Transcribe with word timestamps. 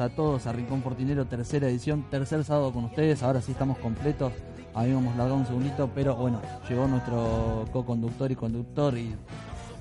A 0.00 0.08
todos 0.08 0.46
a 0.46 0.52
Rincón 0.52 0.82
Fortinero, 0.82 1.26
tercera 1.26 1.68
edición, 1.68 2.04
tercer 2.10 2.44
sábado 2.44 2.72
con 2.72 2.84
ustedes, 2.84 3.22
ahora 3.22 3.40
sí 3.40 3.52
estamos 3.52 3.78
completos, 3.78 4.32
habíamos 4.74 5.14
largado 5.16 5.36
un 5.36 5.46
segundito, 5.46 5.90
pero 5.94 6.16
bueno, 6.16 6.40
llegó 6.68 6.86
nuestro 6.88 7.66
co-conductor 7.72 8.30
y 8.32 8.36
conductor 8.36 8.96
y 8.96 9.14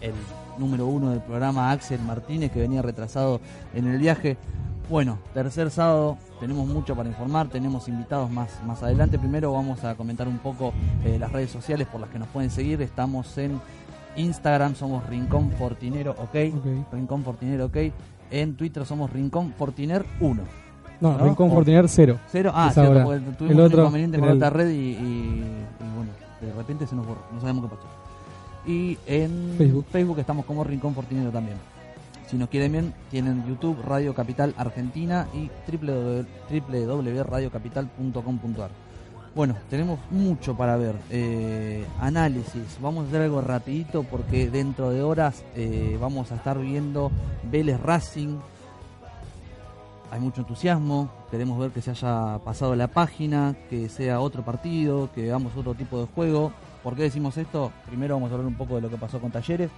el 0.01 0.13
número 0.57 0.87
uno 0.87 1.11
del 1.11 1.21
programa, 1.21 1.71
Axel 1.71 2.01
Martínez, 2.01 2.51
que 2.51 2.59
venía 2.59 2.81
retrasado 2.81 3.39
en 3.73 3.87
el 3.87 3.97
viaje. 3.97 4.37
Bueno, 4.89 5.19
tercer 5.33 5.69
sábado, 5.69 6.17
tenemos 6.39 6.67
mucho 6.67 6.95
para 6.95 7.07
informar, 7.07 7.47
tenemos 7.47 7.87
invitados 7.87 8.29
más, 8.31 8.49
más 8.65 8.81
adelante. 8.81 9.19
Primero 9.19 9.53
vamos 9.53 9.83
a 9.83 9.95
comentar 9.95 10.27
un 10.27 10.39
poco 10.39 10.73
eh, 11.05 11.17
las 11.19 11.31
redes 11.31 11.51
sociales 11.51 11.87
por 11.87 12.01
las 12.01 12.09
que 12.09 12.19
nos 12.19 12.27
pueden 12.29 12.49
seguir. 12.49 12.81
Estamos 12.81 13.37
en 13.37 13.61
Instagram, 14.15 14.75
somos 14.75 15.05
Rincón 15.07 15.51
Fortinero, 15.51 16.11
ok. 16.11 16.35
Ok. 16.57 16.93
Rincón 16.93 17.23
Fortinero, 17.23 17.65
ok. 17.65 17.77
En 18.31 18.55
Twitter 18.55 18.85
somos 18.85 19.11
Rincón 19.11 19.53
Fortiner 19.57 20.05
1. 20.19 20.43
No, 21.01 21.17
¿No? 21.17 21.23
Rincón 21.25 21.49
O- 21.49 21.53
Fortiner 21.55 21.87
0. 21.87 22.19
Cero, 22.27 22.51
ah, 22.53 22.69
cierto, 22.73 22.91
ahora. 22.91 23.03
porque 23.05 23.19
tuvimos 23.37 23.51
El 23.51 23.59
un 23.59 23.65
otro 23.65 23.79
inconveniente 23.81 24.19
con 24.19 24.29
el- 24.29 24.35
otra 24.37 24.49
red 24.49 24.69
y, 24.69 24.73
y- 24.73 24.95
y 24.95 25.43
bueno, 25.95 26.11
de 26.41 26.53
repente 26.53 26.85
se 26.87 26.95
nos 26.95 27.05
borró, 27.07 27.21
no 27.33 27.39
sabemos 27.41 27.63
qué 27.65 27.69
pasó. 27.75 27.87
Y 28.67 28.97
en 29.07 29.55
Facebook. 29.91 30.19
estamos 30.19 30.45
como 30.45 30.63
Rincón 30.63 30.93
Fortinero 30.93 31.31
también. 31.31 31.57
Si 32.27 32.37
nos 32.37 32.49
quieren 32.49 32.71
bien, 32.73 32.93
tienen 33.09 33.43
YouTube, 33.47 33.77
Radio 33.83 34.13
Capital 34.13 34.53
Argentina 34.57 35.27
y 35.33 35.49
www- 35.71 36.25
www.radiocapital.com.ar. 36.49 38.69
Bueno, 39.39 39.55
tenemos 39.69 39.99
mucho 40.11 40.53
para 40.57 40.75
ver. 40.75 40.95
Eh, 41.09 41.85
análisis. 42.01 42.77
Vamos 42.81 43.05
a 43.05 43.07
hacer 43.07 43.21
algo 43.21 43.39
rapidito 43.39 44.03
porque 44.03 44.49
dentro 44.49 44.89
de 44.89 45.01
horas 45.01 45.45
eh, 45.55 45.97
vamos 46.01 46.33
a 46.33 46.35
estar 46.35 46.59
viendo 46.59 47.09
Vélez 47.49 47.79
Racing. 47.79 48.35
Hay 50.11 50.19
mucho 50.19 50.41
entusiasmo. 50.41 51.09
Queremos 51.31 51.57
ver 51.57 51.71
que 51.71 51.81
se 51.81 51.91
haya 51.91 52.37
pasado 52.43 52.75
la 52.75 52.89
página, 52.89 53.55
que 53.69 53.87
sea 53.87 54.19
otro 54.19 54.43
partido, 54.43 55.07
que 55.15 55.21
veamos 55.21 55.55
otro 55.55 55.73
tipo 55.73 56.01
de 56.01 56.07
juego. 56.07 56.51
¿Por 56.83 56.97
qué 56.97 57.03
decimos 57.03 57.37
esto? 57.37 57.71
Primero 57.87 58.15
vamos 58.15 58.31
a 58.31 58.33
hablar 58.33 58.47
un 58.47 58.57
poco 58.57 58.75
de 58.75 58.81
lo 58.81 58.89
que 58.89 58.97
pasó 58.97 59.21
con 59.21 59.31
Talleres. 59.31 59.69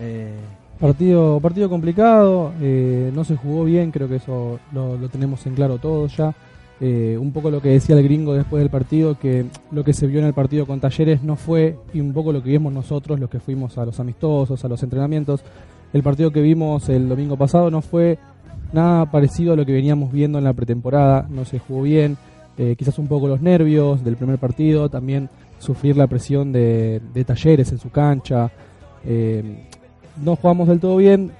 Eh, 0.00 0.32
Partido, 0.80 1.38
partido 1.40 1.68
complicado, 1.68 2.52
eh, 2.60 3.12
no 3.14 3.22
se 3.22 3.36
jugó 3.36 3.64
bien, 3.64 3.92
creo 3.92 4.08
que 4.08 4.16
eso 4.16 4.58
lo, 4.72 4.96
lo 4.96 5.08
tenemos 5.08 5.46
en 5.46 5.54
claro 5.54 5.78
todos 5.78 6.16
ya. 6.16 6.34
Eh, 6.80 7.16
un 7.20 7.32
poco 7.32 7.50
lo 7.50 7.62
que 7.62 7.68
decía 7.68 7.96
el 7.96 8.02
gringo 8.02 8.34
después 8.34 8.60
del 8.60 8.70
partido, 8.70 9.16
que 9.18 9.46
lo 9.70 9.84
que 9.84 9.92
se 9.92 10.06
vio 10.06 10.18
en 10.18 10.26
el 10.26 10.34
partido 10.34 10.66
con 10.66 10.80
Talleres 10.80 11.22
no 11.22 11.36
fue, 11.36 11.76
y 11.92 12.00
un 12.00 12.12
poco 12.12 12.32
lo 12.32 12.42
que 12.42 12.50
vimos 12.50 12.72
nosotros, 12.72 13.20
los 13.20 13.30
que 13.30 13.40
fuimos 13.40 13.78
a 13.78 13.84
los 13.84 14.00
amistosos, 14.00 14.64
a 14.64 14.68
los 14.68 14.82
entrenamientos. 14.82 15.42
El 15.92 16.02
partido 16.02 16.32
que 16.32 16.40
vimos 16.40 16.88
el 16.88 17.08
domingo 17.08 17.36
pasado 17.36 17.70
no 17.70 17.80
fue 17.80 18.18
nada 18.72 19.08
parecido 19.10 19.52
a 19.52 19.56
lo 19.56 19.64
que 19.64 19.72
veníamos 19.72 20.10
viendo 20.10 20.38
en 20.38 20.44
la 20.44 20.52
pretemporada, 20.52 21.28
no 21.30 21.44
se 21.44 21.60
jugó 21.60 21.82
bien, 21.82 22.16
eh, 22.58 22.74
quizás 22.76 22.98
un 22.98 23.06
poco 23.06 23.28
los 23.28 23.40
nervios 23.40 24.04
del 24.04 24.16
primer 24.16 24.38
partido, 24.38 24.88
también 24.88 25.28
sufrir 25.60 25.96
la 25.96 26.08
presión 26.08 26.52
de, 26.52 27.00
de 27.14 27.24
Talleres 27.24 27.70
en 27.70 27.78
su 27.78 27.90
cancha. 27.90 28.50
eh, 29.04 29.68
no 30.22 30.36
jugamos 30.36 30.68
del 30.68 30.80
todo 30.80 30.96
bien. 30.96 31.32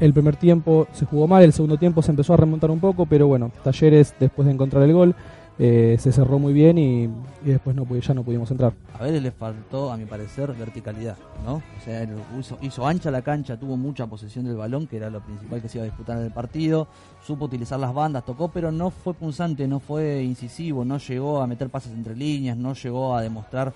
El 0.00 0.14
primer 0.14 0.36
tiempo 0.36 0.88
se 0.92 1.04
jugó 1.04 1.28
mal, 1.28 1.42
el 1.42 1.52
segundo 1.52 1.76
tiempo 1.76 2.00
se 2.00 2.10
empezó 2.10 2.32
a 2.32 2.38
remontar 2.38 2.70
un 2.70 2.80
poco, 2.80 3.04
pero 3.04 3.28
bueno, 3.28 3.52
Talleres 3.62 4.14
después 4.18 4.46
de 4.46 4.54
encontrar 4.54 4.82
el 4.82 4.94
gol 4.94 5.14
eh, 5.58 5.98
se 6.00 6.10
cerró 6.10 6.38
muy 6.38 6.54
bien 6.54 6.78
y, 6.78 7.10
después 7.44 7.76
no 7.76 7.86
ya 7.98 8.14
no 8.14 8.22
pudimos 8.22 8.50
entrar. 8.50 8.72
a 8.98 9.02
Vélez 9.02 9.22
le 9.22 9.30
faltó, 9.30 9.92
a 9.92 9.98
mi 9.98 10.06
parecer, 10.06 10.54
verticalidad, 10.54 11.18
¿no? 11.44 11.56
O 11.56 11.84
sea, 11.84 12.08
hizo, 12.38 12.56
hizo 12.62 12.86
ancha 12.86 13.10
la 13.10 13.20
cancha, 13.20 13.58
tuvo 13.58 13.76
mucha 13.76 14.06
posesión 14.06 14.46
del 14.46 14.56
balón, 14.56 14.86
que 14.86 14.96
era 14.96 15.10
lo 15.10 15.20
principal 15.20 15.60
que 15.60 15.68
se 15.68 15.76
iba 15.76 15.82
a 15.82 15.88
disputar 15.88 16.16
en 16.16 16.24
el 16.24 16.32
partido. 16.32 16.88
Supo 17.22 17.44
utilizar 17.44 17.78
las 17.78 17.92
bandas, 17.92 18.24
tocó, 18.24 18.48
pero 18.48 18.72
no 18.72 18.88
fue 18.90 19.12
punzante, 19.12 19.68
no 19.68 19.80
fue 19.80 20.22
incisivo, 20.22 20.82
no 20.82 20.96
llegó 20.96 21.42
a 21.42 21.46
meter 21.46 21.68
pases 21.68 21.92
entre 21.92 22.16
líneas, 22.16 22.56
no 22.56 22.72
llegó 22.72 23.14
a 23.14 23.20
demostrar 23.20 23.74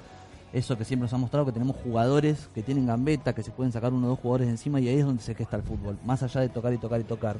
eso 0.54 0.78
que 0.78 0.84
siempre 0.84 1.04
nos 1.04 1.12
ha 1.12 1.18
mostrado, 1.18 1.44
que 1.44 1.52
tenemos 1.52 1.76
jugadores 1.76 2.48
que 2.54 2.62
tienen 2.62 2.86
gambeta, 2.86 3.34
que 3.34 3.42
se 3.42 3.50
pueden 3.50 3.72
sacar 3.72 3.92
uno 3.92 4.06
o 4.06 4.10
dos 4.10 4.20
jugadores 4.20 4.48
encima 4.48 4.80
y 4.80 4.88
ahí 4.88 5.00
es 5.00 5.04
donde 5.04 5.22
se 5.22 5.32
está 5.32 5.56
el 5.56 5.62
fútbol. 5.62 5.98
Más 6.04 6.22
allá 6.22 6.40
de 6.40 6.48
tocar 6.48 6.72
y 6.72 6.78
tocar 6.78 7.00
y 7.00 7.04
tocar, 7.04 7.36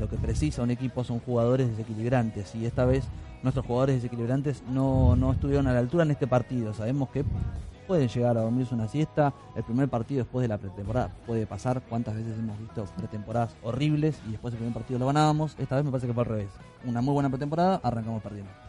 lo 0.00 0.08
que 0.08 0.16
precisa 0.16 0.62
un 0.62 0.70
equipo 0.70 1.04
son 1.04 1.20
jugadores 1.20 1.68
desequilibrantes 1.68 2.54
y 2.54 2.64
esta 2.64 2.86
vez 2.86 3.04
nuestros 3.42 3.66
jugadores 3.66 3.96
desequilibrantes 3.96 4.62
no, 4.70 5.16
no 5.16 5.32
estuvieron 5.32 5.66
a 5.66 5.74
la 5.74 5.80
altura 5.80 6.04
en 6.04 6.12
este 6.12 6.26
partido. 6.26 6.72
Sabemos 6.72 7.10
que 7.10 7.24
pueden 7.86 8.08
llegar 8.08 8.38
a 8.38 8.40
dormirse 8.40 8.74
una 8.74 8.88
siesta. 8.88 9.34
El 9.54 9.62
primer 9.62 9.88
partido 9.90 10.24
después 10.24 10.42
de 10.42 10.48
la 10.48 10.56
pretemporada 10.56 11.14
puede 11.26 11.46
pasar. 11.46 11.82
¿Cuántas 11.88 12.14
veces 12.14 12.38
hemos 12.38 12.58
visto 12.58 12.86
pretemporadas 12.96 13.54
horribles 13.62 14.18
y 14.26 14.32
después 14.32 14.54
el 14.54 14.58
primer 14.58 14.74
partido 14.74 14.98
lo 14.98 15.06
ganábamos? 15.06 15.54
Esta 15.58 15.76
vez 15.76 15.84
me 15.84 15.90
parece 15.90 16.06
que 16.06 16.14
fue 16.14 16.22
al 16.22 16.30
revés. 16.30 16.50
Una 16.86 17.02
muy 17.02 17.12
buena 17.12 17.28
pretemporada, 17.28 17.80
arrancamos 17.82 18.22
perdiendo. 18.22 18.65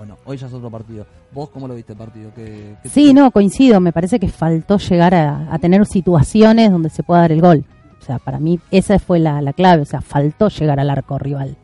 Bueno, 0.00 0.16
hoy 0.24 0.38
ya 0.38 0.46
es 0.46 0.52
otro 0.54 0.70
partido. 0.70 1.04
¿Vos 1.30 1.50
cómo 1.50 1.68
lo 1.68 1.74
viste 1.74 1.92
el 1.92 1.98
partido? 1.98 2.30
¿Qué, 2.34 2.74
qué- 2.82 2.88
Sí, 2.88 3.12
no, 3.12 3.30
coincido. 3.30 3.80
Me 3.80 3.92
parece 3.92 4.18
que 4.18 4.28
faltó 4.28 4.78
llegar 4.78 5.14
a, 5.14 5.52
a 5.52 5.58
tener 5.58 5.84
situaciones 5.84 6.70
donde 6.70 6.88
se 6.88 7.02
pueda 7.02 7.20
dar 7.20 7.32
el 7.32 7.42
gol. 7.42 7.66
O 8.00 8.02
sea, 8.02 8.18
para 8.18 8.38
mí 8.40 8.58
esa 8.70 8.98
fue 8.98 9.18
la, 9.18 9.42
la 9.42 9.52
clave. 9.52 9.82
O 9.82 9.84
sea, 9.84 10.00
faltó 10.00 10.48
llegar 10.48 10.80
al 10.80 10.88
arco 10.88 11.18
rival. 11.18 11.54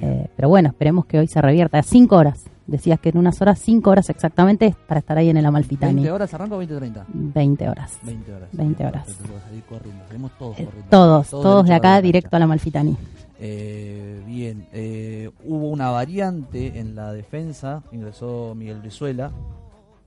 Eh, 0.00 0.26
pero 0.34 0.48
bueno, 0.48 0.70
esperemos 0.70 1.04
que 1.04 1.18
hoy 1.18 1.26
se 1.26 1.38
revierta. 1.42 1.82
Cinco 1.82 2.16
horas. 2.16 2.44
Decías 2.66 2.98
que 2.98 3.10
en 3.10 3.18
unas 3.18 3.42
horas, 3.42 3.58
cinco 3.60 3.90
horas 3.90 4.08
exactamente, 4.08 4.74
para 4.88 5.00
estar 5.00 5.18
ahí 5.18 5.28
en 5.28 5.36
el 5.36 5.44
Amalfitani. 5.44 6.02
¿20 6.02 6.10
horas 6.12 6.32
arranca 6.32 6.56
o 6.56 6.62
20-30? 6.62 7.04
20 7.08 7.68
horas. 7.68 7.98
20 8.04 8.34
horas. 8.34 8.48
20 8.52 8.86
horas. 8.86 9.04
Perfecto, 9.04 9.28
vamos 9.28 9.42
a 9.42 9.46
salir 9.48 9.62
corriendo. 9.64 10.04
Salimos 10.06 10.30
todos 10.38 10.58
Eh, 10.58 10.68
todos, 10.90 11.28
todos, 11.28 11.64
derecho 11.66 11.68
de 11.68 11.74
acá 11.74 12.00
directo 12.00 12.36
al 12.36 12.42
Amalfitani. 12.42 12.96
Eh, 13.38 14.22
bien, 14.26 14.66
eh, 14.72 15.30
hubo 15.44 15.68
una 15.68 15.90
variante 15.90 16.78
en 16.78 16.94
la 16.94 17.12
defensa, 17.12 17.82
ingresó 17.92 18.54
Miguel 18.56 18.80
Brizuela, 18.80 19.30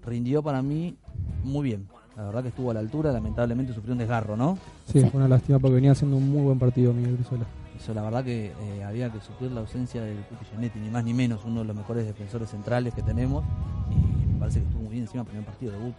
rindió 0.06 0.42
para 0.42 0.62
mí 0.62 0.96
muy 1.44 1.64
bien. 1.64 1.88
La 2.16 2.26
verdad 2.26 2.42
que 2.42 2.50
estuvo 2.50 2.72
a 2.72 2.74
la 2.74 2.82
altura, 2.82 3.12
lamentablemente 3.12 3.74
sufrió 3.74 3.94
un 3.94 4.00
desgarro, 4.00 4.36
¿no? 4.36 4.58
Sí, 4.92 5.00
fue 5.00 5.20
una 5.20 5.28
lástima 5.28 5.58
porque 5.60 5.76
venía 5.76 5.92
haciendo 5.92 6.18
un 6.18 6.30
muy 6.30 6.42
buen 6.42 6.60
partido 6.60 6.94
Miguel 6.94 7.16
Brizuela. 7.16 7.46
Eso, 7.80 7.94
la 7.94 8.02
verdad 8.02 8.26
que 8.26 8.48
eh, 8.48 8.84
había 8.84 9.10
que 9.10 9.22
sufrir 9.22 9.52
la 9.52 9.62
ausencia 9.62 10.02
del 10.02 10.18
Giannetti, 10.52 10.80
ni 10.80 10.90
más 10.90 11.06
ni 11.06 11.14
menos, 11.14 11.46
uno 11.46 11.62
de 11.62 11.68
los 11.68 11.76
mejores 11.76 12.06
defensores 12.06 12.50
centrales 12.50 12.94
que 12.94 13.02
tenemos. 13.02 13.46
Y 13.90 14.34
me 14.34 14.40
parece 14.40 14.60
que 14.60 14.66
estuvo 14.66 14.82
muy 14.82 14.92
bien 14.92 15.04
encima, 15.04 15.24
primer 15.24 15.46
partido 15.46 15.72
debut. 15.72 15.94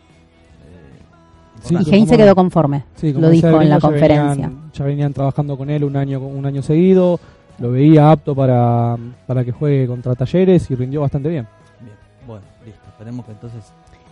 Sí, 1.63 1.75
Y 1.75 1.95
Heinze 1.95 2.13
como- 2.15 2.25
quedó 2.25 2.35
conforme. 2.35 2.85
Sí, 2.97 3.13
lo 3.13 3.29
dijo 3.31 3.61
en 3.61 3.69
la 3.69 3.79
conferencia. 3.81 4.49
venían- 4.49 4.73
ya 4.73 4.85
venían 4.85 5.13
trabajando 5.13 5.57
con 5.57 5.71
él 5.71 5.85
un 5.85 5.97
año, 5.97 6.21
un 6.21 6.47
año 6.47 6.63
seguido, 6.63 7.21
lo 7.59 7.71
veía 7.71 8.11
apto 8.11 8.35
para, 8.35 8.97
para 9.27 9.45
que 9.45 9.53
juegue 9.53 9.87
contra 9.87 10.15
Talleres 10.15 10.71
y 10.71 10.75
rindió 10.75 11.03
bastante 11.03 11.29
bien. 11.29 11.47
Bien, 11.83 11.95
bueno, 12.27 12.43
listo. 12.65 12.81
Esperemos 12.89 13.25
que 13.27 13.33
entonces 13.33 13.61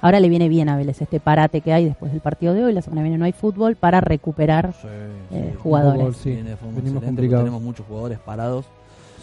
Ahora 0.01 0.21
le 0.21 0.29
viene 0.29 0.49
bien 0.49 0.69
a 0.69 0.77
Vélez 0.77 1.03
este 1.03 1.19
parate 1.19 1.61
que 1.61 1.73
hay 1.73 1.85
después 1.87 2.13
del 2.13 2.21
partido 2.21 2.55
de 2.55 2.63
hoy. 2.63 2.73
La 2.73 2.83
semana 2.83 3.01
que 3.01 3.05
viene 3.09 3.19
no 3.19 3.25
hay 3.25 3.33
fútbol 3.33 3.75
para 3.75 4.01
recuperar 4.01 4.73
Sí, 4.81 4.87
eh, 5.33 5.55
jugadores. 5.59 6.17
Sí, 6.19 6.31
Viene 6.31 6.51
de 6.51 6.57
forma 6.57 6.77
venimos 6.77 7.03
complicados. 7.03 7.45
Tenemos 7.47 7.63
muchos 7.63 7.85
jugadores 7.85 8.19
parados. 8.21 8.65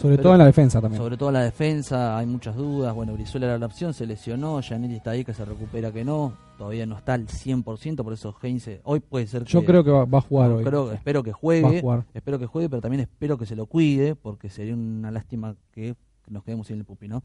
Sobre 0.00 0.16
Pero- 0.16 0.22
todo 0.24 0.32
en 0.34 0.38
la 0.40 0.46
defensa 0.46 0.80
también. 0.80 1.02
Sobre 1.02 1.16
todo 1.16 1.30
en 1.30 1.34
la 1.34 1.42
defensa, 1.42 2.18
hay 2.18 2.26
muchas 2.26 2.54
dudas. 2.54 2.94
Bueno, 2.94 3.14
Brizuela 3.14 3.46
era 3.46 3.58
la 3.58 3.66
opción, 3.66 3.94
se 3.94 4.06
lesionó. 4.06 4.60
Giannetti 4.60 4.96
está 4.96 5.12
ahí, 5.12 5.24
que 5.24 5.32
se 5.32 5.44
recupera 5.44 5.90
que 5.90 6.04
no. 6.04 6.34
Todavía 6.58 6.86
no 6.86 6.96
está 6.96 7.14
al 7.14 7.26
100%, 7.28 8.02
por 8.04 8.12
eso 8.12 8.34
Heinze. 8.42 8.80
Hoy 8.84 9.00
puede 9.00 9.26
ser 9.26 9.44
que. 9.44 9.50
Yo 9.52 9.64
creo 9.64 9.82
que 9.84 9.90
va, 9.90 10.04
va 10.04 10.18
a 10.18 10.22
jugar 10.22 10.50
hoy. 10.52 10.64
creo- 10.64 10.92
espero 10.92 11.22
que 11.22 11.32
juegue. 11.32 11.80
jugar. 11.80 12.04
Espero 12.14 12.38
que 12.38 12.46
juegue, 12.46 12.68
pero 12.68 12.80
también 12.82 13.00
espero 13.00 13.36
que 13.38 13.46
se 13.46 13.56
lo 13.56 13.66
cuide, 13.66 14.14
porque 14.14 14.48
sería 14.50 14.74
una 14.74 15.10
lástima 15.10 15.56
que 15.72 15.96
nos 16.28 16.44
quedemos 16.44 16.66
sin 16.66 16.78
el 16.78 16.84
pupi, 16.84 17.08
¿no? 17.08 17.22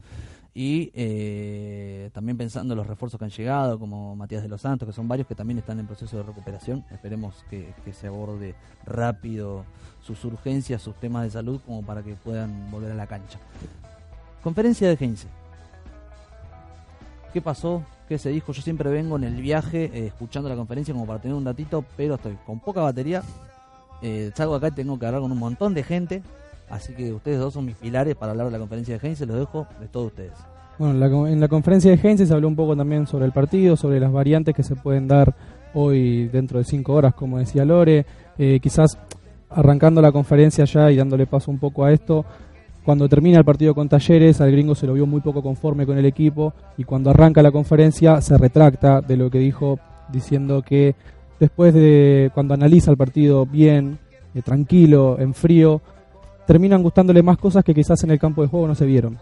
Y 0.54 0.90
eh, 0.94 2.10
también 2.12 2.36
pensando 2.36 2.74
en 2.74 2.78
los 2.78 2.86
refuerzos 2.86 3.18
que 3.18 3.24
han 3.24 3.30
llegado, 3.30 3.78
como 3.78 4.14
Matías 4.16 4.42
de 4.42 4.48
los 4.48 4.60
Santos, 4.60 4.86
que 4.86 4.92
son 4.92 5.08
varios 5.08 5.26
que 5.26 5.34
también 5.34 5.58
están 5.58 5.78
en 5.80 5.86
proceso 5.86 6.16
de 6.16 6.22
recuperación. 6.22 6.84
Esperemos 6.90 7.44
que, 7.48 7.72
se 7.92 8.06
aborde 8.06 8.54
rápido 8.84 9.64
sus 10.00 10.24
urgencias, 10.24 10.82
sus 10.82 10.94
temas 10.96 11.24
de 11.24 11.30
salud, 11.30 11.60
como 11.64 11.82
para 11.82 12.02
que 12.02 12.14
puedan 12.14 12.70
volver 12.70 12.92
a 12.92 12.94
la 12.94 13.06
cancha. 13.06 13.38
Conferencia 14.42 14.88
de 14.88 14.96
Heinze. 14.98 15.28
¿Qué 17.32 17.40
pasó? 17.40 17.82
¿Qué 18.08 18.18
se 18.18 18.28
dijo? 18.28 18.52
Yo 18.52 18.60
siempre 18.60 18.90
vengo 18.90 19.16
en 19.16 19.24
el 19.24 19.40
viaje 19.40 19.84
eh, 19.84 20.06
escuchando 20.08 20.48
la 20.48 20.56
conferencia 20.56 20.92
como 20.92 21.06
para 21.06 21.20
tener 21.20 21.34
un 21.34 21.44
datito, 21.44 21.84
pero 21.96 22.16
estoy 22.16 22.36
con 22.44 22.60
poca 22.60 22.82
batería. 22.82 23.22
Eh, 24.02 24.32
salgo 24.34 24.56
acá 24.56 24.68
y 24.68 24.72
tengo 24.72 24.98
que 24.98 25.06
hablar 25.06 25.22
con 25.22 25.32
un 25.32 25.38
montón 25.38 25.72
de 25.72 25.82
gente. 25.82 26.22
Así 26.72 26.94
que 26.94 27.12
ustedes 27.12 27.38
dos 27.38 27.52
son 27.52 27.66
mis 27.66 27.76
pilares 27.76 28.16
para 28.16 28.32
hablar 28.32 28.46
de 28.46 28.52
la 28.52 28.58
conferencia 28.58 28.98
de 28.98 29.06
Heinze. 29.06 29.26
Los 29.26 29.38
dejo 29.38 29.66
de 29.78 29.88
todos 29.88 30.06
ustedes. 30.06 30.32
Bueno, 30.78 30.94
la 30.94 31.30
en 31.30 31.38
la 31.38 31.48
conferencia 31.48 31.90
de 31.90 32.00
Heinze 32.02 32.26
se 32.26 32.32
habló 32.32 32.48
un 32.48 32.56
poco 32.56 32.74
también 32.74 33.06
sobre 33.06 33.26
el 33.26 33.32
partido, 33.32 33.76
sobre 33.76 34.00
las 34.00 34.10
variantes 34.10 34.54
que 34.54 34.62
se 34.62 34.74
pueden 34.74 35.06
dar 35.06 35.34
hoy 35.74 36.28
dentro 36.28 36.58
de 36.58 36.64
cinco 36.64 36.94
horas, 36.94 37.12
como 37.12 37.38
decía 37.38 37.66
Lore. 37.66 38.06
Eh, 38.38 38.58
quizás 38.60 38.98
arrancando 39.50 40.00
la 40.00 40.12
conferencia 40.12 40.64
ya 40.64 40.90
y 40.90 40.96
dándole 40.96 41.26
paso 41.26 41.50
un 41.50 41.58
poco 41.58 41.84
a 41.84 41.92
esto, 41.92 42.24
cuando 42.86 43.06
termina 43.06 43.38
el 43.38 43.44
partido 43.44 43.74
con 43.74 43.90
Talleres, 43.90 44.40
al 44.40 44.50
gringo 44.50 44.74
se 44.74 44.86
lo 44.86 44.94
vio 44.94 45.04
muy 45.04 45.20
poco 45.20 45.42
conforme 45.42 45.84
con 45.84 45.98
el 45.98 46.06
equipo 46.06 46.54
y 46.78 46.84
cuando 46.84 47.10
arranca 47.10 47.42
la 47.42 47.52
conferencia 47.52 48.22
se 48.22 48.38
retracta 48.38 49.02
de 49.02 49.18
lo 49.18 49.30
que 49.30 49.38
dijo, 49.38 49.78
diciendo 50.10 50.62
que 50.62 50.94
después 51.38 51.74
de 51.74 52.30
cuando 52.32 52.54
analiza 52.54 52.90
el 52.90 52.96
partido 52.96 53.44
bien, 53.44 53.98
eh, 54.34 54.40
tranquilo, 54.40 55.18
en 55.20 55.34
frío, 55.34 55.82
terminan 56.46 56.82
gustándole 56.82 57.22
más 57.22 57.38
cosas 57.38 57.64
que 57.64 57.74
quizás 57.74 58.02
en 58.04 58.10
el 58.10 58.18
campo 58.18 58.42
de 58.42 58.48
juego 58.48 58.66
no 58.66 58.74
se 58.74 58.86
vieron. 58.86 59.18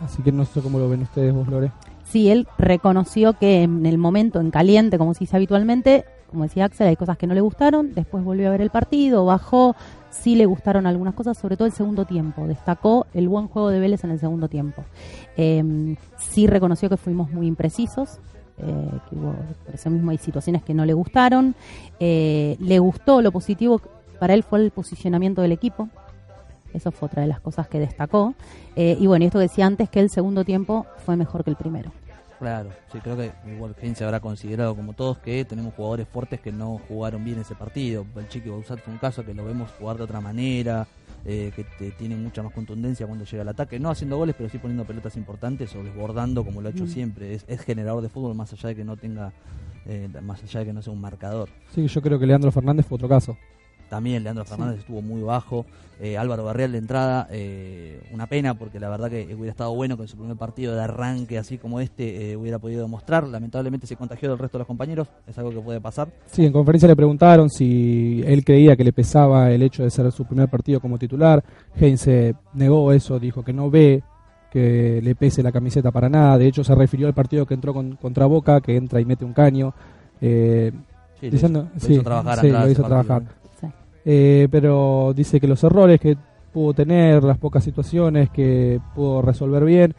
Así 0.00 0.22
que 0.22 0.32
no 0.32 0.44
sé 0.44 0.60
cómo 0.60 0.78
lo 0.78 0.88
ven 0.88 1.02
ustedes 1.02 1.32
vos, 1.32 1.48
Lore. 1.48 1.70
Sí, 2.04 2.30
él 2.30 2.48
reconoció 2.56 3.34
que 3.34 3.62
en 3.62 3.84
el 3.86 3.98
momento, 3.98 4.40
en 4.40 4.50
caliente, 4.50 4.98
como 4.98 5.14
se 5.14 5.20
dice 5.20 5.36
habitualmente, 5.36 6.04
como 6.30 6.44
decía 6.44 6.64
Axel, 6.64 6.88
hay 6.88 6.96
cosas 6.96 7.16
que 7.18 7.26
no 7.26 7.34
le 7.34 7.40
gustaron, 7.40 7.94
después 7.94 8.24
volvió 8.24 8.48
a 8.48 8.50
ver 8.50 8.60
el 8.60 8.70
partido, 8.70 9.24
bajó, 9.24 9.76
sí 10.10 10.34
le 10.34 10.46
gustaron 10.46 10.86
algunas 10.86 11.14
cosas, 11.14 11.38
sobre 11.38 11.56
todo 11.56 11.66
el 11.66 11.72
segundo 11.72 12.04
tiempo. 12.04 12.46
Destacó 12.46 13.06
el 13.14 13.28
buen 13.28 13.48
juego 13.48 13.68
de 13.70 13.80
Vélez 13.80 14.04
en 14.04 14.10
el 14.10 14.18
segundo 14.18 14.48
tiempo. 14.48 14.84
Eh, 15.36 15.96
sí 16.16 16.46
reconoció 16.46 16.88
que 16.88 16.96
fuimos 16.96 17.30
muy 17.30 17.46
imprecisos, 17.46 18.18
eh, 18.58 18.90
que 19.08 19.16
hubo, 19.16 19.34
por 19.64 19.74
eso 19.74 19.90
mismo 19.90 20.10
hay 20.10 20.18
situaciones 20.18 20.62
que 20.62 20.74
no 20.74 20.84
le 20.84 20.92
gustaron. 20.92 21.54
Eh, 22.00 22.56
le 22.60 22.78
gustó, 22.78 23.22
lo 23.22 23.32
positivo 23.32 23.80
para 24.18 24.34
él 24.34 24.42
fue 24.42 24.64
el 24.64 24.70
posicionamiento 24.70 25.42
del 25.42 25.52
equipo. 25.52 25.88
Eso 26.74 26.90
fue 26.92 27.06
otra 27.06 27.22
de 27.22 27.28
las 27.28 27.40
cosas 27.40 27.68
que 27.68 27.78
destacó. 27.80 28.34
Eh, 28.76 28.96
y 29.00 29.06
bueno, 29.06 29.24
y 29.24 29.26
esto 29.26 29.38
que 29.38 29.44
decía 29.44 29.66
antes, 29.66 29.88
que 29.90 30.00
el 30.00 30.10
segundo 30.10 30.44
tiempo 30.44 30.86
fue 31.04 31.16
mejor 31.16 31.44
que 31.44 31.50
el 31.50 31.56
primero. 31.56 31.90
Claro, 32.38 32.70
sí, 32.92 32.98
creo 33.00 33.16
que 33.16 33.32
igual 33.52 33.74
Heinze 33.82 34.04
habrá 34.04 34.20
considerado 34.20 34.76
como 34.76 34.92
todos 34.92 35.18
que 35.18 35.44
tenemos 35.44 35.74
jugadores 35.74 36.06
fuertes 36.06 36.40
que 36.40 36.52
no 36.52 36.80
jugaron 36.86 37.24
bien 37.24 37.40
ese 37.40 37.56
partido. 37.56 38.06
El 38.14 38.28
Chiqui 38.28 38.48
Bausat 38.48 38.78
fue 38.78 38.92
un 38.92 39.00
caso 39.00 39.24
que 39.24 39.34
lo 39.34 39.44
vemos 39.44 39.70
jugar 39.76 39.96
de 39.96 40.04
otra 40.04 40.20
manera, 40.20 40.86
eh, 41.24 41.50
que 41.56 41.64
te- 41.64 41.90
tiene 41.90 42.14
mucha 42.14 42.44
más 42.44 42.52
contundencia 42.52 43.06
cuando 43.08 43.24
llega 43.24 43.42
al 43.42 43.48
ataque, 43.48 43.80
no 43.80 43.90
haciendo 43.90 44.16
goles, 44.18 44.36
pero 44.38 44.48
sí 44.48 44.58
poniendo 44.58 44.84
pelotas 44.84 45.16
importantes 45.16 45.74
o 45.74 45.82
desbordando 45.82 46.44
como 46.44 46.60
lo 46.60 46.68
ha 46.68 46.70
hecho 46.70 46.84
Mm. 46.84 46.88
siempre. 46.88 47.34
Es, 47.34 47.44
es 47.48 47.60
generador 47.62 48.02
de 48.04 48.08
fútbol 48.08 48.36
más 48.36 48.52
allá 48.52 48.68
de 48.68 48.76
que 48.76 48.84
no 48.84 48.96
tenga, 48.96 49.32
eh, 49.86 50.08
más 50.22 50.40
allá 50.44 50.60
de 50.60 50.66
que 50.66 50.72
no 50.72 50.80
sea 50.80 50.92
un 50.92 51.00
marcador. 51.00 51.48
Sí, 51.74 51.84
yo 51.88 52.00
creo 52.00 52.20
que 52.20 52.26
Leandro 52.26 52.52
Fernández 52.52 52.86
fue 52.86 52.94
otro 52.94 53.08
caso. 53.08 53.36
También 53.88 54.22
Leandro 54.22 54.44
Fernández 54.44 54.80
estuvo 54.80 55.00
muy 55.02 55.22
bajo. 55.22 55.64
Eh, 56.00 56.16
Álvaro 56.16 56.44
Barrial 56.44 56.70
de 56.70 56.78
entrada, 56.78 57.26
eh, 57.30 58.00
una 58.12 58.26
pena 58.28 58.54
porque 58.54 58.78
la 58.78 58.88
verdad 58.88 59.10
que 59.10 59.24
hubiera 59.34 59.50
estado 59.50 59.74
bueno 59.74 59.96
que 59.96 60.02
en 60.02 60.08
su 60.08 60.16
primer 60.16 60.36
partido 60.36 60.76
de 60.76 60.82
arranque 60.82 61.38
así 61.38 61.58
como 61.58 61.80
este 61.80 62.30
eh, 62.30 62.36
hubiera 62.36 62.60
podido 62.60 62.82
demostrar. 62.82 63.26
Lamentablemente 63.26 63.86
se 63.88 63.96
contagió 63.96 64.28
del 64.28 64.38
resto 64.38 64.58
de 64.58 64.60
los 64.60 64.68
compañeros, 64.68 65.08
es 65.26 65.36
algo 65.38 65.50
que 65.50 65.58
puede 65.60 65.80
pasar. 65.80 66.08
Sí, 66.26 66.44
en 66.46 66.52
conferencia 66.52 66.86
le 66.86 66.94
preguntaron 66.94 67.50
si 67.50 68.22
él 68.24 68.44
creía 68.44 68.76
que 68.76 68.84
le 68.84 68.92
pesaba 68.92 69.50
el 69.50 69.60
hecho 69.62 69.82
de 69.82 69.90
ser 69.90 70.12
su 70.12 70.24
primer 70.24 70.48
partido 70.48 70.78
como 70.78 70.98
titular. 70.98 71.42
Heinze 71.74 72.34
negó 72.54 72.92
eso, 72.92 73.18
dijo 73.18 73.42
que 73.42 73.52
no 73.52 73.68
ve 73.68 74.02
que 74.52 75.00
le 75.02 75.14
pese 75.16 75.42
la 75.42 75.50
camiseta 75.50 75.90
para 75.90 76.08
nada. 76.08 76.38
De 76.38 76.46
hecho, 76.46 76.62
se 76.62 76.74
refirió 76.76 77.08
al 77.08 77.14
partido 77.14 77.44
que 77.44 77.54
entró 77.54 77.74
con- 77.74 77.96
contra 77.96 78.26
Boca, 78.26 78.60
que 78.60 78.76
entra 78.76 79.00
y 79.00 79.04
mete 79.04 79.24
un 79.24 79.32
caño. 79.32 79.74
Eh, 80.20 80.70
Sí, 81.20 81.26
lo 81.26 81.32
diciendo, 81.32 81.58
hizo- 81.74 81.74
lo 81.74 81.80
sí, 81.88 81.92
hizo 81.94 82.02
trabajar 82.04 82.38
sí, 82.38 82.48
lo 82.50 82.70
hizo 82.70 82.82
trabajar. 82.84 83.22
¿Eh? 84.10 84.48
Pero 84.50 85.12
dice 85.14 85.38
que 85.38 85.46
los 85.46 85.62
errores 85.62 86.00
que 86.00 86.16
pudo 86.52 86.72
tener, 86.72 87.22
las 87.24 87.36
pocas 87.36 87.62
situaciones 87.62 88.30
que 88.30 88.80
pudo 88.94 89.20
resolver 89.20 89.64
bien, 89.64 89.94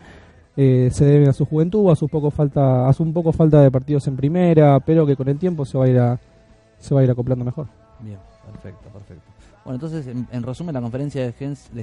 eh, 0.58 0.90
se 0.92 1.06
deben 1.06 1.30
a 1.30 1.34
su 1.34 1.46
juventud, 1.46 1.92
a 1.92 1.96
su 1.96 2.10
poco 2.10 2.32
falta, 2.32 2.90
a 2.90 2.94
su 2.94 3.04
un 3.04 3.14
poco 3.14 3.32
falta 3.32 3.62
de 3.62 3.70
partidos 3.72 4.08
en 4.08 4.16
primera, 4.18 4.80
pero 4.80 5.06
que 5.06 5.16
con 5.16 5.30
el 5.30 5.38
tiempo 5.38 5.64
se 5.64 5.78
va 5.78 5.86
a 5.86 5.88
ir 5.88 6.00
a, 6.00 6.20
se 6.80 6.96
va 6.96 7.02
a 7.02 7.04
ir 7.04 7.12
acoplando 7.12 7.46
mejor. 7.46 7.68
Bien, 8.00 8.18
perfecto, 8.52 8.90
perfecto. 8.90 9.24
Bueno, 9.64 9.76
entonces, 9.76 10.08
en, 10.08 10.28
en 10.32 10.42
resumen, 10.44 10.74
la 10.74 10.82
conferencia 10.82 11.22
de 11.22 11.34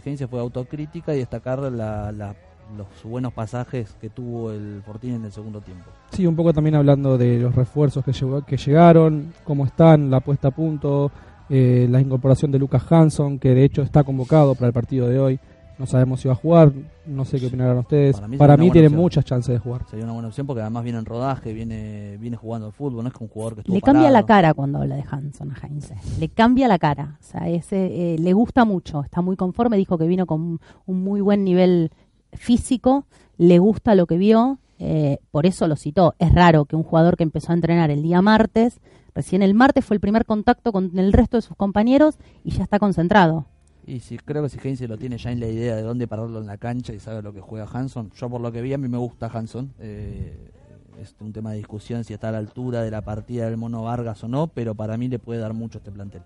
Heinze 0.05 0.27
fue 0.27 0.41
autocrítica 0.41 1.15
y 1.15 1.19
destacar 1.19 1.61
la- 1.61 2.11
la- 2.11 2.35
los 2.77 2.89
buenos 3.05 3.33
pasajes 3.33 3.95
que 4.01 4.11
tuvo 4.11 4.51
el 4.51 4.83
Fortín 4.85 5.15
en 5.15 5.25
el 5.25 5.31
segundo 5.31 5.61
tiempo. 5.61 5.85
Sí, 6.11 6.27
un 6.27 6.35
poco 6.35 6.53
también 6.53 6.75
hablando 6.75 7.17
de 7.17 7.39
los 7.39 7.55
refuerzos 7.55 8.05
que, 8.05 8.13
llegó- 8.13 8.43
que 8.45 8.57
llegaron, 8.57 9.33
cómo 9.45 9.65
están, 9.65 10.11
la 10.11 10.19
puesta 10.19 10.49
a 10.49 10.51
punto, 10.51 11.13
eh, 11.49 11.87
la 11.91 12.01
incorporación 12.01 12.51
de 12.53 12.59
Lucas 12.59 12.83
Hanson, 12.91 13.39
que 13.39 13.55
de 13.55 13.65
hecho 13.65 13.83
está 13.83 14.05
convocado 14.05 14.55
para 14.55 14.69
el 14.69 14.73
partido 14.73 15.09
de 15.09 15.19
hoy. 15.19 15.41
No 15.79 15.85
sabemos 15.85 16.23
si 16.23 16.29
va 16.29 16.33
a 16.33 16.37
jugar, 16.39 16.73
no 17.05 17.27
sé 17.27 17.39
qué 17.39 17.49
opinarán 17.49 17.77
ustedes. 17.77 18.17
Para 18.17 18.29
mí 18.29 18.37
Para 18.39 18.57
tiene 18.57 18.87
opción. 18.87 18.95
muchas 18.95 19.27
chances 19.27 19.53
de 19.53 19.59
jugar. 19.59 19.83
Sería 19.91 20.07
una 20.07 20.15
buena 20.15 20.29
opción 20.29 20.47
porque 20.47 20.63
además 20.63 20.85
viene 20.85 20.99
en 20.99 21.05
rodaje, 21.05 21.53
viene 21.53 22.17
viene 22.19 22.39
jugando 22.39 22.67
al 22.69 22.73
fútbol, 22.73 23.03
no 23.03 23.09
es 23.11 23.15
que 23.15 23.23
un 23.23 23.29
jugador 23.29 23.55
que 23.57 23.61
estuvo 23.61 23.75
Le 23.75 23.83
cambia 23.83 24.11
la 24.11 24.25
cara 24.25 24.55
cuando 24.55 24.79
habla 24.79 24.97
de 24.97 25.05
Hanson 25.11 25.53
a 25.53 25.67
Heinze. 25.67 25.95
Le 26.19 26.31
cambia 26.31 26.67
la 26.67 26.79
cara. 26.79 27.19
O 27.21 27.23
sea, 27.23 27.47
ese, 27.49 28.15
eh, 28.15 28.19
le 28.19 28.33
gusta 28.33 28.65
mucho, 28.65 29.03
está 29.03 29.21
muy 29.21 29.37
conforme. 29.37 29.77
Dijo 29.77 29.99
que 29.99 30.07
vino 30.07 30.25
con 30.25 30.41
un, 30.41 30.61
un 30.87 31.05
muy 31.05 31.21
buen 31.21 31.45
nivel 31.45 31.91
físico, 32.33 33.05
le 33.37 33.59
gusta 33.59 33.95
lo 33.95 34.07
que 34.07 34.17
vio, 34.17 34.59
eh, 34.79 35.19
por 35.31 35.45
eso 35.45 35.69
lo 35.69 35.77
citó. 35.77 36.15
Es 36.19 36.33
raro 36.35 36.65
que 36.65 36.77
un 36.77 36.85
jugador 36.85 37.19
que 37.19 37.23
empezó 37.23 37.53
a 37.53 37.55
entrenar 37.55 37.91
el 37.91 38.03
día 38.03 38.23
martes, 38.23 38.81
recién 39.17 39.43
el 39.43 39.55
martes 39.55 39.85
fue 39.85 39.97
el 39.97 40.01
primer 40.01 40.25
contacto 40.25 40.71
con 40.71 40.97
el 40.97 41.13
resto 41.13 41.37
de 41.37 41.43
sus 41.43 41.57
compañeros 41.57 42.19
y 42.45 42.53
ya 42.53 42.63
está 42.63 42.79
concentrado. 42.79 43.47
Y 43.85 44.01
sí, 44.01 44.19
creo 44.19 44.43
que 44.43 44.49
si 44.49 44.59
Heinze 44.63 44.87
lo 44.87 44.99
tiene 44.99 45.17
ya 45.19 45.33
en 45.33 45.41
la 45.41 45.47
idea 45.47 45.75
de 45.75 45.83
dónde 45.83 46.07
pararlo 46.07 46.41
en 46.41 46.47
la 46.47 46.59
cancha 46.59 46.93
y 46.93 47.01
sabe 47.01 47.23
lo 47.23 47.33
que 47.33 47.41
juega 47.41 47.67
Hanson, 47.73 48.11
yo 48.15 48.29
por 48.29 48.41
lo 48.41 48.53
que 48.53 48.61
vi 48.61 48.73
a 48.73 48.79
mí 48.79 48.89
me 48.89 48.99
gusta 48.99 49.31
Hanson. 49.33 49.73
eh, 49.81 50.53
es 51.01 51.15
un 51.21 51.33
tema 51.33 51.51
de 51.51 51.59
discusión 51.59 52.05
si 52.05 52.15
está 52.15 52.31
a 52.31 52.33
la 52.33 52.39
altura 52.39 52.83
de 52.83 52.91
la 52.91 53.03
partida 53.03 53.45
del 53.45 53.57
Mono 53.57 53.83
Vargas 53.83 54.23
o 54.25 54.29
no, 54.29 54.49
pero 54.49 54.75
para 54.75 54.97
mí 54.97 55.09
le 55.09 55.19
puede 55.19 55.41
dar 55.41 55.53
mucho 55.53 55.79
este 55.79 55.91
plantel. 55.91 56.23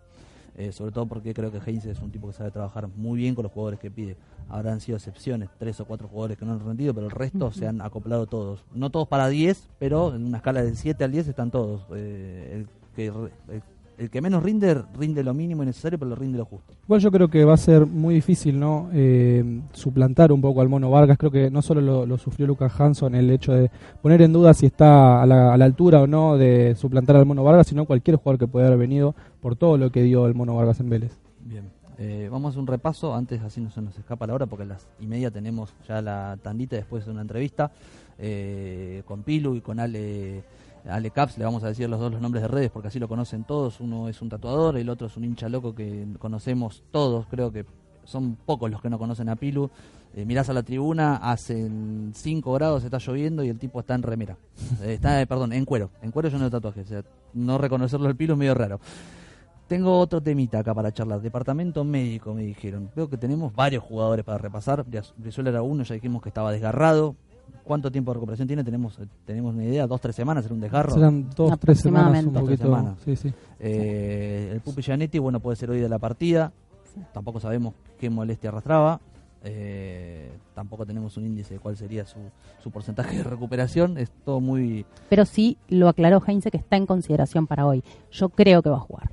Eh, 0.57 0.73
sobre 0.73 0.93
todo 0.93 1.07
porque 1.07 1.33
creo 1.33 1.51
que 1.51 1.59
Heinze 1.59 1.91
es 1.91 2.01
un 2.01 2.11
tipo 2.11 2.27
que 2.27 2.35
sabe 2.35 2.51
trabajar 2.51 2.89
muy 2.89 3.19
bien 3.19 3.35
con 3.35 3.45
los 3.45 3.53
jugadores 3.53 3.81
que 3.81 3.91
pide. 3.91 4.17
Habrán 4.49 4.81
sido 4.81 4.97
excepciones, 4.97 5.49
tres 5.59 5.81
o 5.81 5.87
cuatro 5.87 6.09
jugadores 6.09 6.37
que 6.37 6.45
no 6.45 6.53
han 6.53 6.61
rendido, 6.61 6.93
pero 6.93 7.07
el 7.07 7.13
resto 7.13 7.51
se 7.53 7.67
han 7.67 7.81
acoplado 7.81 8.27
todos. 8.27 8.65
No 8.75 8.91
todos 8.91 9.09
para 9.09 9.29
10, 9.29 9.71
pero 9.79 10.15
en 10.15 10.27
una 10.27 10.39
escala 10.39 10.63
del 10.63 10.77
7 10.77 11.03
al 11.05 11.13
10 11.13 11.29
están 11.29 11.51
todos. 11.51 11.87
Eh, 11.95 12.51
el, 12.53 12.69
que, 13.09 13.31
el, 13.99 14.11
que 14.11 14.21
menos 14.21 14.43
rinde, 14.43 14.83
rinde 14.99 15.23
lo 15.23 15.35
mínimo 15.35 15.63
y 15.63 15.67
necesario, 15.67 15.99
pero 15.99 16.11
lo 16.11 16.17
rinde 16.17 16.39
lo 16.39 16.45
justo. 16.45 16.73
Igual 16.85 17.01
yo 17.01 17.11
creo 17.11 17.29
que 17.29 17.45
va 17.45 17.55
a 17.55 17.59
ser 17.59 17.87
muy 17.87 18.15
difícil, 18.15 18.59
¿no? 18.59 18.89
Eh, 18.93 19.61
suplantar 19.73 20.33
un 20.33 20.41
poco 20.41 20.61
al 20.61 20.69
Mono 20.69 20.91
Vargas. 20.91 21.19
Creo 21.19 21.31
que 21.31 21.51
no 21.51 21.63
solo 21.63 21.81
lo, 21.81 22.07
lo 22.07 22.19
sufrió 22.19 22.47
Lucas 22.47 22.79
Hanson 22.79 23.15
el 23.15 23.31
hecho 23.31 23.53
de 23.53 23.71
poner 24.03 24.23
en 24.23 24.33
duda 24.33 24.55
si 24.55 24.67
está 24.67 25.23
a 25.23 25.27
la, 25.27 25.53
a 25.53 25.57
la 25.57 25.65
altura 25.65 26.01
o 26.01 26.07
no 26.07 26.37
de 26.37 26.75
suplantar 26.77 27.17
al 27.17 27.27
Mono 27.27 27.45
Vargas, 27.45 27.67
sino 27.67 27.85
cualquier 27.85 28.17
jugador 28.17 28.39
que 28.39 28.47
puede 28.47 28.67
haber 28.67 28.79
venido 28.79 29.15
por 29.41 29.57
todo 29.57 29.77
lo 29.77 29.91
que 29.91 30.03
dio 30.03 30.27
el 30.27 30.35
Mono 30.35 30.55
Vargas 30.57 30.81
en 30.81 30.91
Vélez. 30.91 31.13
Bien. 31.45 31.81
Eh, 32.03 32.31
vamos 32.33 32.47
a 32.47 32.49
hacer 32.51 32.61
un 32.61 32.67
repaso, 32.67 33.15
antes 33.15 33.43
así 33.43 33.61
no 33.61 33.69
se 33.69 33.83
nos 33.83 33.99
escapa 33.99 34.27
la 34.27 34.33
hora, 34.33 34.47
porque 34.47 34.63
a 34.63 34.67
las 34.69 34.89
y 35.01 35.07
media 35.07 35.31
tenemos 35.31 35.75
ya 35.87 36.01
la 36.01 36.39
tandita 36.43 36.77
después 36.77 37.05
de 37.05 37.11
una 37.11 37.21
entrevista 37.21 37.71
eh, 38.19 39.03
con 39.05 39.23
Pilu 39.23 39.55
y 39.55 39.61
con 39.61 39.79
Ale, 39.79 40.43
Ale 40.89 41.11
Caps. 41.11 41.39
Le 41.39 41.45
vamos 41.45 41.65
a 41.65 41.69
decir 41.69 41.89
los 41.89 42.01
dos 42.01 42.13
los 42.13 42.21
nombres 42.21 42.43
de 42.43 42.49
redes 42.49 42.71
porque 42.71 42.89
así 42.89 42.99
lo 42.99 43.09
conocen 43.09 43.45
todos. 43.45 43.81
Uno 43.81 44.09
es 44.09 44.21
un 44.23 44.29
tatuador, 44.29 44.77
el 44.77 44.89
otro 44.89 45.07
es 45.07 45.17
un 45.17 45.25
hincha 45.25 45.49
loco 45.49 45.75
que 45.75 46.07
conocemos 46.19 46.83
todos. 46.91 47.27
Creo 47.27 47.51
que 47.53 47.65
son 48.05 48.37
pocos 48.37 48.71
los 48.71 48.81
que 48.81 48.91
no 48.91 48.99
conocen 48.99 49.29
a 49.29 49.37
Pilu. 49.37 49.71
Eh, 50.15 50.25
mirás 50.25 50.49
a 50.51 50.53
la 50.53 50.65
tribuna, 50.65 51.17
hacen 51.17 52.13
5 52.15 52.53
grados, 52.55 52.83
está 52.83 52.99
lloviendo 52.99 53.45
y 53.45 53.49
el 53.49 53.59
tipo 53.59 53.79
está 53.81 53.95
en 53.95 54.03
remera. 54.03 54.37
Eh, 54.83 54.95
está, 54.95 55.21
eh, 55.21 55.27
perdón, 55.27 55.53
en 55.53 55.65
cuero. 55.65 55.91
En 56.03 56.11
cuero 56.11 56.29
yo 56.29 56.39
no 56.39 56.51
tatuaje. 56.51 56.81
O 56.81 56.87
sea, 56.87 57.03
no 57.35 57.59
reconocerlo 57.59 58.09
al 58.09 58.17
Pilu 58.17 58.33
es 58.33 58.39
medio 58.39 58.55
raro. 58.55 58.81
Tengo 59.69 59.99
otro 59.99 60.21
temita 60.21 60.59
acá 60.59 60.75
para 60.75 60.93
charlar. 60.93 61.21
Departamento 61.21 61.85
médico, 61.85 62.35
me 62.35 62.43
dijeron. 62.43 62.91
Veo 62.97 63.09
que 63.09 63.17
tenemos 63.17 63.55
varios 63.55 63.85
jugadores 63.85 64.25
para 64.25 64.39
repasar. 64.39 64.85
Brizuela 65.17 65.51
era 65.51 65.63
uno, 65.63 65.85
ya 65.85 65.95
dijimos 65.95 66.23
que 66.23 66.29
estaba 66.29 66.51
desgarrado. 66.51 67.15
¿Cuánto 67.65 67.91
tiempo 67.91 68.11
de 68.11 68.15
recuperación 68.15 68.49
tiene? 68.49 68.65
¿Tenemos 68.65 68.99
tenemos 69.25 69.55
una 69.55 69.65
idea? 69.65 69.87
¿Dos, 69.87 70.01
tres 70.01 70.17
semanas? 70.17 70.45
¿Era 70.45 70.55
un 70.55 70.61
desgarro? 70.61 70.93
Serán 70.93 71.29
dos, 71.37 71.59
tres 71.61 71.81
semanas. 71.81 72.25
Un 72.25 72.33
Dos, 72.33 72.45
tres 72.45 72.59
poquito. 72.61 72.77
semanas. 72.77 72.99
Sí, 73.05 73.17
sí. 73.17 73.33
Eh, 73.59 74.51
el 74.53 74.61
Pupi 74.61 74.83
Gianetti, 74.83 75.19
bueno, 75.19 75.41
puede 75.41 75.57
ser 75.57 75.71
hoy 75.71 75.79
de 75.81 75.89
la 75.89 75.99
partida. 75.99 76.53
Tampoco 77.13 77.39
sabemos 77.41 77.75
qué 77.99 78.11
molestia 78.11 78.51
arrastraba. 78.51 79.01
Eh, 79.43 80.31
tampoco 80.55 80.85
tenemos 80.85 81.17
un 81.17 81.25
índice 81.25 81.55
de 81.55 81.61
cuál 81.61 81.77
sería 81.77 82.05
su, 82.05 82.19
su 82.63 82.71
porcentaje 82.71 83.17
de 83.19 83.23
recuperación. 83.23 83.97
Es 83.97 84.11
todo 84.25 84.41
muy... 84.41 84.85
Pero 85.09 85.25
sí 85.25 85.57
lo 85.69 85.89
aclaró 85.89 86.21
Heinze 86.27 86.51
que 86.51 86.59
está 86.59 86.77
en 86.77 86.87
consideración 86.87 87.47
para 87.47 87.67
hoy. 87.67 87.83
Yo 88.11 88.29
creo 88.29 88.63
que 88.63 88.69
va 88.71 88.77
a 88.77 88.81
jugar. 88.81 89.11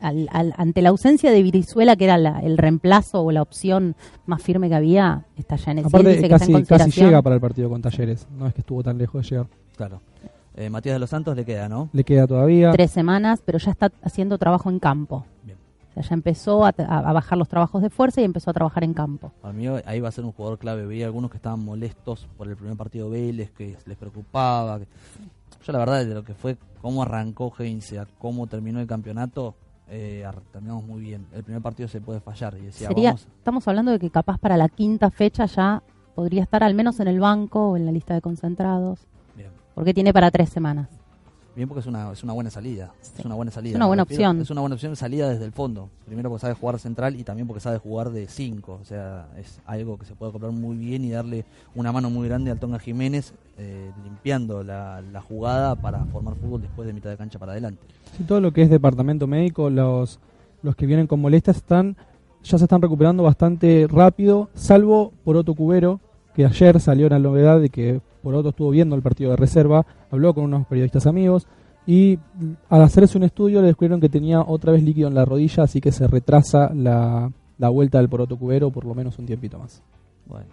Al- 0.00 0.28
al- 0.30 0.52
ante 0.58 0.82
la 0.82 0.90
ausencia 0.90 1.30
de 1.30 1.42
Virizuela, 1.42 1.96
que 1.96 2.04
era 2.04 2.18
la- 2.18 2.40
el 2.40 2.58
reemplazo 2.58 3.22
o 3.22 3.32
la 3.32 3.40
opción 3.42 3.96
más 4.26 4.42
firme 4.42 4.68
que 4.68 4.74
había, 4.74 5.24
está 5.36 5.56
ya 5.56 5.72
en 5.72 5.78
el 5.78 5.84
dice 5.84 5.96
Aparte, 5.96 6.04
que 6.28 6.34
está 6.34 6.44
en 6.58 6.64
casi, 6.64 7.00
llega 7.00 7.22
para 7.22 7.34
el 7.36 7.40
partido 7.40 7.70
con 7.70 7.80
Talleres. 7.80 8.26
No 8.38 8.46
es 8.46 8.54
que 8.54 8.60
estuvo 8.60 8.82
tan 8.82 8.98
lejos 8.98 9.22
de 9.22 9.28
llegar. 9.30 9.46
Claro. 9.76 10.00
Eh, 10.54 10.70
Matías 10.70 10.94
de 10.94 10.98
los 11.00 11.10
Santos 11.10 11.36
le 11.36 11.44
queda, 11.44 11.68
¿no? 11.68 11.88
Le 11.92 12.04
queda 12.04 12.26
todavía. 12.26 12.70
tres 12.72 12.90
semanas, 12.90 13.42
pero 13.44 13.58
ya 13.58 13.70
está 13.70 13.90
haciendo 14.02 14.38
trabajo 14.38 14.70
en 14.70 14.78
campo. 14.78 15.24
Bien. 15.44 15.56
O 15.90 15.94
sea, 15.94 16.02
ya 16.02 16.14
empezó 16.14 16.64
a, 16.64 16.74
tra- 16.74 16.86
a 16.88 17.12
bajar 17.12 17.36
los 17.38 17.48
trabajos 17.48 17.82
de 17.82 17.90
fuerza 17.90 18.20
y 18.20 18.24
empezó 18.24 18.50
a 18.50 18.54
trabajar 18.54 18.84
en 18.84 18.92
campo. 18.94 19.32
Para 19.42 19.52
mí 19.54 19.66
ahí 19.86 20.00
va 20.00 20.08
a 20.08 20.12
ser 20.12 20.24
un 20.24 20.32
jugador 20.32 20.58
clave. 20.58 20.86
Veía 20.86 21.06
algunos 21.06 21.30
que 21.30 21.36
estaban 21.38 21.62
molestos 21.64 22.26
por 22.36 22.48
el 22.48 22.56
primer 22.56 22.76
partido 22.76 23.10
de 23.10 23.20
Vélez, 23.20 23.50
que 23.50 23.76
les 23.86 23.96
preocupaba. 23.96 24.78
que- 24.78 24.86
Yo 25.66 25.72
la 25.72 25.78
verdad 25.78 26.04
de 26.06 26.14
lo 26.14 26.22
que 26.24 26.34
fue 26.34 26.56
cómo 26.80 27.02
arrancó 27.02 27.52
Heinze 27.58 27.98
a 27.98 28.06
cómo 28.18 28.46
terminó 28.46 28.78
el 28.80 28.86
campeonato, 28.86 29.54
eh, 29.88 30.28
terminamos 30.52 30.84
muy 30.84 31.00
bien. 31.00 31.26
El 31.32 31.44
primer 31.44 31.62
partido 31.62 31.88
se 31.88 32.00
puede 32.00 32.20
fallar 32.20 32.56
y 32.58 32.66
decía, 32.66 32.88
Sería, 32.88 33.10
vamos, 33.10 33.28
estamos 33.38 33.68
hablando 33.68 33.92
de 33.92 33.98
que 33.98 34.10
capaz 34.10 34.38
para 34.38 34.56
la 34.56 34.68
quinta 34.68 35.10
fecha 35.10 35.46
ya 35.46 35.82
podría 36.14 36.42
estar 36.42 36.64
al 36.64 36.74
menos 36.74 36.98
en 37.00 37.08
el 37.08 37.20
banco 37.20 37.70
o 37.70 37.76
en 37.76 37.86
la 37.86 37.92
lista 37.92 38.14
de 38.14 38.20
concentrados, 38.20 39.00
bien. 39.36 39.50
porque 39.74 39.94
tiene 39.94 40.12
para 40.12 40.30
tres 40.30 40.48
semanas. 40.48 40.88
Bien 41.56 41.68
porque 41.68 41.80
es 41.80 41.86
una, 41.86 42.12
es 42.12 42.22
una 42.22 42.34
buena 42.34 42.50
salida. 42.50 42.92
Sí. 43.00 43.12
Es 43.18 43.24
una 43.24 43.34
buena 43.34 43.50
salida. 43.50 43.72
Es 43.72 43.76
una 43.76 43.86
buena 43.86 44.04
refiero. 44.04 44.22
opción. 44.30 44.42
Es 44.42 44.50
una 44.50 44.60
buena 44.60 44.74
opción 44.74 44.92
de 44.92 44.96
salida 44.96 45.28
desde 45.30 45.46
el 45.46 45.52
fondo. 45.52 45.88
Primero 46.04 46.28
porque 46.28 46.42
sabe 46.42 46.54
jugar 46.54 46.78
central 46.78 47.16
y 47.18 47.24
también 47.24 47.48
porque 47.48 47.60
sabe 47.60 47.78
jugar 47.78 48.10
de 48.10 48.28
5. 48.28 48.78
O 48.80 48.84
sea, 48.84 49.26
es 49.38 49.58
algo 49.64 49.98
que 49.98 50.04
se 50.04 50.14
puede 50.14 50.32
comprar 50.32 50.52
muy 50.52 50.76
bien 50.76 51.04
y 51.04 51.10
darle 51.10 51.46
una 51.74 51.92
mano 51.92 52.10
muy 52.10 52.28
grande 52.28 52.50
al 52.50 52.58
Tonga 52.58 52.78
Jiménez, 52.78 53.32
eh, 53.58 53.90
limpiando 54.04 54.62
la, 54.62 55.00
la 55.12 55.20
jugada 55.22 55.74
para 55.76 56.04
formar 56.04 56.34
fútbol 56.34 56.60
después 56.60 56.86
de 56.86 56.92
mitad 56.92 57.08
de 57.08 57.16
cancha 57.16 57.38
para 57.38 57.52
adelante. 57.52 57.80
Sí, 58.18 58.24
todo 58.24 58.40
lo 58.40 58.52
que 58.52 58.60
es 58.62 58.68
departamento 58.70 59.26
médico, 59.26 59.70
los, 59.70 60.18
los 60.62 60.76
que 60.76 60.84
vienen 60.84 61.06
con 61.06 61.20
molestias 61.20 61.56
están 61.56 61.96
ya 62.46 62.58
se 62.58 62.64
están 62.64 62.80
recuperando 62.80 63.24
bastante 63.24 63.88
rápido, 63.90 64.50
salvo 64.54 65.12
Poroto 65.24 65.54
Cubero, 65.54 66.00
que 66.34 66.44
ayer 66.46 66.78
salió 66.80 67.08
la 67.08 67.18
novedad 67.18 67.60
de 67.60 67.70
que 67.70 68.00
Poroto 68.26 68.48
estuvo 68.48 68.70
viendo 68.70 68.96
el 68.96 69.02
partido 69.02 69.30
de 69.30 69.36
reserva, 69.36 69.86
habló 70.10 70.34
con 70.34 70.42
unos 70.42 70.66
periodistas 70.66 71.06
amigos 71.06 71.46
y 71.86 72.18
al 72.68 72.82
hacerse 72.82 73.16
un 73.16 73.22
estudio 73.22 73.60
le 73.60 73.68
descubrieron 73.68 74.00
que 74.00 74.08
tenía 74.08 74.40
otra 74.40 74.72
vez 74.72 74.82
líquido 74.82 75.06
en 75.06 75.14
la 75.14 75.24
rodilla, 75.24 75.62
así 75.62 75.80
que 75.80 75.92
se 75.92 76.08
retrasa 76.08 76.74
la, 76.74 77.30
la 77.56 77.68
vuelta 77.68 77.98
del 77.98 78.08
Poroto 78.08 78.36
Cubero 78.36 78.72
por 78.72 78.84
lo 78.84 78.96
menos 78.96 79.16
un 79.20 79.26
tiempito 79.26 79.60
más. 79.60 79.80
Bueno, 80.26 80.48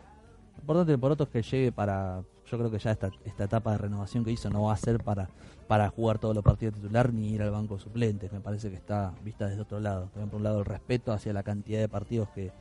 lo 0.55 0.59
importante 0.59 0.91
del 0.91 0.99
Poroto 0.99 1.23
es 1.23 1.29
que 1.31 1.41
llegue 1.41 1.71
para. 1.71 2.21
Yo 2.45 2.59
creo 2.59 2.69
que 2.69 2.77
ya 2.77 2.91
esta, 2.91 3.09
esta 3.25 3.45
etapa 3.45 3.71
de 3.71 3.79
renovación 3.79 4.23
que 4.23 4.29
hizo 4.29 4.51
no 4.51 4.65
va 4.65 4.73
a 4.73 4.77
ser 4.77 5.03
para, 5.03 5.27
para 5.65 5.89
jugar 5.89 6.19
todos 6.19 6.35
los 6.35 6.43
partidos 6.43 6.75
titular 6.75 7.11
ni 7.11 7.29
ir 7.29 7.41
al 7.41 7.49
banco 7.49 7.77
de 7.77 7.81
suplentes. 7.81 8.31
Me 8.31 8.39
parece 8.39 8.69
que 8.69 8.75
está 8.75 9.13
vista 9.25 9.47
desde 9.47 9.61
otro 9.61 9.79
lado. 9.79 10.09
También 10.13 10.29
por 10.29 10.37
un 10.37 10.43
lado 10.43 10.59
el 10.59 10.65
respeto 10.65 11.11
hacia 11.11 11.33
la 11.33 11.41
cantidad 11.41 11.79
de 11.79 11.89
partidos 11.89 12.29
que, 12.35 12.51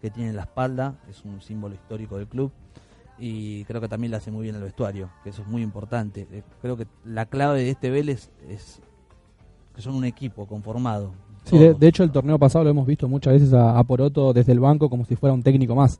que 0.00 0.08
tiene 0.08 0.30
en 0.30 0.36
la 0.36 0.44
espalda, 0.44 0.94
es 1.10 1.26
un 1.26 1.42
símbolo 1.42 1.74
histórico 1.74 2.16
del 2.16 2.26
club. 2.26 2.50
Y 3.18 3.64
creo 3.64 3.80
que 3.80 3.88
también 3.88 4.10
le 4.10 4.16
hace 4.16 4.30
muy 4.30 4.42
bien 4.44 4.56
el 4.56 4.62
vestuario, 4.62 5.10
que 5.22 5.30
eso 5.30 5.42
es 5.42 5.48
muy 5.48 5.62
importante. 5.62 6.26
Eh, 6.32 6.42
Creo 6.60 6.76
que 6.76 6.86
la 7.04 7.26
clave 7.26 7.62
de 7.62 7.70
este 7.70 7.90
Vélez 7.90 8.30
es 8.48 8.80
que 9.74 9.82
son 9.82 9.94
un 9.94 10.04
equipo 10.04 10.46
conformado. 10.46 11.12
Sí, 11.44 11.58
de, 11.58 11.74
de 11.74 11.88
hecho 11.88 12.02
el 12.04 12.10
torneo 12.12 12.38
pasado 12.38 12.64
lo 12.64 12.70
hemos 12.70 12.86
visto 12.86 13.08
muchas 13.08 13.32
veces 13.34 13.52
a, 13.52 13.78
a 13.78 13.84
Poroto 13.84 14.32
desde 14.32 14.52
el 14.52 14.60
banco 14.60 14.88
como 14.88 15.04
si 15.04 15.16
fuera 15.16 15.34
un 15.34 15.42
técnico 15.42 15.74
más, 15.74 15.98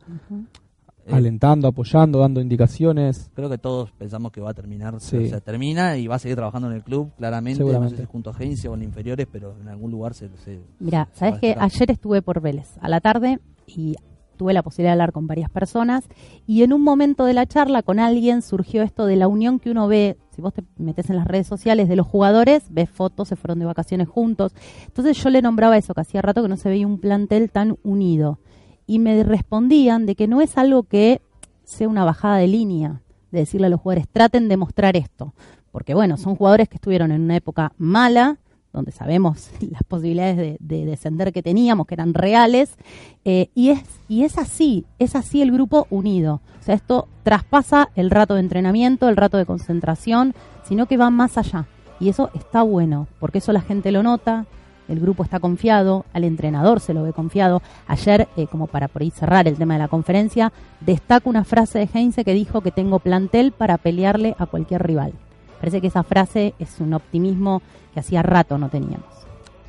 Eh, 1.04 1.12
alentando, 1.12 1.66
apoyando, 1.66 2.20
dando 2.20 2.40
indicaciones. 2.40 3.28
Creo 3.34 3.50
que 3.50 3.58
todos 3.58 3.90
pensamos 3.90 4.30
que 4.30 4.40
va 4.40 4.50
a 4.50 4.54
terminar, 4.54 5.00
Sí. 5.00 5.16
o 5.16 5.28
sea, 5.28 5.40
termina 5.40 5.96
y 5.96 6.06
va 6.06 6.14
a 6.14 6.18
seguir 6.20 6.36
trabajando 6.36 6.68
en 6.70 6.74
el 6.76 6.84
club, 6.84 7.10
claramente, 7.18 7.64
no 7.64 7.88
sé 7.88 7.96
si 7.96 8.04
junto 8.04 8.30
a 8.30 8.34
agencia 8.34 8.70
o 8.70 8.74
en 8.74 8.82
inferiores, 8.84 9.26
pero 9.30 9.52
en 9.60 9.66
algún 9.66 9.90
lugar 9.90 10.14
se... 10.14 10.28
se 10.38 10.60
Mira, 10.78 11.08
sabes 11.12 11.40
que 11.40 11.56
ayer 11.58 11.90
estuve 11.90 12.22
por 12.22 12.40
Vélez 12.40 12.68
a 12.80 12.88
la 12.88 13.00
tarde 13.00 13.40
y 13.66 13.96
tuve 14.36 14.52
la 14.52 14.62
posibilidad 14.62 14.90
de 14.90 14.94
hablar 14.94 15.12
con 15.12 15.26
varias 15.26 15.50
personas 15.50 16.04
y 16.46 16.62
en 16.62 16.72
un 16.72 16.82
momento 16.82 17.24
de 17.24 17.34
la 17.34 17.46
charla 17.46 17.82
con 17.82 17.98
alguien 17.98 18.42
surgió 18.42 18.82
esto 18.82 19.06
de 19.06 19.16
la 19.16 19.28
unión 19.28 19.58
que 19.58 19.70
uno 19.70 19.88
ve, 19.88 20.16
si 20.34 20.40
vos 20.40 20.54
te 20.54 20.64
metes 20.76 21.10
en 21.10 21.16
las 21.16 21.26
redes 21.26 21.46
sociales 21.46 21.88
de 21.88 21.96
los 21.96 22.06
jugadores, 22.06 22.64
ves 22.70 22.90
fotos, 22.90 23.28
se 23.28 23.36
fueron 23.36 23.58
de 23.58 23.66
vacaciones 23.66 24.08
juntos. 24.08 24.54
Entonces 24.86 25.22
yo 25.22 25.30
le 25.30 25.42
nombraba 25.42 25.76
eso, 25.76 25.94
que 25.94 26.00
hacía 26.00 26.22
rato 26.22 26.42
que 26.42 26.48
no 26.48 26.56
se 26.56 26.68
veía 26.68 26.86
un 26.86 26.98
plantel 26.98 27.50
tan 27.50 27.76
unido. 27.82 28.38
Y 28.86 28.98
me 28.98 29.22
respondían 29.24 30.06
de 30.06 30.14
que 30.14 30.26
no 30.26 30.40
es 30.40 30.56
algo 30.58 30.84
que 30.84 31.20
sea 31.64 31.88
una 31.88 32.04
bajada 32.04 32.36
de 32.36 32.48
línea, 32.48 33.02
de 33.30 33.40
decirle 33.40 33.66
a 33.66 33.70
los 33.70 33.80
jugadores, 33.80 34.08
traten 34.08 34.48
de 34.48 34.56
mostrar 34.56 34.96
esto. 34.96 35.34
Porque 35.70 35.94
bueno, 35.94 36.16
son 36.16 36.36
jugadores 36.36 36.68
que 36.68 36.76
estuvieron 36.76 37.12
en 37.12 37.22
una 37.22 37.36
época 37.36 37.72
mala, 37.78 38.38
donde 38.72 38.92
sabemos 38.92 39.50
las 39.70 39.82
posibilidades 39.82 40.36
de, 40.36 40.56
de 40.60 40.86
descender 40.86 41.32
que 41.32 41.42
teníamos, 41.42 41.86
que 41.86 41.94
eran 41.94 42.14
reales, 42.14 42.76
eh, 43.24 43.50
y, 43.54 43.70
es, 43.70 43.82
y 44.08 44.24
es 44.24 44.38
así, 44.38 44.84
es 44.98 45.14
así 45.16 45.42
el 45.42 45.52
grupo 45.52 45.86
unido. 45.90 46.40
O 46.60 46.64
sea, 46.64 46.74
esto 46.74 47.08
traspasa 47.22 47.90
el 47.94 48.10
rato 48.10 48.34
de 48.34 48.40
entrenamiento, 48.40 49.08
el 49.08 49.16
rato 49.16 49.36
de 49.36 49.46
concentración, 49.46 50.34
sino 50.64 50.86
que 50.86 50.96
va 50.96 51.10
más 51.10 51.38
allá. 51.38 51.66
Y 52.00 52.08
eso 52.08 52.30
está 52.34 52.62
bueno, 52.62 53.06
porque 53.20 53.38
eso 53.38 53.52
la 53.52 53.60
gente 53.60 53.92
lo 53.92 54.02
nota, 54.02 54.46
el 54.88 55.00
grupo 55.00 55.22
está 55.22 55.40
confiado, 55.40 56.04
al 56.12 56.24
entrenador 56.24 56.80
se 56.80 56.94
lo 56.94 57.02
ve 57.02 57.12
confiado. 57.12 57.62
Ayer, 57.86 58.28
eh, 58.36 58.46
como 58.46 58.66
para 58.66 58.88
por 58.88 59.02
ahí 59.02 59.10
cerrar 59.10 59.46
el 59.48 59.56
tema 59.56 59.74
de 59.74 59.80
la 59.80 59.88
conferencia, 59.88 60.52
destaco 60.80 61.30
una 61.30 61.44
frase 61.44 61.78
de 61.78 61.88
Heinze 61.92 62.24
que 62.24 62.34
dijo 62.34 62.60
que 62.60 62.72
tengo 62.72 62.98
plantel 62.98 63.52
para 63.52 63.78
pelearle 63.78 64.34
a 64.38 64.46
cualquier 64.46 64.82
rival. 64.86 65.12
Parece 65.62 65.80
que 65.80 65.86
esa 65.86 66.02
frase 66.02 66.54
es 66.58 66.80
un 66.80 66.92
optimismo 66.92 67.62
que 67.94 68.00
hacía 68.00 68.20
rato 68.20 68.58
no 68.58 68.68
teníamos. 68.68 69.06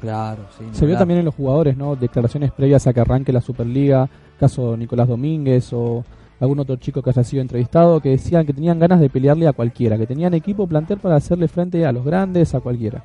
Claro, 0.02 0.42
sí. 0.58 0.66
Se 0.72 0.88
vio 0.88 0.98
también 0.98 1.20
en 1.20 1.26
los 1.26 1.36
jugadores, 1.36 1.78
¿no? 1.78 1.96
Declaraciones 1.96 2.52
previas 2.52 2.88
a 2.88 2.94
que 2.94 3.00
arranque 3.00 3.32
la 3.32 3.42
Superliga, 3.42 4.10
caso 4.40 4.76
Nicolás 4.76 5.08
Domínguez 5.08 5.72
o 5.72 6.04
algún 6.40 6.58
otro 6.58 6.78
chico 6.78 7.04
que 7.04 7.12
haya 7.12 7.24
sido 7.24 7.44
entrevistado, 7.44 8.02
que 8.02 8.10
decían 8.10 8.44
que 8.44 8.54
tenían 8.54 8.80
ganas 8.80 9.00
de 9.02 9.12
pelearle 9.12 9.48
a 9.48 9.54
cualquiera, 9.54 9.96
que 9.96 10.08
tenían 10.08 10.34
equipo 10.34 10.66
plantel 10.66 10.98
para 10.98 11.18
hacerle 11.18 11.48
frente 11.48 11.86
a 11.86 11.92
los 11.92 12.04
grandes, 12.04 12.56
a 12.56 12.60
cualquiera. 12.60 13.04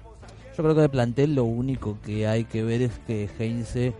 Yo 0.56 0.62
creo 0.62 0.74
que 0.74 0.80
de 0.80 0.88
plantel 0.88 1.34
lo 1.34 1.44
único 1.44 1.98
que 2.02 2.26
hay 2.26 2.44
que 2.44 2.62
ver 2.62 2.80
es 2.80 2.98
que 3.06 3.28
Heinze, 3.38 3.92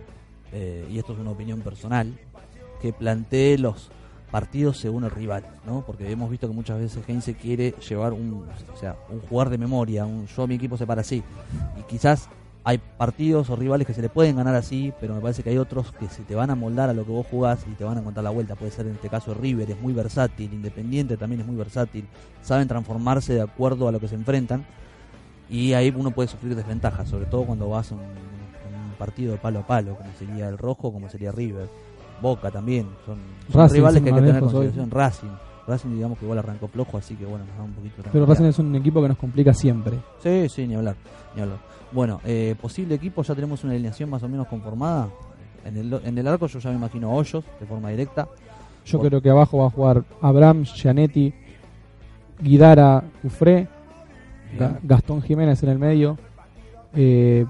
eh, 0.51 0.87
y 0.89 0.97
esto 0.97 1.13
es 1.13 1.19
una 1.19 1.29
opinión 1.29 1.61
personal, 1.61 2.17
que 2.81 2.91
plantee 2.91 3.59
los 3.59 3.91
partidos 4.31 4.77
según 4.77 5.03
el 5.03 5.11
rival, 5.11 5.43
¿no? 5.65 5.83
Porque 5.85 6.09
hemos 6.11 6.29
visto 6.29 6.47
que 6.47 6.53
muchas 6.53 6.79
veces 6.79 7.03
Heinze 7.07 7.33
quiere 7.35 7.73
llevar 7.87 8.13
un, 8.13 8.45
o 8.73 8.77
sea, 8.77 8.95
un 9.09 9.19
jugador 9.21 9.51
de 9.51 9.57
memoria, 9.57 10.05
un 10.05 10.27
yo 10.27 10.47
mi 10.47 10.55
equipo 10.55 10.77
se 10.77 10.85
para 10.85 11.01
así. 11.01 11.23
Y 11.79 11.83
quizás 11.83 12.29
hay 12.63 12.77
partidos 12.77 13.49
o 13.49 13.55
rivales 13.55 13.87
que 13.87 13.93
se 13.93 14.01
le 14.01 14.09
pueden 14.09 14.35
ganar 14.35 14.53
así, 14.55 14.93
pero 14.99 15.15
me 15.15 15.21
parece 15.21 15.41
que 15.41 15.49
hay 15.49 15.57
otros 15.57 15.91
que 15.93 16.07
se 16.07 16.23
te 16.23 16.35
van 16.35 16.49
a 16.49 16.55
moldar 16.55 16.89
a 16.89 16.93
lo 16.93 17.05
que 17.05 17.11
vos 17.11 17.25
jugás 17.29 17.65
y 17.71 17.73
te 17.75 17.83
van 17.83 17.97
a 17.97 18.01
encontrar 18.01 18.23
la 18.23 18.29
vuelta. 18.29 18.55
Puede 18.55 18.71
ser 18.71 18.85
en 18.85 18.93
este 18.93 19.09
caso 19.09 19.33
River, 19.33 19.71
es 19.71 19.81
muy 19.81 19.93
versátil, 19.93 20.53
Independiente 20.53 21.17
también 21.17 21.41
es 21.41 21.47
muy 21.47 21.55
versátil, 21.55 22.05
saben 22.43 22.67
transformarse 22.67 23.33
de 23.33 23.41
acuerdo 23.41 23.87
a 23.87 23.91
lo 23.91 23.99
que 23.99 24.07
se 24.07 24.15
enfrentan 24.15 24.65
y 25.49 25.73
ahí 25.73 25.93
uno 25.95 26.11
puede 26.11 26.27
sufrir 26.27 26.55
desventajas, 26.55 27.09
sobre 27.09 27.25
todo 27.25 27.45
cuando 27.45 27.69
vas 27.69 27.91
a 27.91 27.95
un, 27.95 28.01
un 28.01 28.93
partido 28.99 29.31
de 29.31 29.39
palo 29.39 29.59
a 29.59 29.67
palo, 29.67 29.95
como 29.95 30.09
sería 30.19 30.47
el 30.47 30.57
Rojo, 30.57 30.93
como 30.93 31.09
sería 31.09 31.31
River, 31.31 31.69
Boca 32.21 32.51
también, 32.51 32.87
son, 33.05 33.17
son 33.51 33.61
Racing, 33.61 33.75
rivales 33.75 34.01
que 34.03 34.09
hay 34.09 34.15
que 34.15 34.21
tener 34.21 34.35
en 34.35 34.41
consideración. 34.41 34.91
Racing, 34.91 35.27
Racing 35.67 35.89
digamos 35.95 36.17
que 36.17 36.25
igual 36.25 36.39
arrancó 36.39 36.67
flojo, 36.67 36.97
así 36.97 37.15
que 37.15 37.25
bueno, 37.25 37.45
nos 37.45 37.57
da 37.57 37.63
un 37.63 37.73
poquito 37.73 38.01
de 38.03 38.09
Pero. 38.11 38.25
Racing 38.25 38.45
es 38.45 38.59
un 38.59 38.75
equipo 38.75 39.01
que 39.01 39.07
nos 39.07 39.17
complica 39.17 39.53
siempre. 39.53 39.97
Sí, 40.21 40.47
sí, 40.49 40.67
ni 40.67 40.75
hablar, 40.75 40.95
ni 41.35 41.41
hablar. 41.41 41.57
Bueno, 41.91 42.21
eh, 42.25 42.55
posible 42.61 42.95
equipo, 42.95 43.23
ya 43.23 43.33
tenemos 43.35 43.63
una 43.63 43.73
alineación 43.73 44.09
más 44.09 44.21
o 44.23 44.27
menos 44.29 44.47
conformada. 44.47 45.07
En 45.65 45.75
el, 45.77 45.93
en 46.05 46.17
el 46.17 46.27
arco 46.27 46.47
yo 46.47 46.59
ya 46.59 46.69
me 46.69 46.75
imagino 46.77 47.11
Hoyos 47.11 47.43
de 47.59 47.65
forma 47.65 47.89
directa. 47.89 48.27
Yo 48.85 48.97
Por- 48.99 49.07
creo 49.07 49.21
que 49.21 49.29
abajo 49.29 49.57
va 49.59 49.67
a 49.67 49.69
jugar 49.69 50.03
Abraham, 50.21 50.63
Gianetti, 50.63 51.33
Guidara, 52.41 53.03
Ufré, 53.23 53.67
Ga- 54.57 54.79
Gastón 54.83 55.21
Jiménez 55.21 55.61
en 55.63 55.69
el 55.69 55.77
medio, 55.79 56.17
eh, 56.95 57.45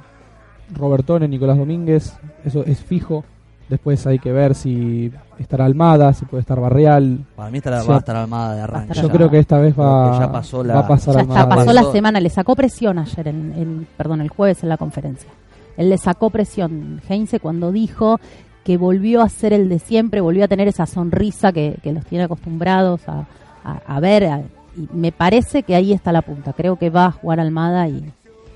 Robertone, 0.76 1.28
Nicolás 1.28 1.58
Domínguez, 1.58 2.18
eso 2.44 2.64
es 2.66 2.84
fijo. 2.84 3.24
Después 3.70 4.06
hay 4.08 4.18
que 4.20 4.32
ver 4.32 4.56
si 4.56 5.12
estará 5.38 5.66
Almada, 5.66 6.12
si 6.14 6.26
puede 6.26 6.42
estar 6.42 6.60
Barreal. 6.60 7.20
Para 7.36 7.52
mí 7.52 7.60
estará, 7.60 7.82
Sí. 7.82 7.88
va 7.88 7.96
a 7.96 8.00
estar 8.00 8.16
armada 8.16 8.56
de 8.56 8.62
arranque. 8.62 8.94
Yo 8.96 9.04
ya. 9.08 9.14
creo 9.14 9.30
que 9.30 9.38
esta 9.40 9.60
vez 9.60 9.74
va, 9.80 10.08
Creo 10.08 10.14
que 10.20 10.26
ya 10.26 10.32
pasó 10.32 10.64
la- 10.64 10.74
va 10.74 10.80
a 10.82 10.88
pasar 10.88 11.14
Ya 11.14 11.20
Almada. 11.22 11.42
está, 11.42 11.56
pasó 11.56 11.74
la 11.74 11.84
semana, 11.92 12.20
le 12.20 12.30
sacó 12.30 12.56
presión 12.56 12.98
ayer, 12.98 13.28
en, 13.28 13.54
en- 13.56 13.88
perdón, 13.96 14.22
el 14.22 14.30
jueves 14.30 14.64
en 14.64 14.70
la 14.70 14.78
conferencia. 14.78 15.30
él 15.78 15.90
le 15.90 15.98
sacó 15.98 16.30
presión 16.30 17.00
Heinze 17.08 17.40
cuando 17.40 17.72
dijo 17.72 18.20
que 18.66 18.76
volvió 18.78 19.22
a 19.22 19.30
ser 19.30 19.54
el 19.54 19.70
de 19.70 19.80
siempre, 19.80 20.20
volvió 20.20 20.44
a 20.44 20.48
tener 20.50 20.68
esa 20.68 20.86
sonrisa 20.86 21.54
que, 21.54 21.80
los 21.86 22.06
tiene 22.06 22.26
acostumbrados 22.26 23.02
a, 23.08 23.26
a, 23.64 24.00
ver. 24.02 24.42
y 24.76 24.90
me 24.94 25.12
parece 25.14 25.64
que 25.64 25.76
ahí 25.76 25.94
está 25.94 26.12
la 26.12 26.22
punta. 26.22 26.52
Creo 26.54 26.76
que 26.76 26.90
va 26.90 27.06
a 27.06 27.12
jugar 27.12 27.40
Almada 27.40 27.88
y, 27.88 28.04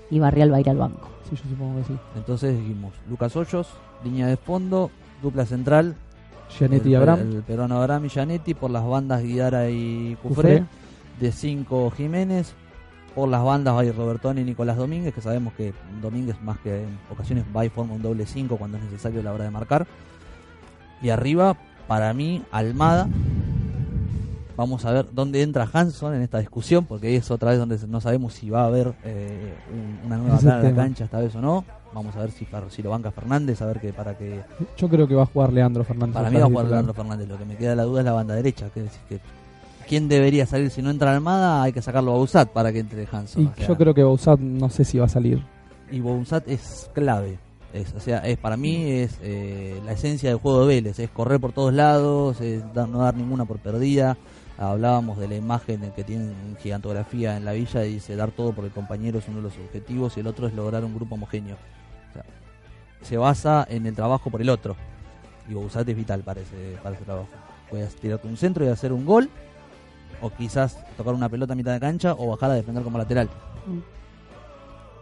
y 0.09 0.19
Barrial 0.19 0.51
va 0.51 0.57
a 0.57 0.59
ir 0.59 0.69
al 0.69 0.77
banco. 0.77 1.07
Sí, 1.29 1.35
yo 1.37 1.49
supongo 1.49 1.77
que 1.79 1.85
sí. 1.85 1.97
Entonces 2.17 2.57
dijimos, 2.59 2.91
Lucas 3.09 3.33
Hoyos, 3.37 3.69
línea 4.03 4.27
de 4.27 4.35
fondo, 4.35 4.91
dupla 5.23 5.45
central. 5.45 5.95
Gianetti 6.55 6.89
y 6.89 6.95
Abraham. 6.95 7.19
El, 7.21 7.41
peruano 7.41 7.77
Abraham 7.77 8.05
y 8.05 8.09
Gianetti, 8.09 8.53
por 8.53 8.69
las 8.69 8.85
bandas 8.85 9.23
Guidara 9.23 9.69
y 9.69 10.15
Cufré. 10.21 10.65
De 11.19 11.31
5 11.31 11.91
Jiménez, 11.91 12.53
por 13.13 13.29
las 13.29 13.43
bandas 13.43 13.85
ir 13.85 13.95
Robertoni 13.95 14.41
y 14.41 14.43
Nicolás 14.43 14.77
Domínguez, 14.77 15.13
que 15.13 15.21
sabemos 15.21 15.53
que 15.53 15.73
Domínguez 16.01 16.41
más 16.41 16.57
que 16.57 16.83
en 16.83 16.97
ocasiones 17.09 17.45
va 17.55 17.63
y 17.65 17.69
forma 17.69 17.93
un 17.93 18.01
doble 18.01 18.25
5 18.25 18.57
cuando 18.57 18.77
es 18.77 18.83
necesario 18.83 19.21
a 19.21 19.23
la 19.23 19.33
hora 19.33 19.43
de 19.43 19.51
marcar. 19.51 19.87
Y 21.01 21.09
arriba, 21.09 21.55
para 21.87 22.13
mí, 22.13 22.43
Almada. 22.51 23.07
Vamos 24.55 24.85
a 24.85 24.91
ver 24.91 25.07
dónde 25.11 25.41
entra 25.41 25.67
Hanson 25.71 26.13
en 26.13 26.21
esta 26.21 26.39
discusión, 26.39 26.85
porque 26.85 27.15
es 27.15 27.31
otra 27.31 27.51
vez 27.51 27.59
donde 27.59 27.79
no 27.87 28.01
sabemos 28.01 28.33
si 28.33 28.49
va 28.49 28.63
a 28.63 28.65
haber 28.67 28.93
eh, 29.03 29.53
una 30.05 30.17
nueva 30.17 30.39
cara 30.39 30.61
de 30.61 30.69
la 30.69 30.75
cancha 30.75 31.05
esta 31.05 31.19
vez 31.19 31.35
o 31.35 31.41
no. 31.41 31.65
Vamos 31.93 32.15
a 32.15 32.19
ver 32.19 32.31
si, 32.31 32.47
si 32.69 32.81
lo 32.81 32.89
banca 32.89 33.11
Fernández, 33.11 33.61
a 33.61 33.65
ver 33.65 33.79
que 33.79 33.93
para 33.93 34.17
que... 34.17 34.41
Yo 34.77 34.89
creo 34.89 35.07
que 35.07 35.15
va 35.15 35.23
a 35.23 35.27
jugar 35.27 35.53
Leandro 35.53 35.83
Fernández. 35.83 36.15
Para 36.15 36.29
mí 36.29 36.37
va 36.37 36.45
a 36.45 36.47
jugar 36.47 36.65
Leandro 36.65 36.93
Fernández. 36.93 37.27
Lo 37.27 37.37
que 37.37 37.45
me 37.45 37.55
queda 37.55 37.75
la 37.75 37.83
duda 37.83 37.99
es 38.01 38.05
la 38.05 38.13
banda 38.13 38.35
derecha, 38.35 38.69
que, 38.73 38.85
que 39.07 39.19
quién 39.87 40.07
debería 40.07 40.45
salir 40.45 40.69
si 40.69 40.81
no 40.81 40.89
entra 40.89 41.13
Almada, 41.13 41.63
hay 41.63 41.73
que 41.73 41.81
sacarlo 41.81 42.23
a 42.23 42.45
para 42.45 42.71
que 42.71 42.79
entre 42.79 43.07
Hanson. 43.11 43.53
yo 43.55 43.77
creo 43.77 43.93
que 43.93 44.03
Bouzat 44.03 44.39
no 44.39 44.69
sé 44.69 44.85
si 44.85 44.97
va 44.97 45.05
a 45.05 45.09
salir. 45.09 45.43
Y 45.91 45.99
Bouzat 45.99 46.47
es 46.47 46.89
clave. 46.93 47.37
Es, 47.73 47.93
o 47.93 47.99
sea, 47.99 48.19
es 48.19 48.37
para 48.37 48.55
mí 48.55 48.91
es 48.91 49.17
eh, 49.21 49.79
la 49.83 49.93
esencia 49.93 50.29
del 50.29 50.37
juego 50.37 50.61
de 50.61 50.67
Vélez, 50.67 50.99
es 50.99 51.09
correr 51.09 51.39
por 51.39 51.53
todos 51.53 51.73
lados, 51.73 52.39
es 52.39 52.63
no 52.75 52.99
dar 52.99 53.15
ninguna 53.15 53.45
por 53.45 53.59
perdida. 53.59 54.17
Hablábamos 54.57 55.17
de 55.17 55.27
la 55.27 55.35
imagen 55.35 55.91
que 55.95 56.03
tiene 56.03 56.31
gigantografía 56.61 57.35
en 57.35 57.45
la 57.45 57.53
villa 57.53 57.83
y 57.85 57.95
dice 57.95 58.15
dar 58.15 58.31
todo 58.31 58.53
por 58.53 58.65
el 58.65 58.71
compañero 58.71 59.17
es 59.17 59.27
uno 59.27 59.37
de 59.37 59.43
los 59.43 59.57
objetivos 59.57 60.15
y 60.15 60.19
el 60.19 60.27
otro 60.27 60.47
es 60.47 60.53
lograr 60.53 60.85
un 60.85 60.93
grupo 60.93 61.15
homogéneo. 61.15 61.57
Se 63.01 63.17
basa 63.17 63.65
en 63.69 63.85
el 63.85 63.95
trabajo 63.95 64.29
por 64.29 64.41
el 64.41 64.49
otro. 64.49 64.75
Y 65.49 65.53
Bouzat 65.53 65.87
es 65.87 65.95
vital 65.95 66.21
para 66.21 66.41
ese, 66.41 66.77
para 66.81 66.95
ese 66.95 67.03
trabajo. 67.03 67.27
Puedes 67.69 67.95
tirarte 67.95 68.27
un 68.27 68.37
centro 68.37 68.63
y 68.65 68.69
hacer 68.69 68.93
un 68.93 69.05
gol 69.05 69.29
o 70.21 70.29
quizás 70.29 70.77
tocar 70.95 71.13
una 71.13 71.27
pelota 71.27 71.53
a 71.53 71.55
mitad 71.55 71.73
de 71.73 71.79
cancha 71.79 72.13
o 72.13 72.27
bajar 72.27 72.51
a 72.51 72.53
defender 72.53 72.83
como 72.83 72.97
lateral. 72.97 73.29
Mm. 73.67 73.93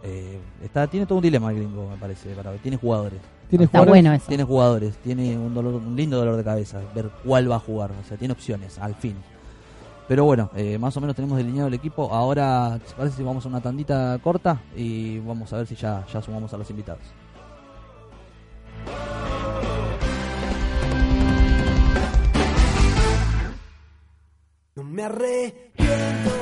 Eh, 0.04 0.40
está, 0.64 0.88
tiene 0.88 1.06
todo 1.06 1.18
un 1.18 1.22
dilema 1.22 1.50
el 1.50 1.58
gringo, 1.58 1.88
me 1.88 1.96
parece. 1.96 2.30
Para, 2.34 2.52
tiene 2.54 2.76
jugadores. 2.76 3.20
Tiene 3.48 3.66
jugadores. 3.66 4.22
Tiene 4.26 4.44
jugadores, 4.44 4.96
tiene 4.96 5.38
un, 5.38 5.54
dolor, 5.54 5.74
un 5.74 5.94
lindo 5.94 6.16
dolor 6.16 6.36
de 6.36 6.44
cabeza 6.44 6.80
ver 6.94 7.10
cuál 7.24 7.50
va 7.50 7.56
a 7.56 7.60
jugar. 7.60 7.92
O 7.92 8.08
sea, 8.08 8.16
tiene 8.16 8.32
opciones, 8.32 8.78
al 8.78 8.94
fin. 8.94 9.16
Pero 10.08 10.24
bueno, 10.24 10.50
eh, 10.54 10.78
más 10.78 10.96
o 10.96 11.00
menos 11.00 11.16
tenemos 11.16 11.38
delineado 11.38 11.68
el 11.68 11.74
equipo. 11.74 12.12
Ahora, 12.12 12.78
parece 12.96 13.18
que 13.18 13.22
vamos 13.22 13.44
a 13.46 13.48
una 13.48 13.60
tandita 13.60 14.18
corta 14.22 14.60
y 14.76 15.18
vamos 15.20 15.52
a 15.52 15.58
ver 15.58 15.66
si 15.66 15.74
ya, 15.74 16.04
ya 16.12 16.20
sumamos 16.20 16.52
a 16.52 16.58
los 16.58 16.68
invitados. 16.70 17.02
Me 24.74 25.04
arrepiento. 25.04 26.41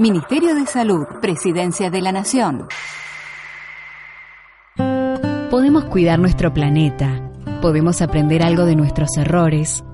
Ministerio 0.00 0.54
de 0.54 0.64
Salud, 0.64 1.06
Presidencia 1.20 1.90
de 1.90 2.00
la 2.00 2.10
Nación. 2.10 2.68
Podemos 5.50 5.84
cuidar 5.84 6.18
nuestro 6.18 6.54
planeta, 6.54 7.30
podemos 7.60 8.00
aprender 8.00 8.42
algo 8.42 8.64
de 8.64 8.76
nuestros 8.76 9.14
errores, 9.18 9.84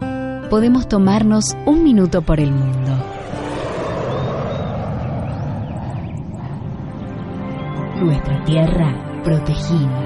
podemos 0.48 0.88
tomarnos 0.88 1.56
un 1.66 1.82
minuto 1.82 2.22
por 2.22 2.38
el 2.38 2.52
mundo. 2.52 2.92
Nuestra 8.00 8.44
tierra 8.44 9.22
protegida. 9.24 10.02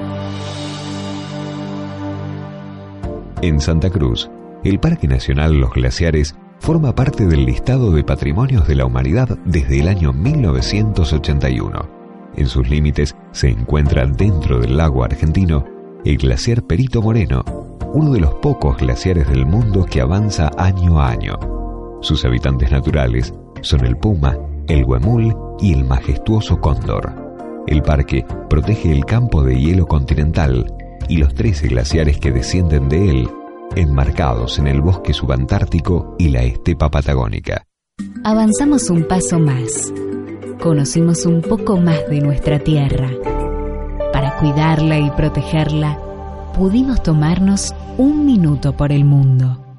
En 3.42 3.60
Santa 3.60 3.90
Cruz, 3.90 4.30
el 4.64 4.80
Parque 4.80 5.06
Nacional 5.06 5.60
Los 5.60 5.74
Glaciares 5.74 6.34
forma 6.61 6.94
parte 6.94 7.27
del 7.27 7.46
listado 7.46 7.90
de 7.90 8.05
patrimonios 8.05 8.68
de 8.68 8.77
la 8.77 8.85
humanidad 8.85 9.38
desde 9.46 9.81
el 9.81 9.88
año 9.88 10.12
1981. 10.12 11.88
En 12.37 12.46
sus 12.46 12.68
límites 12.68 13.16
se 13.33 13.49
encuentra 13.49 14.07
dentro 14.07 14.61
del 14.61 14.77
lago 14.77 15.03
argentino 15.03 15.64
el 16.05 16.18
glaciar 16.18 16.62
Perito 16.62 17.03
Moreno, 17.03 17.42
uno 17.94 18.12
de 18.12 18.20
los 18.20 18.35
pocos 18.35 18.77
glaciares 18.77 19.29
del 19.29 19.46
mundo 19.46 19.87
que 19.87 20.03
avanza 20.03 20.51
año 20.59 21.01
a 21.01 21.11
año. 21.11 21.38
Sus 22.03 22.25
habitantes 22.25 22.70
naturales 22.70 23.35
son 23.62 23.85
el 23.87 23.96
puma, 23.96 24.37
el 24.68 24.85
huemul 24.85 25.35
y 25.61 25.73
el 25.73 25.85
majestuoso 25.85 26.61
cóndor. 26.61 27.12
El 27.66 27.83
parque 27.83 28.25
protege 28.49 28.92
el 28.92 29.07
campo 29.07 29.42
de 29.42 29.59
hielo 29.59 29.87
continental 29.87 30.73
y 31.09 31.16
los 31.16 31.35
13 31.35 31.68
glaciares 31.68 32.18
que 32.18 32.31
descienden 32.31 32.88
de 32.88 33.11
él 33.11 33.31
enmarcados 33.76 34.59
en 34.59 34.66
el 34.66 34.80
bosque 34.80 35.12
subantártico 35.12 36.16
y 36.18 36.28
la 36.28 36.42
estepa 36.42 36.90
patagónica. 36.90 37.64
Avanzamos 38.24 38.90
un 38.90 39.04
paso 39.04 39.38
más. 39.38 39.92
Conocimos 40.61 41.24
un 41.26 41.40
poco 41.42 41.78
más 41.78 42.09
de 42.09 42.20
nuestra 42.20 42.59
tierra. 42.59 43.11
Para 44.12 44.37
cuidarla 44.38 44.98
y 44.98 45.11
protegerla, 45.11 45.98
pudimos 46.54 47.02
tomarnos 47.02 47.74
un 47.96 48.26
minuto 48.26 48.76
por 48.76 48.92
el 48.92 49.04
mundo. 49.04 49.69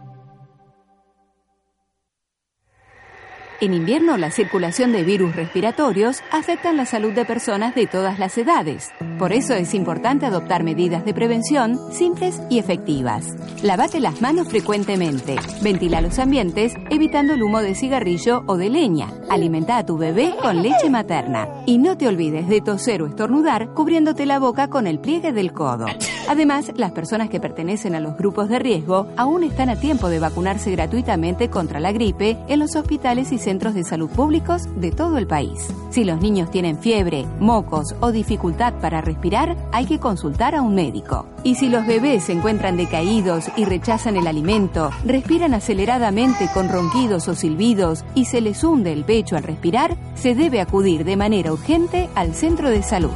En 3.62 3.76
invierno, 3.76 4.18
la 4.18 4.32
circulación 4.32 4.92
de 4.92 5.04
virus 5.04 5.36
respiratorios 5.36 6.24
afecta 6.32 6.74
la 6.74 6.88
salud 6.88 7.14
de 7.14 7.26
personas 7.26 7.76
de 7.76 7.86
todas 7.86 8.18
las 8.18 8.36
edades. 8.40 8.90
Por 9.20 9.34
eso 9.34 9.54
es 9.54 9.76
importante 9.76 10.26
adoptar 10.26 10.64
medidas 10.64 11.06
de 11.06 11.14
prevención 11.14 11.78
simples 11.94 12.42
y 12.50 12.58
efectivas. 12.58 13.28
Lavate 13.62 14.00
las 14.00 14.20
manos 14.20 14.48
frecuentemente. 14.48 15.36
Ventila 15.62 16.02
los 16.02 16.18
ambientes 16.18 16.74
evitando 16.90 17.36
el 17.36 17.44
humo 17.44 17.62
de 17.62 17.76
cigarrillo 17.76 18.42
o 18.48 18.58
de 18.58 18.72
leña. 18.72 19.10
Alimenta 19.30 19.78
a 19.78 19.86
tu 19.86 19.96
bebé 19.96 20.34
con 20.42 20.64
leche 20.64 20.90
materna. 20.90 21.48
Y 21.68 21.78
no 21.78 21.96
te 21.96 22.08
olvides 22.08 22.48
de 22.50 22.62
toser 22.62 23.04
o 23.04 23.06
estornudar 23.06 23.76
cubriéndote 23.76 24.26
la 24.26 24.40
boca 24.40 24.70
con 24.70 24.88
el 24.88 24.98
pliegue 24.98 25.34
del 25.34 25.54
codo. 25.54 25.86
Además, 26.28 26.72
las 26.78 26.94
personas 26.94 27.30
que 27.30 27.40
pertenecen 27.40 27.94
a 27.94 28.00
los 28.00 28.18
grupos 28.18 28.50
de 28.50 28.58
riesgo 28.58 29.08
aún 29.18 29.44
están 29.44 29.70
a 29.70 29.80
tiempo 29.80 30.10
de 30.10 30.18
vacunarse 30.18 30.72
gratuitamente 30.72 31.52
contra 31.52 31.80
la 31.80 31.92
gripe 31.92 32.40
en 32.48 32.58
los 32.58 32.76
hospitales 32.76 33.32
y 33.32 33.38
centros 33.38 33.51
de 33.52 33.84
salud 33.84 34.10
públicos 34.10 34.64
de 34.78 34.92
todo 34.92 35.18
el 35.18 35.28
país. 35.28 35.68
Si 35.90 36.06
los 36.06 36.22
niños 36.22 36.50
tienen 36.52 36.80
fiebre, 36.80 37.26
mocos 37.40 37.96
o 38.00 38.12
dificultad 38.12 38.74
para 38.80 39.02
respirar, 39.02 39.58
hay 39.74 39.86
que 39.86 40.00
consultar 40.00 40.56
a 40.56 40.62
un 40.62 40.74
médico. 40.74 41.28
Y 41.44 41.56
si 41.56 41.68
los 41.68 41.86
bebés 41.86 42.24
se 42.24 42.32
encuentran 42.32 42.78
decaídos 42.78 43.52
y 43.58 43.66
rechazan 43.66 44.16
el 44.16 44.28
alimento, 44.28 44.90
respiran 45.06 45.54
aceleradamente 45.54 46.50
con 46.54 46.70
ronquidos 46.70 47.28
o 47.28 47.36
silbidos 47.36 48.06
y 48.16 48.26
se 48.26 48.40
les 48.40 48.64
hunde 48.64 48.94
el 48.94 49.04
pecho 49.04 49.36
al 49.36 49.44
respirar, 49.44 49.98
se 50.16 50.34
debe 50.34 50.62
acudir 50.62 51.04
de 51.04 51.18
manera 51.18 51.52
urgente 51.52 52.10
al 52.16 52.34
centro 52.34 52.70
de 52.70 52.84
salud. 52.84 53.12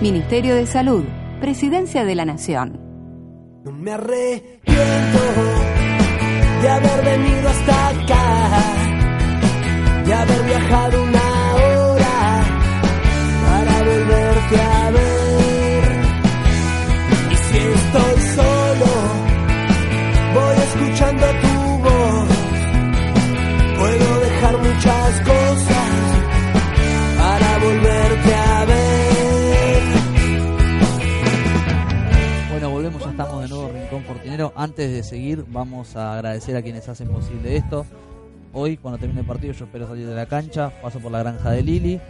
Ministerio 0.00 0.54
de 0.54 0.66
Salud, 0.66 1.04
Presidencia 1.40 2.04
de 2.04 2.14
la 2.14 2.24
Nación. 2.24 2.80
De 6.62 6.68
haber 6.68 7.04
venido 7.04 7.48
hasta 7.48 7.88
acá, 7.88 8.50
de 10.06 10.14
haber 10.14 10.42
viajado 10.44 11.02
una 11.02 11.54
hora 11.56 12.44
para 13.46 13.78
volverte 13.82 14.60
a 14.60 14.90
ver. 14.90 15.84
Y 17.32 17.36
si 17.46 17.58
estoy 17.58 18.16
solo, 18.36 18.90
voy 20.34 20.56
escuchando 20.68 21.31
Fortinero. 34.32 34.52
Antes 34.56 34.90
de 34.90 35.02
seguir, 35.02 35.44
vamos 35.48 35.94
a 35.94 36.14
agradecer 36.14 36.56
a 36.56 36.62
quienes 36.62 36.88
hacen 36.88 37.08
posible 37.08 37.54
esto. 37.54 37.84
Hoy, 38.54 38.78
cuando 38.78 38.98
termine 38.98 39.20
el 39.20 39.26
partido, 39.26 39.52
yo 39.52 39.66
espero 39.66 39.86
salir 39.86 40.06
de 40.06 40.14
la 40.14 40.24
cancha, 40.24 40.72
paso 40.80 41.00
por 41.00 41.12
la 41.12 41.18
granja 41.18 41.50
de 41.50 41.62
Lili, 41.62 42.00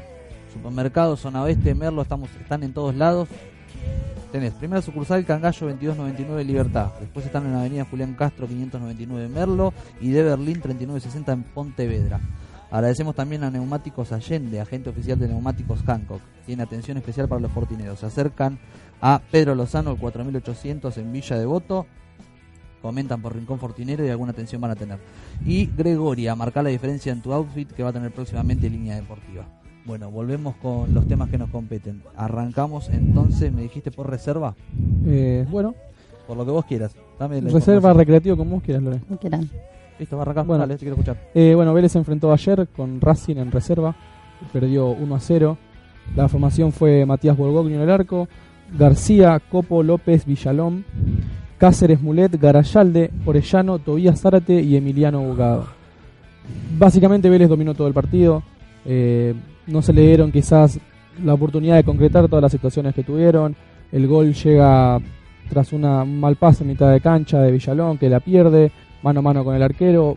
supermercado, 0.53 1.17
zona 1.17 1.43
oeste, 1.43 1.75
Merlo, 1.75 2.03
estamos, 2.03 2.31
están 2.41 2.63
en 2.63 2.73
todos 2.73 2.95
lados. 2.95 3.29
Tenés 4.31 4.53
primera 4.53 4.81
sucursal 4.81 5.25
Cangallo 5.25 5.67
2299 5.67 6.45
Libertad, 6.45 6.93
después 7.01 7.27
están 7.27 7.45
en 7.47 7.55
la 7.55 7.61
avenida 7.61 7.87
Julián 7.91 8.15
Castro 8.15 8.47
599 8.47 9.29
Merlo 9.29 9.75
y 10.01 10.11
de 10.11 10.23
Berlín 10.23 10.61
3960 10.61 11.33
en 11.33 11.43
Pontevedra. 11.43 12.21
Agradecemos 12.71 13.17
también 13.17 13.43
a 13.43 13.51
Neumáticos 13.51 14.13
Allende, 14.13 14.61
agente 14.61 14.91
oficial 14.91 15.19
de 15.19 15.27
Neumáticos 15.27 15.83
Hancock. 15.85 16.21
Tiene 16.47 16.63
atención 16.63 16.97
especial 16.99 17.27
para 17.29 17.41
los 17.41 17.51
fortineros. 17.51 17.99
Se 17.99 18.07
acercan 18.07 18.61
a 19.01 19.21
Pedro 19.31 19.57
Lozano, 19.57 19.91
el 19.91 19.99
4800 19.99 20.97
en 20.99 21.13
Villa 21.13 21.37
Devoto. 21.37 21.87
Comentan 22.83 23.23
por 23.23 23.35
Rincón 23.35 23.59
Fortinero 23.61 24.05
y 24.05 24.11
alguna 24.11 24.33
atención 24.33 24.61
van 24.61 24.73
a 24.73 24.75
tener. 24.77 24.99
Y 25.47 25.67
Gregoria, 25.67 26.35
marca 26.35 26.63
la 26.63 26.71
diferencia 26.71 27.13
en 27.13 27.23
tu 27.23 27.33
outfit 27.33 27.71
que 27.71 27.83
va 27.83 27.91
a 27.91 27.93
tener 27.93 28.11
próximamente 28.11 28.69
línea 28.69 28.97
deportiva. 28.97 29.47
Bueno, 29.85 30.11
volvemos 30.11 30.57
con 30.57 30.93
los 30.93 31.07
temas 31.07 31.29
que 31.31 31.39
nos 31.39 31.51
competen. 31.51 32.03
Arrancamos 32.17 32.89
entonces, 32.89 33.53
me 33.53 33.63
dijiste 33.63 33.91
por 33.91 34.11
reserva, 34.11 34.55
Eh, 35.07 35.47
bueno, 35.51 35.75
por 36.27 36.37
lo 36.37 36.45
que 36.45 36.51
vos 36.53 36.65
quieras. 36.65 36.95
Dame 37.19 37.41
la 37.41 37.51
reserva 37.51 37.93
recreativo 37.93 38.37
como 38.37 38.57
vos 38.57 38.63
quieras, 38.63 38.83
Lore. 38.83 39.01
Quieran. 39.21 39.49
Listo, 39.99 40.17
va 40.17 40.23
a 40.23 40.25
arrancar. 40.25 40.47
Bueno. 40.47 40.61
Dale, 40.63 40.75
te 40.75 40.81
quiero 40.81 40.95
escuchar. 40.95 41.31
Eh, 41.35 41.55
bueno, 41.55 41.73
Vélez 41.75 41.93
se 41.93 41.99
enfrentó 41.99 42.33
ayer 42.33 42.69
con 42.69 43.01
Racing 43.01 43.37
en 43.37 43.51
reserva, 43.51 43.95
perdió 44.53 44.89
1 44.89 45.15
a 45.15 45.21
0. 45.21 45.59
La 46.17 46.29
formación 46.29 46.73
fue 46.73 47.07
Matías 47.07 47.37
Borgognio 47.37 47.77
en 47.77 47.83
el 47.83 47.91
arco, 47.91 48.29
García, 48.77 49.41
Copo, 49.41 49.83
López, 49.83 50.25
Villalón, 50.27 50.85
Cáceres, 51.63 52.03
Mulet, 52.03 52.41
Garayalde, 52.41 53.13
Orellano, 53.25 53.79
Tobías 53.79 54.21
Zárate 54.21 54.61
y 54.61 54.75
Emiliano 54.75 55.21
Bugado. 55.21 55.67
Básicamente 56.77 57.31
Vélez 57.31 57.49
dominó 57.49 57.73
todo 57.73 57.87
el 57.87 57.95
partido, 57.95 58.43
eh, 58.85 59.33
no 59.69 59.81
se 59.81 59.93
le 59.93 60.05
dieron 60.05 60.33
quizás 60.33 60.81
la 61.23 61.35
oportunidad 61.35 61.77
de 61.77 61.85
concretar 61.85 62.27
todas 62.27 62.43
las 62.43 62.51
situaciones 62.51 62.97
que 62.97 63.05
tuvieron, 63.05 63.55
el 63.93 64.09
gol 64.09 64.35
llega 64.35 64.99
tras 65.51 65.73
una, 65.73 66.03
un 66.03 66.19
mal 66.19 66.35
pase 66.35 66.65
en 66.65 66.71
mitad 66.71 66.91
de 66.91 67.01
cancha 67.01 67.41
de 67.41 67.53
Villalón 67.53 67.97
que 67.97 68.09
la 68.09 68.19
pierde, 68.19 68.73
mano 69.05 69.21
a 69.21 69.23
mano 69.23 69.45
con 69.45 69.55
el 69.55 69.63
arquero, 69.63 70.17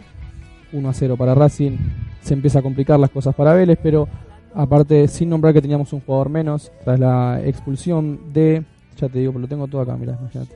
1 0.74 0.90
a 0.90 0.94
0 0.94 1.16
para 1.16 1.36
Racing. 1.36 1.78
Se 2.22 2.34
empieza 2.34 2.58
a 2.58 2.64
complicar 2.64 3.00
las 3.00 3.12
cosas 3.12 3.36
para 3.36 3.54
Vélez, 3.54 3.78
pero 3.84 4.08
aparte, 4.56 5.08
sin 5.08 5.30
nombrar 5.30 5.54
que 5.54 5.62
teníamos 5.62 5.94
un 5.94 6.00
jugador 6.00 6.30
menos, 6.30 6.72
tras 6.84 7.00
la 7.00 7.40
expulsión 7.46 8.34
de. 8.34 8.64
Ya 8.98 9.10
te 9.10 9.20
digo, 9.20 9.32
pero 9.32 9.42
lo 9.44 9.48
tengo 9.48 9.68
todo 9.68 9.82
acá, 9.82 9.96
mira, 9.96 10.18
imagínate. 10.20 10.56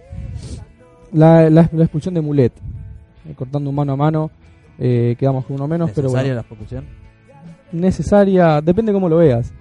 La, 1.13 1.49
la- 1.49 1.69
la 1.71 1.83
expulsión 1.83 2.13
de 2.13 2.21
Mulet, 2.21 2.53
eh, 3.27 3.33
cortando 3.35 3.69
un 3.69 3.75
mano 3.75 3.93
a 3.93 3.95
mano, 3.95 4.31
eh, 4.77 5.15
quedamos 5.19 5.45
con 5.45 5.55
uno 5.55 5.67
menos, 5.67 5.91
pero 5.91 6.07
¿Necesaria 6.07 6.33
bueno, 6.33 6.35
la 6.35 6.41
expulsión? 6.41 6.85
necesaria, 7.71 8.61
depende 8.61 8.91
cómo 8.93 9.09
lo 9.09 9.17
veas, 9.17 9.51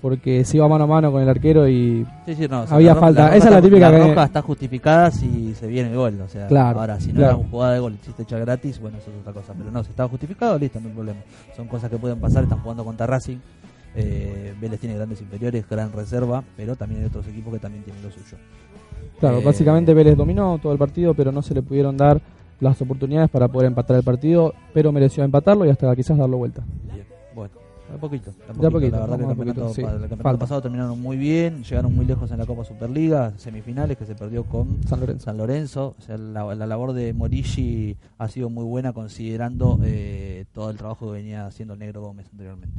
porque 0.00 0.44
se 0.44 0.56
iba 0.56 0.68
mano 0.68 0.84
a 0.84 0.86
mano 0.86 1.10
con 1.10 1.20
el 1.22 1.28
arquero 1.28 1.68
y 1.68 2.06
Sí, 2.26 2.34
sí, 2.34 2.46
no. 2.48 2.62
o 2.62 2.66
Había 2.70 2.94
la 2.94 3.00
falta. 3.00 3.34
Esa 3.36 3.48
es 3.48 3.54
la 3.54 3.62
típica 3.62 3.90
La 3.90 3.98
que- 3.98 4.08
roja 4.08 4.24
está 4.24 4.42
justificada 4.42 5.10
si 5.10 5.54
se 5.54 5.66
viene 5.66 5.90
el 5.90 5.96
gol. 5.96 6.20
O 6.20 6.28
sea, 6.28 6.46
Claro, 6.46 6.80
ahora, 6.80 7.00
si 7.00 7.08
no 7.08 7.14
claro. 7.14 7.28
era 7.30 7.36
una 7.38 7.48
jugada 7.50 7.74
de 7.74 7.80
gol 7.80 7.94
hiciste 8.00 8.22
echar 8.22 8.40
gratis, 8.40 8.78
bueno, 8.80 8.98
eso 8.98 9.10
es 9.10 9.16
otra 9.20 9.32
cosa. 9.32 9.54
Pero 9.58 9.70
no, 9.72 9.82
si 9.82 9.90
estaba 9.90 10.08
justificado, 10.08 10.56
listo, 10.58 10.78
no 10.80 10.88
hay 10.88 10.94
problema. 10.94 11.20
Son 11.56 11.66
cosas 11.66 11.90
que 11.90 11.96
pueden 11.96 12.20
pasar. 12.20 12.44
Están 12.44 12.60
jugando 12.60 12.84
contra 12.84 13.06
Racing. 13.06 13.38
Eh, 13.96 14.54
Vélez 14.60 14.78
tiene 14.78 14.94
grandes 14.94 15.20
inferiores, 15.20 15.68
gran 15.68 15.90
reserva, 15.92 16.44
pero 16.56 16.76
también 16.76 17.00
hay 17.00 17.06
otros 17.08 17.26
equipos 17.26 17.52
que 17.54 17.58
también 17.58 17.82
tienen 17.82 18.00
lo 18.02 18.10
suyo. 18.12 18.36
Claro, 19.20 19.38
Eh, 19.38 19.42
básicamente 19.44 19.94
Vélez 19.94 20.16
dominó 20.16 20.58
todo 20.62 20.72
el 20.72 20.78
partido, 20.78 21.14
pero 21.14 21.32
no 21.32 21.42
se 21.42 21.54
le 21.54 21.62
pudieron 21.62 21.96
dar 21.96 22.20
las 22.60 22.80
oportunidades 22.82 23.30
para 23.30 23.48
poder 23.48 23.68
empatar 23.68 23.96
el 23.96 24.02
partido, 24.02 24.54
pero 24.72 24.92
mereció 24.92 25.24
empatarlo 25.24 25.64
y 25.64 25.70
hasta 25.70 25.94
quizás 25.94 26.18
darlo 26.18 26.38
vuelta. 26.38 26.62
Bien, 26.92 27.04
a 27.94 27.98
poquito. 27.98 28.32
de 28.32 28.44
a 28.44 28.52
De 28.52 28.66
a 28.66 28.70
poquito, 28.70 28.96
la 28.96 29.00
verdad 29.00 29.16
que 29.16 29.22
el 29.22 29.28
campeonato, 29.28 29.60
poquito, 29.62 29.74
sí. 29.74 29.80
el 29.80 29.86
campeonato 29.88 30.22
Falta. 30.22 30.38
pasado 30.38 30.62
terminaron 30.62 31.00
muy 31.00 31.16
bien, 31.16 31.62
llegaron 31.64 31.94
muy 31.94 32.06
lejos 32.06 32.30
en 32.30 32.38
la 32.38 32.46
Copa 32.46 32.64
Superliga, 32.64 33.32
semifinales 33.36 33.96
que 33.96 34.06
se 34.06 34.14
perdió 34.14 34.44
con 34.44 34.82
San 34.86 35.00
Lorenzo. 35.00 35.24
San 35.24 35.36
Lorenzo. 35.36 35.94
O 35.98 36.02
sea, 36.02 36.16
la, 36.16 36.54
la 36.54 36.66
labor 36.66 36.92
de 36.92 37.12
Morici 37.12 37.96
ha 38.18 38.28
sido 38.28 38.50
muy 38.50 38.64
buena 38.64 38.92
considerando 38.92 39.78
eh, 39.84 40.44
todo 40.52 40.70
el 40.70 40.76
trabajo 40.76 41.06
que 41.06 41.18
venía 41.18 41.46
haciendo 41.46 41.74
el 41.74 41.80
Negro 41.80 42.02
Gómez 42.02 42.26
anteriormente. 42.32 42.78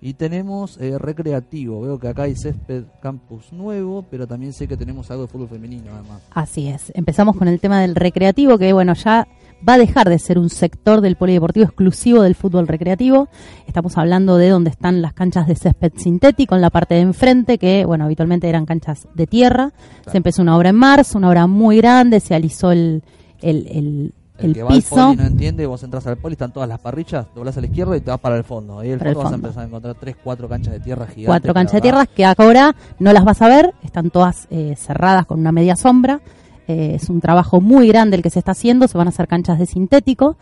Y 0.00 0.14
tenemos 0.14 0.78
eh, 0.80 0.98
recreativo. 0.98 1.80
Veo 1.80 1.98
que 1.98 2.08
acá 2.08 2.24
hay 2.24 2.34
césped 2.34 2.84
campus 3.00 3.52
nuevo, 3.52 4.04
pero 4.10 4.26
también 4.26 4.52
sé 4.52 4.66
que 4.66 4.76
tenemos 4.76 5.08
algo 5.12 5.22
de 5.22 5.28
fútbol 5.28 5.48
femenino 5.48 5.92
además. 5.94 6.22
Así 6.32 6.66
es. 6.66 6.90
Empezamos 6.96 7.36
con 7.36 7.46
el 7.46 7.60
tema 7.60 7.80
del 7.80 7.94
recreativo, 7.94 8.58
que 8.58 8.72
bueno, 8.72 8.94
ya 8.94 9.28
va 9.66 9.74
a 9.74 9.78
dejar 9.78 10.08
de 10.08 10.18
ser 10.18 10.38
un 10.38 10.50
sector 10.50 11.00
del 11.00 11.16
polideportivo 11.16 11.64
exclusivo 11.66 12.22
del 12.22 12.34
fútbol 12.34 12.66
recreativo. 12.68 13.28
Estamos 13.66 13.96
hablando 13.96 14.36
de 14.36 14.48
donde 14.48 14.70
están 14.70 15.02
las 15.02 15.12
canchas 15.12 15.46
de 15.46 15.54
césped 15.54 15.92
sintético 15.96 16.54
en 16.54 16.60
la 16.60 16.70
parte 16.70 16.94
de 16.94 17.00
enfrente, 17.00 17.58
que 17.58 17.84
bueno, 17.84 18.04
habitualmente 18.04 18.48
eran 18.48 18.66
canchas 18.66 19.06
de 19.14 19.26
tierra. 19.26 19.72
Se 20.10 20.16
empezó 20.16 20.42
una 20.42 20.56
obra 20.56 20.70
en 20.70 20.76
marzo, 20.76 21.18
una 21.18 21.28
obra 21.28 21.46
muy 21.46 21.76
grande, 21.76 22.20
se 22.20 22.34
alisó 22.34 22.72
el, 22.72 23.02
el, 23.40 23.66
el, 23.68 24.12
El, 24.38 24.48
el 24.48 24.54
que 24.54 24.62
va 24.62 24.70
al 24.70 24.76
piso. 24.76 24.96
poli 24.96 25.16
no 25.16 25.24
entiende, 25.24 25.66
vos 25.66 25.82
entras 25.84 26.06
al 26.06 26.16
poli, 26.16 26.32
están 26.32 26.52
todas 26.52 26.68
las 26.68 26.80
parrillas, 26.80 27.26
doblás 27.34 27.56
a 27.56 27.60
la 27.60 27.66
izquierda 27.66 27.96
y 27.96 28.00
te 28.00 28.10
vas 28.10 28.18
para 28.20 28.36
el 28.36 28.44
fondo. 28.44 28.80
Ahí 28.80 28.90
al 28.92 28.98
Para 28.98 29.10
el 29.10 29.14
fondo 29.16 29.24
vas 29.24 29.32
a 29.32 29.36
fondo. 29.36 29.46
empezar 29.48 29.62
a 29.62 29.66
encontrar 29.68 29.94
tres, 30.00 30.16
cuatro 30.24 30.48
canchas 30.48 30.72
de 30.72 30.80
tierra 30.80 31.06
gigantes. 31.06 31.26
cuatro 31.26 31.54
canchas 31.54 31.74
de 31.74 31.80
tierras 31.82 32.08
que 32.08 32.24
ahora 32.24 32.74
no 32.98 33.12
las 33.12 33.24
vas 33.24 33.40
a 33.42 33.48
ver, 33.48 33.74
están 33.84 34.10
todas 34.10 34.48
eh, 34.50 34.74
cerradas 34.76 35.26
con 35.26 35.38
una 35.38 35.52
media 35.52 35.76
sombra. 35.76 36.20
Eh, 36.68 36.92
es 36.94 37.10
un 37.10 37.20
trabajo 37.20 37.60
muy 37.60 37.88
grande 37.88 38.16
el 38.16 38.22
que 38.22 38.30
se 38.30 38.38
está 38.38 38.52
haciendo, 38.52 38.88
se 38.88 38.96
van 38.96 39.08
a 39.08 39.10
hacer 39.10 39.26
canchas 39.26 39.58
de 39.58 39.66
sintético 39.66 40.36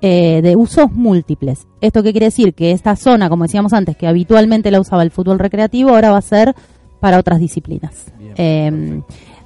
eh, 0.00 0.40
de 0.42 0.56
usos 0.56 0.92
múltiples. 0.92 1.66
¿Esto 1.80 2.02
qué 2.02 2.12
quiere 2.12 2.26
decir? 2.26 2.54
Que 2.54 2.72
esta 2.72 2.96
zona, 2.96 3.28
como 3.28 3.44
decíamos 3.44 3.72
antes, 3.72 3.96
que 3.96 4.06
habitualmente 4.06 4.70
la 4.70 4.80
usaba 4.80 5.02
el 5.02 5.10
fútbol 5.10 5.38
recreativo, 5.38 5.90
ahora 5.90 6.10
va 6.10 6.18
a 6.18 6.22
ser 6.22 6.54
para 7.00 7.18
otras 7.18 7.40
disciplinas. 7.40 8.12
Bien, 8.18 8.34
Eh, 8.36 9.02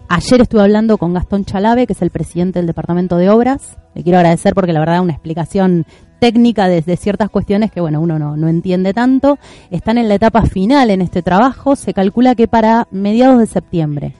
ayer 0.08 0.40
estuve 0.40 0.62
hablando 0.62 0.98
con 0.98 1.14
Gastón 1.14 1.44
Chalave, 1.44 1.86
que 1.86 1.92
es 1.92 2.02
el 2.02 2.10
presidente 2.10 2.58
del 2.58 2.66
Departamento 2.66 3.16
de 3.16 3.30
Obras. 3.30 3.76
Le 3.94 4.02
quiero 4.02 4.18
agradecer 4.18 4.54
porque 4.54 4.72
la 4.72 4.80
verdad 4.80 5.00
una 5.00 5.12
explicación 5.12 5.86
técnica 6.20 6.68
desde 6.68 6.96
ciertas 6.96 7.28
cuestiones 7.28 7.70
que 7.70 7.80
bueno 7.80 8.00
uno 8.00 8.18
no, 8.18 8.36
no 8.36 8.48
entiende 8.48 8.94
tanto. 8.94 9.38
Están 9.70 9.98
en 9.98 10.08
la 10.08 10.14
etapa 10.14 10.42
final 10.42 10.90
en 10.90 11.02
este 11.02 11.22
trabajo. 11.22 11.76
Se 11.76 11.92
calcula 11.92 12.34
que 12.34 12.48
para 12.48 12.88
mediados 12.90 13.38
de 13.38 13.46
septiembre. 13.46 14.14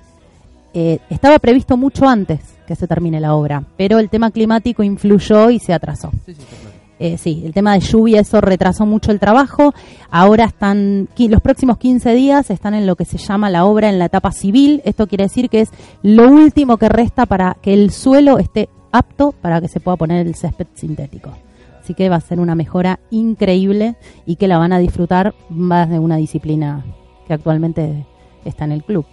Eh, 0.79 0.99
estaba 1.09 1.39
previsto 1.39 1.79
mucho 1.79 2.07
antes 2.07 2.39
que 2.67 2.77
se 2.77 2.87
termine 2.87 3.19
la 3.19 3.35
obra, 3.35 3.65
pero 3.79 3.99
el 3.99 4.11
tema 4.11 4.31
climático 4.31 4.83
influyó 4.83 5.49
y 5.49 5.59
se 5.59 5.73
atrasó. 5.73 6.11
Sí, 6.27 6.35
sí, 6.35 6.43
está 6.43 6.57
claro. 6.59 6.77
Eh, 6.99 7.17
sí, 7.17 7.43
el 7.47 7.55
tema 7.55 7.73
de 7.73 7.81
lluvia, 7.81 8.21
eso 8.21 8.43
retrasó 8.43 8.85
mucho 8.85 9.11
el 9.11 9.19
trabajo. 9.19 9.73
Ahora 10.11 10.45
están, 10.45 11.09
los 11.17 11.41
próximos 11.41 11.79
15 11.79 12.13
días 12.13 12.51
están 12.51 12.75
en 12.75 12.87
lo 12.87 12.95
que 12.95 13.07
se 13.07 13.17
llama 13.17 13.49
la 13.49 13.65
obra 13.65 13.89
en 13.89 13.99
la 13.99 14.05
etapa 14.05 14.33
civil. 14.33 14.83
Esto 14.85 15.07
quiere 15.07 15.25
decir 15.25 15.49
que 15.49 15.63
es 15.63 15.71
lo 16.03 16.29
último 16.29 16.77
que 16.77 16.91
resta 16.91 17.25
para 17.25 17.57
que 17.63 17.73
el 17.73 17.91
suelo 17.91 18.37
esté 18.37 18.69
apto 18.93 19.33
para 19.33 19.63
que 19.63 19.69
se 19.69 19.81
pueda 19.81 19.97
poner 19.97 20.27
el 20.27 20.35
césped 20.35 20.67
sintético. 20.75 21.31
Así 21.81 21.95
que 21.95 22.11
va 22.11 22.17
a 22.17 22.21
ser 22.21 22.39
una 22.39 22.55
mejora 22.55 23.01
increíble 23.11 23.97
y 24.27 24.37
que 24.37 24.47
la 24.47 24.59
van 24.59 24.75
a 24.75 24.79
disfrutar 24.79 25.35
más 25.49 25.89
de 25.89 25.99
una 25.99 26.17
disciplina 26.17 26.85
que 27.27 27.33
actualmente 27.33 28.05
está 28.45 28.67
en 28.67 28.73
el 28.73 28.85
club. 28.85 29.07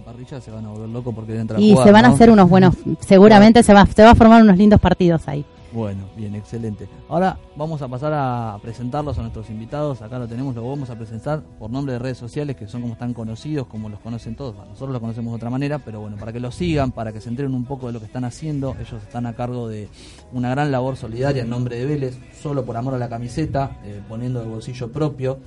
La 0.00 0.12
parrilla 0.12 0.40
se 0.40 0.50
van 0.50 0.64
a 0.64 0.70
volver 0.70 0.88
locos 0.88 1.14
porque 1.14 1.44
Y 1.58 1.72
jugar, 1.72 1.86
se 1.86 1.92
van 1.92 2.04
a 2.06 2.08
hacer 2.08 2.30
unos 2.30 2.48
buenos, 2.48 2.74
seguramente 3.00 3.62
se 3.62 3.74
va, 3.74 3.84
se 3.86 4.02
va 4.02 4.10
a 4.10 4.14
formar 4.14 4.42
unos 4.42 4.56
lindos 4.56 4.80
partidos 4.80 5.28
ahí. 5.28 5.44
Bueno, 5.72 6.08
bien, 6.16 6.34
excelente. 6.34 6.88
Ahora 7.08 7.38
vamos 7.54 7.80
a 7.80 7.86
pasar 7.86 8.12
a 8.12 8.58
presentarlos 8.60 9.18
a 9.18 9.20
nuestros 9.20 9.50
invitados. 9.50 10.02
Acá 10.02 10.18
lo 10.18 10.26
tenemos, 10.26 10.54
lo 10.56 10.68
vamos 10.68 10.90
a 10.90 10.96
presentar 10.96 11.42
por 11.60 11.70
nombre 11.70 11.92
de 11.92 12.00
redes 12.00 12.18
sociales 12.18 12.56
que 12.56 12.66
son 12.66 12.80
como 12.80 12.94
están 12.94 13.14
conocidos, 13.14 13.68
como 13.68 13.88
los 13.88 14.00
conocen 14.00 14.34
todos. 14.34 14.56
Bueno, 14.56 14.70
nosotros 14.70 14.90
los 14.90 15.00
conocemos 15.00 15.32
de 15.32 15.36
otra 15.36 15.50
manera, 15.50 15.78
pero 15.78 16.00
bueno, 16.00 16.16
para 16.16 16.32
que 16.32 16.40
los 16.40 16.56
sigan, 16.56 16.90
para 16.90 17.12
que 17.12 17.20
se 17.20 17.28
enteren 17.28 17.54
un 17.54 17.66
poco 17.66 17.86
de 17.86 17.92
lo 17.92 18.00
que 18.00 18.06
están 18.06 18.24
haciendo. 18.24 18.74
Ellos 18.80 19.00
están 19.02 19.26
a 19.26 19.34
cargo 19.34 19.68
de 19.68 19.88
una 20.32 20.50
gran 20.50 20.72
labor 20.72 20.96
solidaria 20.96 21.42
en 21.42 21.50
nombre 21.50 21.76
de 21.76 21.84
Vélez, 21.84 22.18
solo 22.42 22.64
por 22.64 22.76
amor 22.76 22.94
a 22.94 22.98
la 22.98 23.08
camiseta, 23.08 23.78
eh, 23.84 24.00
poniendo 24.08 24.40
de 24.40 24.48
bolsillo 24.48 24.90
propio. 24.90 25.38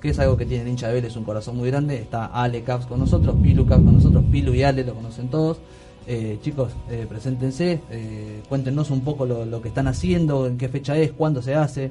Que 0.00 0.10
es 0.10 0.18
algo 0.18 0.36
que 0.36 0.46
tiene 0.46 0.62
el 0.62 0.68
hincha 0.68 0.88
de 0.88 0.94
Vélez, 0.94 1.16
un 1.16 1.24
corazón 1.24 1.56
muy 1.56 1.70
grande. 1.70 1.96
Está 1.96 2.26
Ale 2.26 2.62
Caps 2.62 2.86
con 2.86 3.00
nosotros, 3.00 3.36
Pilu 3.42 3.66
Caps 3.66 3.84
con 3.84 3.94
nosotros, 3.94 4.24
Pilu 4.30 4.54
y 4.54 4.62
Ale 4.62 4.84
lo 4.84 4.94
conocen 4.94 5.28
todos. 5.28 5.58
Eh, 6.06 6.38
chicos, 6.40 6.72
eh, 6.90 7.04
preséntense, 7.06 7.80
eh, 7.90 8.40
cuéntenos 8.48 8.90
un 8.90 9.02
poco 9.02 9.26
lo, 9.26 9.44
lo 9.44 9.60
que 9.60 9.68
están 9.68 9.88
haciendo, 9.88 10.46
en 10.46 10.56
qué 10.56 10.70
fecha 10.70 10.96
es, 10.96 11.12
cuándo 11.12 11.42
se 11.42 11.54
hace. 11.54 11.90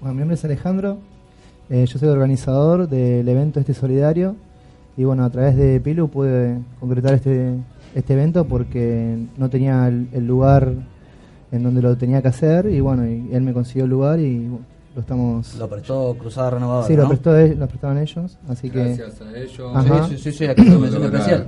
Bueno, 0.00 0.14
mi 0.14 0.18
nombre 0.20 0.34
es 0.34 0.44
Alejandro, 0.44 0.98
eh, 1.70 1.84
yo 1.86 1.98
soy 1.98 2.08
organizador 2.08 2.88
del 2.88 3.28
evento 3.28 3.58
este 3.58 3.74
solidario 3.74 4.36
y 4.96 5.04
bueno, 5.04 5.24
a 5.24 5.30
través 5.30 5.56
de 5.56 5.80
Pilu 5.80 6.08
pude 6.08 6.58
concretar 6.78 7.14
este, 7.14 7.54
este 7.94 8.12
evento 8.12 8.44
porque 8.44 9.16
no 9.36 9.50
tenía 9.50 9.88
el, 9.88 10.08
el 10.12 10.26
lugar 10.26 10.72
en 11.50 11.62
donde 11.62 11.82
lo 11.82 11.96
tenía 11.96 12.22
que 12.22 12.28
hacer 12.28 12.66
y 12.66 12.80
bueno, 12.80 13.04
y 13.08 13.28
él 13.32 13.42
me 13.42 13.52
consiguió 13.52 13.84
el 13.84 13.90
lugar 13.90 14.20
y 14.20 14.48
bueno, 14.48 14.64
lo 14.96 15.00
estamos... 15.02 15.54
Lo 15.56 15.68
prestó 15.68 16.16
Cruzada 16.18 16.50
Renovadora. 16.50 16.86
sí, 16.88 16.96
lo, 16.96 17.02
¿no? 17.04 17.08
prestó 17.10 17.36
él- 17.36 17.56
lo 17.58 17.68
prestaban 17.68 17.98
ellos, 17.98 18.36
así 18.48 18.70
que... 18.70 18.82
Gracias 18.96 19.20
a 19.20 19.36
ellos. 19.38 19.72
Ajá. 19.76 20.08
Sí, 20.08 20.16
sí, 20.16 20.22
sí, 20.32 20.38
sí, 20.38 20.44
aquí 20.46 20.62
está 20.62 20.78
mención 20.78 21.04
especial. 21.04 21.46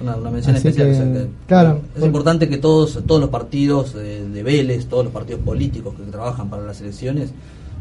Una, 0.00 0.16
una 0.16 0.30
mención 0.30 0.54
Así 0.56 0.68
especial. 0.68 0.88
que, 0.88 0.92
o 0.92 0.96
sea 1.14 1.22
que- 1.24 1.28
claro, 1.46 1.80
es 1.94 1.98
por- 2.00 2.06
importante 2.06 2.48
que 2.48 2.58
todos 2.58 3.00
todos 3.06 3.20
los 3.20 3.30
partidos 3.30 3.94
de, 3.94 4.28
de 4.28 4.42
Vélez, 4.42 4.86
todos 4.86 5.04
los 5.04 5.12
partidos 5.12 5.40
políticos 5.42 5.94
que 5.96 6.02
trabajan 6.10 6.48
para 6.50 6.62
las 6.64 6.80
elecciones, 6.80 7.30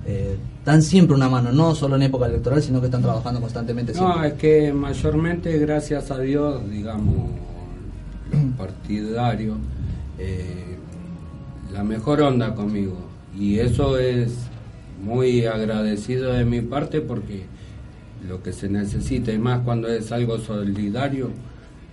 eh, 0.06 0.38
dan 0.66 0.82
siempre 0.82 1.16
una 1.16 1.30
mano, 1.30 1.52
no 1.52 1.76
solo 1.76 1.96
en 1.96 2.04
época 2.04 2.26
electoral, 2.28 2.62
sino 2.64 2.80
que 2.80 2.86
están 2.88 3.02
trabajando 3.04 3.40
constantemente. 3.42 3.94
No, 3.94 4.00
siempre. 4.00 4.28
es 4.30 4.34
que 4.36 4.74
mayormente, 4.74 5.58
gracias 5.60 6.10
a 6.12 6.18
Dios, 6.20 6.68
digamos, 6.72 7.30
los 8.32 8.42
partidarios, 8.58 9.58
eh, 10.18 10.78
la 11.74 11.84
mejor 11.84 12.22
onda 12.22 12.56
conmigo. 12.56 12.96
Y 13.38 13.60
eso 13.60 14.00
es 14.00 14.32
muy 15.02 15.46
agradecido 15.46 16.34
de 16.34 16.46
mi 16.46 16.62
parte 16.62 17.02
porque 17.02 17.46
lo 18.28 18.42
que 18.42 18.52
se 18.52 18.68
necesita, 18.70 19.32
y 19.32 19.38
más 19.38 19.62
cuando 19.62 19.88
es 19.88 20.12
algo 20.12 20.38
solidario, 20.40 21.30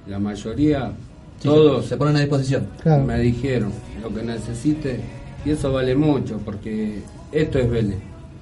la 0.07 0.19
mayoría, 0.19 0.93
Sí, 1.41 1.49
todos 1.49 1.87
se 1.87 1.97
ponen 1.97 2.17
a 2.17 2.21
disposición. 2.21 2.67
Claro. 2.83 3.05
me 3.05 3.19
dijeron 3.19 3.71
lo 4.03 4.15
que 4.15 4.23
necesite. 4.23 5.01
Y 5.45 5.51
eso 5.51 5.73
vale 5.73 5.95
mucho 5.95 6.39
porque 6.45 7.03
esto 7.33 7.59
es 7.59 7.69
Vélez, 7.71 7.99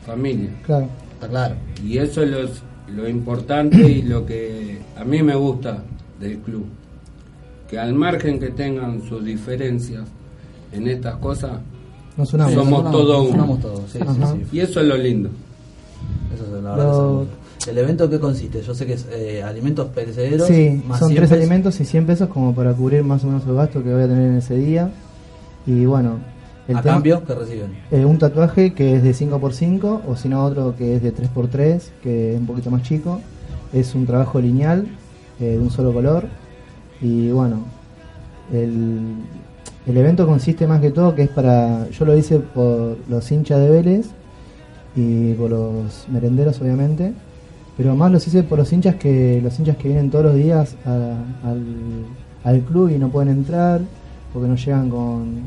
familia. 0.07 0.51
Claro. 0.65 0.89
Está 1.15 1.29
claro. 1.29 1.55
Y 1.85 1.99
eso 1.99 2.23
es 2.23 2.31
lo, 2.31 3.03
lo 3.03 3.09
importante 3.09 3.77
y 3.91 4.03
lo 4.03 4.25
que 4.25 4.79
a 4.97 5.05
mí 5.05 5.23
me 5.23 5.35
gusta 5.35 5.83
del 6.21 6.39
club. 6.39 6.67
Que 7.69 7.79
al 7.79 7.95
margen 7.95 8.39
que 8.39 8.51
tengan 8.51 9.03
sus 9.09 9.25
diferencias 9.25 10.05
en 10.73 10.87
estas 10.87 11.17
cosas, 11.17 11.59
Nos 12.17 12.33
unamos. 12.35 12.55
somos 12.55 12.91
todos 12.91 13.21
uno. 13.27 13.35
unamos 13.35 13.61
todos, 13.61 13.81
sí, 13.91 13.99
sí, 13.99 14.07
sí. 14.51 14.57
Y 14.57 14.61
eso 14.61 14.81
es 14.81 14.87
lo 14.87 14.97
lindo. 14.97 15.31
Eso 16.35 16.45
es 16.45 16.51
la 16.63 16.71
verdad. 16.71 16.77
Lo- 16.85 17.27
que 17.27 17.33
es. 17.63 17.69
¿El 17.69 17.79
evento 17.79 18.11
qué 18.11 18.19
consiste? 18.19 18.61
Yo 18.63 18.75
sé 18.75 18.87
que 18.87 18.95
es 18.95 19.07
eh, 19.13 19.43
alimentos 19.43 19.87
perecederos. 19.91 20.49
Sí, 20.49 20.83
más 20.87 20.99
son 20.99 21.09
100 21.11 21.17
tres 21.17 21.31
pesos. 21.31 21.41
alimentos 21.43 21.81
y 21.81 21.85
100 21.85 22.07
pesos 22.07 22.29
como 22.29 22.53
para 22.55 22.73
cubrir 22.73 23.05
más 23.05 23.23
o 23.23 23.29
menos 23.29 23.47
el 23.47 23.55
gasto 23.55 23.83
que 23.85 23.93
voy 23.93 24.03
a 24.03 24.09
tener 24.09 24.31
en 24.31 24.37
ese 24.37 24.57
día. 24.57 24.91
Y 25.65 25.85
bueno, 25.85 26.17
el 26.67 26.77
¿A 26.77 26.83
tema- 26.83 26.95
cambio 26.95 27.23
qué 27.25 27.35
reciben? 27.35 27.73
eh, 27.93 28.05
un 28.05 28.19
tatuaje 28.19 28.75
que 28.75 28.97
es 28.97 29.03
de 29.05 29.15
5x5 29.15 30.01
o 30.09 30.17
si 30.17 30.29
no 30.29 30.45
otro 30.45 30.75
que 30.77 30.97
es 30.97 31.03
de 31.05 31.13
3x3, 31.15 31.81
que 32.03 32.35
es 32.35 32.41
un 32.41 32.47
poquito 32.47 32.71
más 32.71 32.83
chico. 32.83 33.21
Es 33.73 33.95
un 33.95 34.07
trabajo 34.07 34.41
lineal 34.41 34.87
eh, 35.41 35.45
de 35.45 35.59
un 35.61 35.71
solo 35.71 35.93
color. 35.93 36.25
Y 37.01 37.31
bueno, 37.31 37.65
el, 38.53 39.01
el 39.87 39.97
evento 39.97 40.27
consiste 40.27 40.67
más 40.67 40.81
que 40.81 40.91
todo 40.91 41.15
que 41.15 41.23
es 41.23 41.29
para, 41.29 41.89
yo 41.91 42.05
lo 42.05 42.17
hice 42.17 42.39
por 42.39 42.97
los 43.09 43.31
hinchas 43.33 43.61
de 43.61 43.69
Vélez 43.71 44.07
y 44.95 45.33
por 45.35 45.51
los 45.51 46.07
merenderos 46.11 46.61
obviamente, 46.61 47.13
pero 47.77 47.97
más 47.97 48.13
los 48.13 48.27
hice 48.27 48.43
por 48.43 48.59
los 48.59 48.73
hinchas 48.73 48.97
que 48.97 49.41
los 49.43 49.59
hinchas 49.59 49.77
que 49.77 49.89
vienen 49.89 50.11
todos 50.11 50.27
los 50.27 50.35
días 50.35 50.77
a- 50.85 51.49
al, 51.49 51.63
al 52.45 52.61
club 52.61 52.91
y 52.91 52.99
no 52.99 53.09
pueden 53.09 53.31
entrar 53.31 53.81
porque 54.33 54.49
no 54.49 54.55
llegan 54.57 54.89
con, 54.91 55.41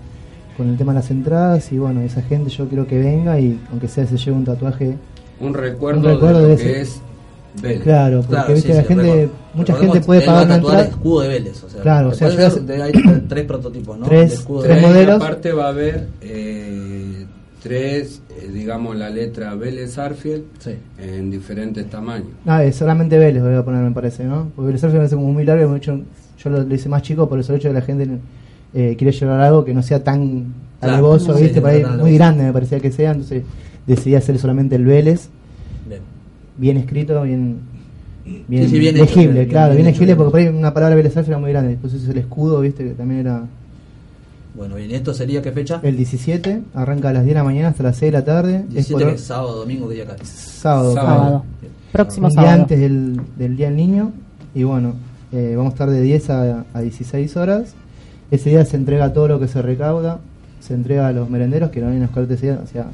con 0.58 0.68
el 0.70 0.78
tema 0.78 0.94
de 0.94 1.00
las 1.00 1.12
entradas 1.12 1.72
y 1.72 1.78
bueno, 1.78 2.02
esa 2.02 2.22
gente 2.22 2.50
yo 2.50 2.68
quiero 2.68 2.88
que 2.88 3.00
venga 3.00 3.40
y 3.40 3.60
aunque 3.72 3.88
sea 3.88 4.06
se 4.06 4.18
lleve 4.18 4.38
un 4.38 4.46
tatuaje, 4.46 4.96
Un 5.40 5.54
recuerdo, 5.54 6.00
Un 6.00 6.06
recuerdo 6.06 6.40
de 6.40 6.44
lo 6.44 6.50
de 6.50 6.56
que 6.58 6.72
ese- 6.72 6.82
es 6.82 7.02
Vélez. 7.62 7.82
claro, 7.84 8.18
porque 8.18 8.30
Claro, 8.36 8.54
viste 8.54 8.68
sí, 8.70 8.74
la 8.76 8.82
sí, 8.82 8.88
gente, 8.88 9.04
recuerdo. 9.04 9.32
mucha 9.54 9.74
Recordemos 9.74 9.94
gente 9.96 10.06
puede 10.06 10.22
pagar 10.22 10.42
a 10.42 10.46
una 10.46 10.56
tatuar 10.56 10.74
el 10.74 10.80
entrada. 10.80 10.98
escudo 11.02 11.22
de 11.22 11.28
Vélez. 11.28 11.64
O 11.64 11.70
sea, 11.70 11.82
Claro, 11.82 12.10
o 12.10 12.14
sea, 12.14 12.30
de- 12.30 12.82
hay 12.84 12.92
tres 13.28 13.46
prototipos, 13.46 13.98
¿no? 14.00 14.06
Tres- 14.06 14.34
escudo 14.34 14.64
tres 14.64 14.82
modelos. 14.82 15.16
aparte 15.16 15.52
va 15.52 15.66
a 15.66 15.70
haber 15.70 16.08
eh, 16.22 17.26
tres, 17.62 18.22
eh, 18.30 18.50
digamos, 18.54 18.96
la 18.96 19.10
letra 19.10 19.56
Vélez 19.56 19.98
Arfield 19.98 20.44
Sí. 20.60 20.72
en 21.00 21.32
diferentes 21.32 21.90
tamaños. 21.90 22.28
Ah, 22.46 22.64
es 22.64 22.76
solamente 22.76 23.18
Vélez 23.18 23.42
voy 23.44 23.56
a 23.56 23.64
poner, 23.66 23.82
me 23.84 23.92
parece, 23.92 24.24
¿no? 24.24 24.52
Porque 24.56 24.68
Vélez 24.68 24.84
Arfield 24.84 24.94
me 24.96 25.00
parece 25.00 25.16
como 25.16 25.34
muy 25.34 25.46
largo, 25.46 25.78
yo 25.78 26.00
lo, 26.46 26.62
lo 26.64 26.76
hice 26.76 26.90
más 26.90 27.02
chico 27.02 27.28
por 27.28 27.40
eso 27.40 27.54
el 27.54 27.60
hecho 27.60 27.70
de 27.70 27.74
que 27.74 27.80
la 27.80 27.86
gente 27.86 28.08
eh, 28.74 28.96
quiere 28.98 29.12
llevar 29.18 29.40
algo 29.42 29.66
que 29.66 29.74
no 29.74 29.82
sea 29.82 30.04
tan 30.04 30.54
Claro, 30.80 31.14
¿viste? 31.14 31.62
no 31.62 31.68
ahí 31.68 31.84
muy 31.98 32.14
grande 32.16 32.44
me 32.44 32.54
parecía 32.54 32.80
que 32.80 32.92
sea, 32.92 33.12
entonces 33.12 33.44
decidí 33.88 34.14
hacer 34.16 34.38
solamente 34.38 34.76
el 34.76 34.86
Vélez. 34.86 35.30
Bien 36.58 36.78
escrito, 36.78 37.22
bien, 37.24 37.58
bien, 38.48 38.64
Sí, 38.64 38.70
sí, 38.70 38.80
bien 38.80 38.96
hecho, 38.96 39.06
legible, 39.06 39.48
claro, 39.48 39.74
bien 39.74 39.86
legible, 39.86 40.16
porque 40.16 40.32
por 40.32 40.40
ahí 40.40 40.48
una 40.48 40.74
palabra 40.74 40.96
Arfield 40.98 41.28
era 41.28 41.38
muy 41.38 41.52
grande, 41.52 41.72
después 41.72 41.94
hice 41.94 42.12
el 42.12 42.18
escudo, 42.18 42.62
¿viste? 42.62 42.84
Que 42.84 42.92
también 42.92 43.22
era 43.22 43.44
Bueno, 44.56 44.76
bien, 44.76 44.92
¿esto 44.92 45.14
sería 45.14 45.42
qué 45.42 45.52
fecha? 45.52 45.80
el 45.84 45.98
17, 45.98 46.62
arranca 46.74 47.10
a 47.10 47.14
las 47.14 47.24
10 47.24 47.34
de 47.36 47.40
la 47.40 47.44
mañana 47.44 47.68
hasta 47.70 47.84
las 47.84 47.98
6 47.98 48.12
de 48.12 48.18
la 48.20 48.26
tarde, 48.26 48.56
es 48.58 48.70
17 48.70 48.94
por- 49.04 49.10
que 49.12 49.16
es 49.16 49.22
sábado, 49.22 49.56
domingo, 49.58 49.88
que 49.90 49.96
día 49.96 50.04
acá. 50.06 50.16
sábado, 50.24 50.94
Sábado. 50.94 51.16
Sábado. 51.20 51.46
Próximo 51.92 52.28
un 52.28 52.34
día 52.34 52.42
sábado. 52.42 52.62
antes 52.62 52.80
del, 52.80 53.22
del 53.38 53.56
Día 53.58 53.68
del 53.68 53.76
Niño. 53.78 54.12
Y 54.54 54.64
bueno, 54.64 54.94
eh, 55.32 55.54
vamos 55.56 55.72
a 55.72 55.74
estar 55.76 55.90
de 55.90 56.02
10 56.02 56.30
a, 56.30 56.66
a 56.74 56.82
16 56.82 57.36
horas. 57.38 57.74
Ese 58.32 58.50
día 58.50 58.66
se 58.66 58.76
entrega 58.76 59.14
todo 59.14 59.28
lo 59.28 59.40
que 59.40 59.48
se 59.48 59.62
recauda, 59.62 60.20
se 60.60 60.74
entrega 60.74 61.08
a 61.08 61.12
los 61.12 61.30
merenderos 61.30 61.70
que 61.70 61.80
no 61.80 61.88
vienen 61.88 62.04
a 62.04 62.08
buscar 62.08 62.24
ese 62.30 62.48
día. 62.48 62.60
O 62.64 62.68
sea, 62.68 62.88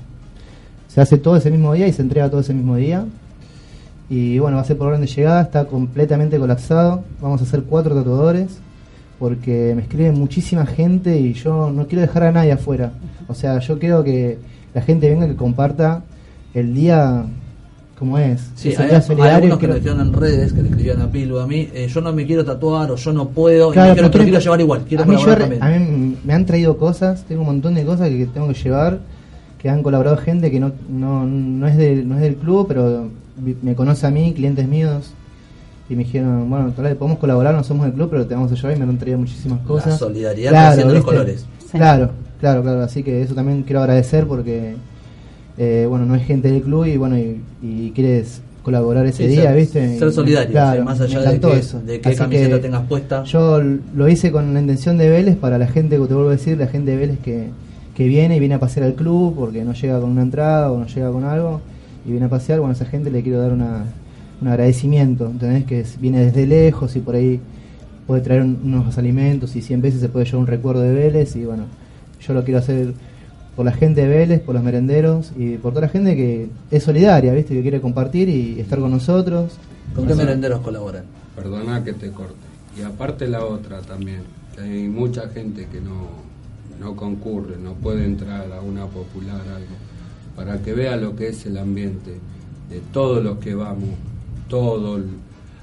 se 0.87 1.01
hace 1.01 1.17
todo 1.17 1.35
ese 1.37 1.49
mismo 1.51 1.73
día 1.73 1.87
y 1.87 1.93
se 1.93 2.01
entrega 2.01 2.29
todo 2.29 2.41
ese 2.41 2.53
mismo 2.53 2.75
día. 2.75 3.05
Y 4.11 4.39
bueno, 4.39 4.57
va 4.57 4.63
a 4.63 4.65
ser 4.65 4.77
por 4.77 4.87
orden 4.87 4.99
de 4.99 5.07
llegada, 5.07 5.41
está 5.41 5.63
completamente 5.63 6.37
colapsado. 6.37 7.05
Vamos 7.21 7.39
a 7.39 7.45
hacer 7.45 7.63
cuatro 7.63 7.95
tatuadores 7.95 8.59
porque 9.17 9.71
me 9.73 9.83
escribe 9.83 10.11
muchísima 10.11 10.65
gente 10.65 11.17
y 11.17 11.31
yo 11.31 11.71
no 11.71 11.87
quiero 11.87 12.01
dejar 12.01 12.23
a 12.23 12.31
nadie 12.33 12.51
afuera. 12.51 12.91
O 13.29 13.33
sea, 13.33 13.59
yo 13.59 13.79
quiero 13.79 14.03
que 14.03 14.37
la 14.73 14.81
gente 14.81 15.09
venga 15.09 15.27
que 15.27 15.37
comparta 15.37 16.03
el 16.53 16.73
día 16.73 17.23
como 17.97 18.17
es. 18.17 18.51
Sí, 18.55 18.73
hay, 18.77 18.87
día 18.89 19.23
hay 19.23 19.29
algunos 19.29 19.59
que 19.59 19.67
me 19.67 19.75
escribieron 19.75 20.07
en 20.07 20.13
redes, 20.13 20.51
que 20.51 20.61
le 20.61 20.67
escribían 20.67 21.01
a 21.01 21.09
Pilu 21.09 21.39
a 21.39 21.47
mí, 21.47 21.69
eh, 21.73 21.87
yo 21.87 22.01
no 22.01 22.11
me 22.11 22.25
quiero 22.25 22.43
tatuar 22.43 22.91
o 22.91 22.97
yo 22.97 23.13
no 23.13 23.29
puedo, 23.29 23.69
y 23.69 23.73
Claro, 23.73 23.89
no 23.89 24.09
quiero, 24.11 24.25
quiero 24.25 24.39
llevar 24.39 24.59
igual, 24.59 24.81
quiero 24.89 25.03
a 25.03 25.05
mí, 25.05 25.15
yo 25.17 25.37
también. 25.37 25.63
a 25.63 25.69
mí 25.69 26.17
me 26.21 26.33
han 26.33 26.45
traído 26.45 26.75
cosas, 26.77 27.23
tengo 27.29 27.41
un 27.43 27.47
montón 27.47 27.75
de 27.75 27.85
cosas 27.85 28.09
que 28.09 28.25
tengo 28.25 28.49
que 28.49 28.55
llevar, 28.55 28.99
que 29.57 29.69
han 29.69 29.83
colaborado 29.83 30.17
gente 30.17 30.51
que 30.51 30.59
no, 30.59 30.73
no, 30.89 31.25
no, 31.25 31.67
es, 31.67 31.77
del, 31.77 32.09
no 32.09 32.15
es 32.15 32.21
del 32.21 32.35
club, 32.35 32.65
pero 32.67 33.07
me 33.61 33.75
conoce 33.75 34.05
a 34.07 34.11
mí, 34.11 34.33
clientes 34.33 34.67
míos, 34.67 35.11
y 35.89 35.95
me 35.95 36.03
dijeron, 36.03 36.49
bueno, 36.49 36.71
tal 36.71 36.85
vez 36.85 36.95
podemos 36.95 37.19
colaborar, 37.19 37.53
no 37.53 37.63
somos 37.63 37.85
del 37.85 37.93
club, 37.93 38.09
pero 38.09 38.25
te 38.25 38.33
vamos 38.35 38.51
a 38.51 38.55
llevar 38.55 38.75
y 38.75 38.79
me 38.79 38.85
han 38.85 38.97
traído 38.97 39.17
muchísimas 39.19 39.59
cosas. 39.61 39.97
solidaridad 39.99 40.51
trasciende 40.51 40.93
los 40.93 41.03
colores. 41.03 41.45
Sí. 41.59 41.77
Claro, 41.77 42.11
claro, 42.39 42.61
claro, 42.61 42.81
así 42.81 43.03
que 43.03 43.21
eso 43.21 43.33
también 43.35 43.63
quiero 43.63 43.81
agradecer 43.81 44.25
porque, 44.27 44.75
eh, 45.57 45.85
bueno, 45.89 46.05
no 46.05 46.15
es 46.15 46.23
gente 46.25 46.51
del 46.51 46.61
club 46.61 46.85
y 46.85 46.97
bueno, 46.97 47.17
y, 47.17 47.41
y 47.61 47.91
quieres 47.93 48.41
colaborar 48.63 49.05
ese 49.07 49.23
Sí, 49.23 49.29
día, 49.29 49.43
ser- 49.49 49.55
¿viste? 49.55 49.99
Ser 49.99 50.11
solidario, 50.13 50.51
claro, 50.51 50.81
sí, 50.81 50.85
más 50.85 51.01
allá 51.01 51.19
de 51.31 51.39
que, 51.39 51.57
eso. 51.57 51.81
de 51.81 51.99
qué 51.99 52.09
Así 52.09 52.17
camiseta 52.19 52.55
que- 52.55 52.61
tengas 52.61 52.83
puesta. 52.87 53.23
yo 53.23 53.59
lo 53.61 54.07
hice 54.07 54.31
con 54.31 54.53
la 54.53 54.61
intención 54.61 54.97
de 54.97 55.09
Vélez 55.09 55.35
para 55.35 55.57
la 55.57 55.67
gente, 55.67 55.97
que 55.97 56.05
te 56.07 56.13
vuelvo 56.13 56.29
a 56.29 56.33
decir, 56.33 56.57
la 56.57 56.67
gente 56.67 56.91
de 56.91 56.97
Vélez 56.97 57.19
que, 57.19 57.47
que 57.95 58.07
viene 58.07 58.35
y 58.37 58.39
viene 58.39 58.55
a 58.55 58.59
pasear 58.59 58.85
al 58.85 58.93
club 58.93 59.33
porque 59.35 59.63
no 59.65 59.73
llega 59.73 59.99
con 59.99 60.11
una 60.11 60.21
entrada 60.21 60.71
o 60.71 60.77
no 60.77 60.85
llega 60.85 61.11
con 61.11 61.23
algo 61.25 61.59
y 62.05 62.11
viene 62.11 62.25
a 62.25 62.29
pasear, 62.29 62.59
bueno, 62.59 62.71
a 62.71 62.75
esa 62.75 62.85
gente 62.85 63.11
le 63.11 63.21
quiero 63.23 63.39
dar 63.41 63.51
una, 63.53 63.85
un 64.41 64.47
agradecimiento, 64.47 65.27
¿entendés? 65.27 65.65
Que 65.65 65.81
es- 65.81 65.99
viene 65.99 66.25
desde 66.25 66.45
lejos 66.47 66.95
y 66.95 66.99
por 66.99 67.15
ahí 67.15 67.39
puede 68.07 68.21
traer 68.21 68.41
un- 68.41 68.59
unos 68.63 68.97
alimentos 68.97 69.55
y 69.55 69.61
100 69.61 69.81
veces 69.81 70.01
se 70.01 70.09
puede 70.09 70.25
llevar 70.25 70.39
un 70.41 70.47
recuerdo 70.47 70.81
de 70.81 70.93
Vélez 70.93 71.35
y 71.35 71.45
bueno, 71.45 71.65
yo 72.25 72.33
lo 72.33 72.43
quiero 72.43 72.59
hacer 72.59 72.93
por 73.55 73.65
la 73.65 73.71
gente 73.73 74.01
de 74.01 74.07
Vélez, 74.07 74.39
por 74.41 74.55
los 74.55 74.63
merenderos 74.63 75.31
y 75.37 75.57
por 75.57 75.71
toda 75.73 75.81
la 75.87 75.89
gente 75.91 76.15
que 76.15 76.47
es 76.71 76.83
solidaria, 76.83 77.33
¿viste? 77.33 77.53
Que 77.53 77.61
quiere 77.61 77.81
compartir 77.81 78.29
y 78.29 78.59
estar 78.59 78.79
con 78.79 78.91
nosotros. 78.91 79.53
¿Con 79.95 80.07
qué 80.07 80.15
merenderos 80.15 80.61
colaboran? 80.61 81.03
Perdona 81.35 81.83
que 81.83 81.93
te 81.93 82.09
corte. 82.11 82.33
Y 82.79 82.81
aparte 82.83 83.27
la 83.27 83.45
otra 83.45 83.81
también, 83.81 84.21
que 84.55 84.61
hay 84.61 84.87
mucha 84.87 85.27
gente 85.29 85.67
que 85.71 85.81
no, 85.81 86.07
no 86.79 86.95
concurre, 86.95 87.57
no 87.61 87.73
puede 87.73 88.05
entrar 88.05 88.51
a 88.53 88.61
una 88.61 88.85
popular 88.85 89.41
algo, 89.41 89.75
para 90.43 90.57
que 90.59 90.73
vea 90.73 90.95
lo 90.97 91.15
que 91.15 91.27
es 91.27 91.45
el 91.45 91.55
ambiente 91.59 92.15
de 92.67 92.79
todos 92.91 93.23
los 93.23 93.37
que 93.37 93.53
vamos, 93.53 93.91
todo, 94.49 94.99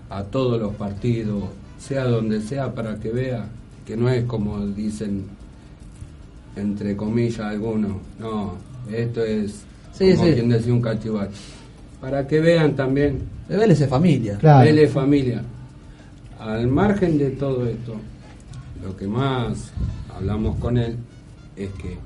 a 0.08 0.22
todos 0.22 0.60
los 0.60 0.72
partidos, 0.76 1.42
sea 1.80 2.04
donde 2.04 2.40
sea, 2.40 2.72
para 2.72 2.94
que 3.00 3.10
vea 3.10 3.46
que 3.84 3.96
no 3.96 4.08
es 4.08 4.24
como 4.26 4.64
dicen 4.68 5.24
entre 6.54 6.96
comillas 6.96 7.40
algunos, 7.40 7.96
no, 8.20 8.52
esto 8.92 9.24
es 9.24 9.64
Sí, 9.92 10.12
como 10.14 10.26
sí. 10.28 10.34
quien 10.34 10.48
decía 10.48 10.72
un 10.72 10.80
cachivache. 10.82 11.32
Para 12.00 12.24
que 12.28 12.38
vean 12.38 12.76
también 12.76 13.18
De 13.48 13.56
Vélez 13.56 13.80
es 13.80 13.88
familia. 13.90 14.38
Claro. 14.38 14.64
Vélez 14.64 14.92
familia. 14.92 15.42
Al 16.38 16.68
margen 16.68 17.18
de 17.18 17.30
todo 17.30 17.66
esto, 17.66 17.94
lo 18.84 18.96
que 18.96 19.08
más 19.08 19.72
hablamos 20.14 20.56
con 20.58 20.78
él 20.78 20.94
es 21.56 21.68
que 21.70 21.96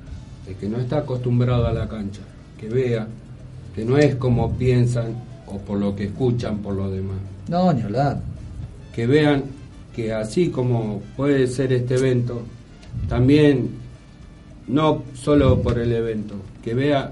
el 0.47 0.55
que 0.55 0.67
no 0.67 0.77
está 0.79 0.99
acostumbrado 0.99 1.67
a 1.67 1.71
la 1.73 1.87
cancha, 1.87 2.21
que 2.63 2.69
vea 2.69 3.07
que 3.75 3.83
no 3.83 3.97
es 3.97 4.15
como 4.15 4.53
piensan 4.53 5.15
o 5.47 5.57
por 5.57 5.79
lo 5.79 5.95
que 5.95 6.05
escuchan 6.05 6.59
por 6.59 6.75
lo 6.75 6.89
demás. 6.89 7.17
No, 7.47 7.73
ni 7.73 7.81
hablar. 7.81 8.21
Que 8.95 9.05
vean 9.07 9.43
que 9.95 10.13
así 10.13 10.49
como 10.49 11.01
puede 11.15 11.47
ser 11.47 11.73
este 11.73 11.95
evento, 11.95 12.41
también 13.09 13.69
no 14.67 15.03
solo 15.13 15.61
por 15.61 15.77
el 15.79 15.91
evento, 15.91 16.35
que 16.63 16.73
vea 16.73 17.11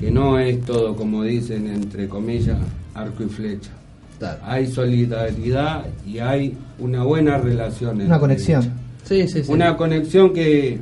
que 0.00 0.10
no 0.10 0.38
es 0.38 0.64
todo 0.64 0.96
como 0.96 1.22
dicen 1.22 1.68
entre 1.68 2.08
comillas 2.08 2.58
arco 2.94 3.22
y 3.24 3.28
flecha. 3.28 3.70
Claro. 4.16 4.38
hay 4.44 4.68
solidaridad 4.68 5.86
y 6.06 6.20
hay 6.20 6.56
una 6.78 7.02
buena 7.02 7.36
relación. 7.36 8.00
Una 8.00 8.20
conexión. 8.20 8.72
Sí, 9.02 9.26
sí, 9.26 9.42
sí. 9.42 9.52
Una 9.52 9.76
conexión 9.76 10.32
que 10.32 10.78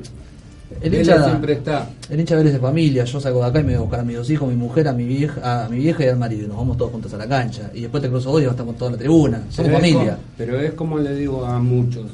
El 0.83 0.91
Vélez 0.91 1.09
hincha, 1.09 1.25
siempre 1.25 1.53
está. 1.55 1.89
el 2.11 2.21
hincha 2.21 2.37
Vélez 2.37 2.53
de 2.55 2.59
familia, 2.59 3.05
yo 3.05 3.21
salgo 3.21 3.41
de 3.41 3.47
acá 3.47 3.61
y 3.61 3.65
me 3.65 3.69
voy 3.73 3.77
a 3.77 3.81
buscar 3.81 4.01
a 4.01 4.05
mis 4.05 4.17
dos 4.17 4.29
hijos, 4.31 4.49
mi 4.49 4.57
mujer, 4.57 4.89
a 4.89 4.93
mi 4.93 5.05
vieja, 5.05 5.65
a 5.65 5.69
mi 5.69 5.77
vieja 5.79 6.05
y 6.05 6.09
al 6.09 6.19
marido, 6.19 6.45
y 6.45 6.49
nos 6.49 6.57
vamos 6.57 6.77
todos 6.77 6.91
juntos 6.93 7.13
a 7.15 7.19
la 7.19 7.29
cancha. 7.29 7.71
Y 7.75 7.83
después 7.83 8.03
te 8.03 8.09
cruzo 8.09 8.31
vos 8.31 8.41
y 8.43 8.45
vas 8.45 8.51
a 8.51 8.55
estar 8.55 8.67
con 8.67 8.75
toda 8.77 8.91
la 8.93 8.97
tribuna. 8.99 9.43
Somos 9.51 9.55
Pero 9.57 9.69
es 9.69 9.75
familia. 9.93 10.19
pero 10.37 10.61
es 10.61 10.73
como 10.73 10.99
le 10.99 11.15
digo 11.15 11.45
a 11.47 11.59
muchos, 11.59 12.07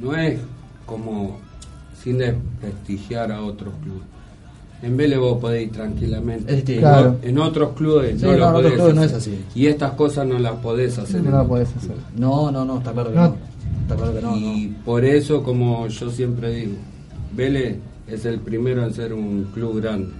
no 0.00 0.14
es 0.16 0.38
como 0.86 1.38
sin 2.02 2.18
desprestigiar 2.18 3.32
a 3.32 3.42
otros 3.42 3.74
clubes. 3.82 4.02
En 4.80 4.96
Vélez 4.96 5.18
vos 5.18 5.38
podés 5.40 5.64
ir 5.64 5.72
tranquilamente. 5.72 6.50
Es 6.50 6.56
distinto. 6.58 6.80
Claro. 6.82 7.16
En 7.22 7.36
otros 7.38 7.70
clubes 7.76 8.20
Sí, 8.20 8.26
no 8.26 8.32
no, 8.32 8.38
lo 8.38 8.52
podés 8.52 8.72
clubes 8.74 8.94
no 8.94 9.00
hacer. 9.02 9.16
es 9.18 9.22
así. 9.22 9.44
Y 9.56 9.66
estas 9.66 9.92
cosas 9.92 10.24
no 10.26 10.38
las 10.38 10.52
podés 10.56 10.96
hacer. 10.98 11.20
No 11.22 11.30
en 11.30 11.34
la 11.36 11.44
podés 11.44 11.68
hacer. 11.76 11.96
No, 12.16 12.50
no, 12.52 12.64
no, 12.64 12.78
está 12.78 12.92
claro 12.92 13.10
que 13.10 13.16
No. 13.16 13.22
no. 13.28 13.36
Está 13.82 13.96
claro 13.96 14.14
que 14.14 14.22
no, 14.22 14.36
y 14.36 14.66
no. 14.68 14.84
por 14.84 15.04
eso, 15.04 15.42
como 15.42 15.88
yo 15.88 16.10
siempre 16.12 16.52
digo, 16.54 16.72
Vélez 17.34 17.76
es 18.06 18.24
el 18.24 18.40
primero 18.40 18.84
en 18.84 18.94
ser 18.94 19.12
un 19.12 19.44
club 19.54 19.80
grande. 19.80 20.12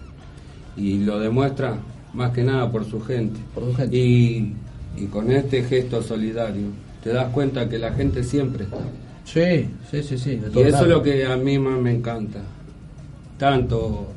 Y 0.77 0.99
lo 0.99 1.18
demuestra 1.18 1.79
más 2.14 2.33
que 2.33 2.42
nada 2.42 2.71
por 2.71 2.85
su 2.85 3.01
gente. 3.01 3.40
Por 3.55 3.64
su 3.64 3.75
gente. 3.75 3.97
Y, 3.97 4.55
y 4.97 5.07
con 5.07 5.31
este 5.31 5.62
gesto 5.62 6.03
solidario, 6.03 6.66
te 7.03 7.12
das 7.12 7.33
cuenta 7.33 7.68
que 7.68 7.79
la 7.79 7.92
gente 7.92 8.23
siempre 8.23 8.64
está. 8.64 8.79
Sí, 9.25 9.68
sí, 9.90 10.03
sí, 10.03 10.18
sí. 10.18 10.40
Y 10.55 10.61
eso 10.61 10.83
es 10.83 10.88
lo 10.88 11.03
que 11.03 11.27
a 11.27 11.37
mí 11.37 11.59
más 11.59 11.79
me 11.81 11.92
encanta. 11.92 12.40
Tanto 13.37 14.09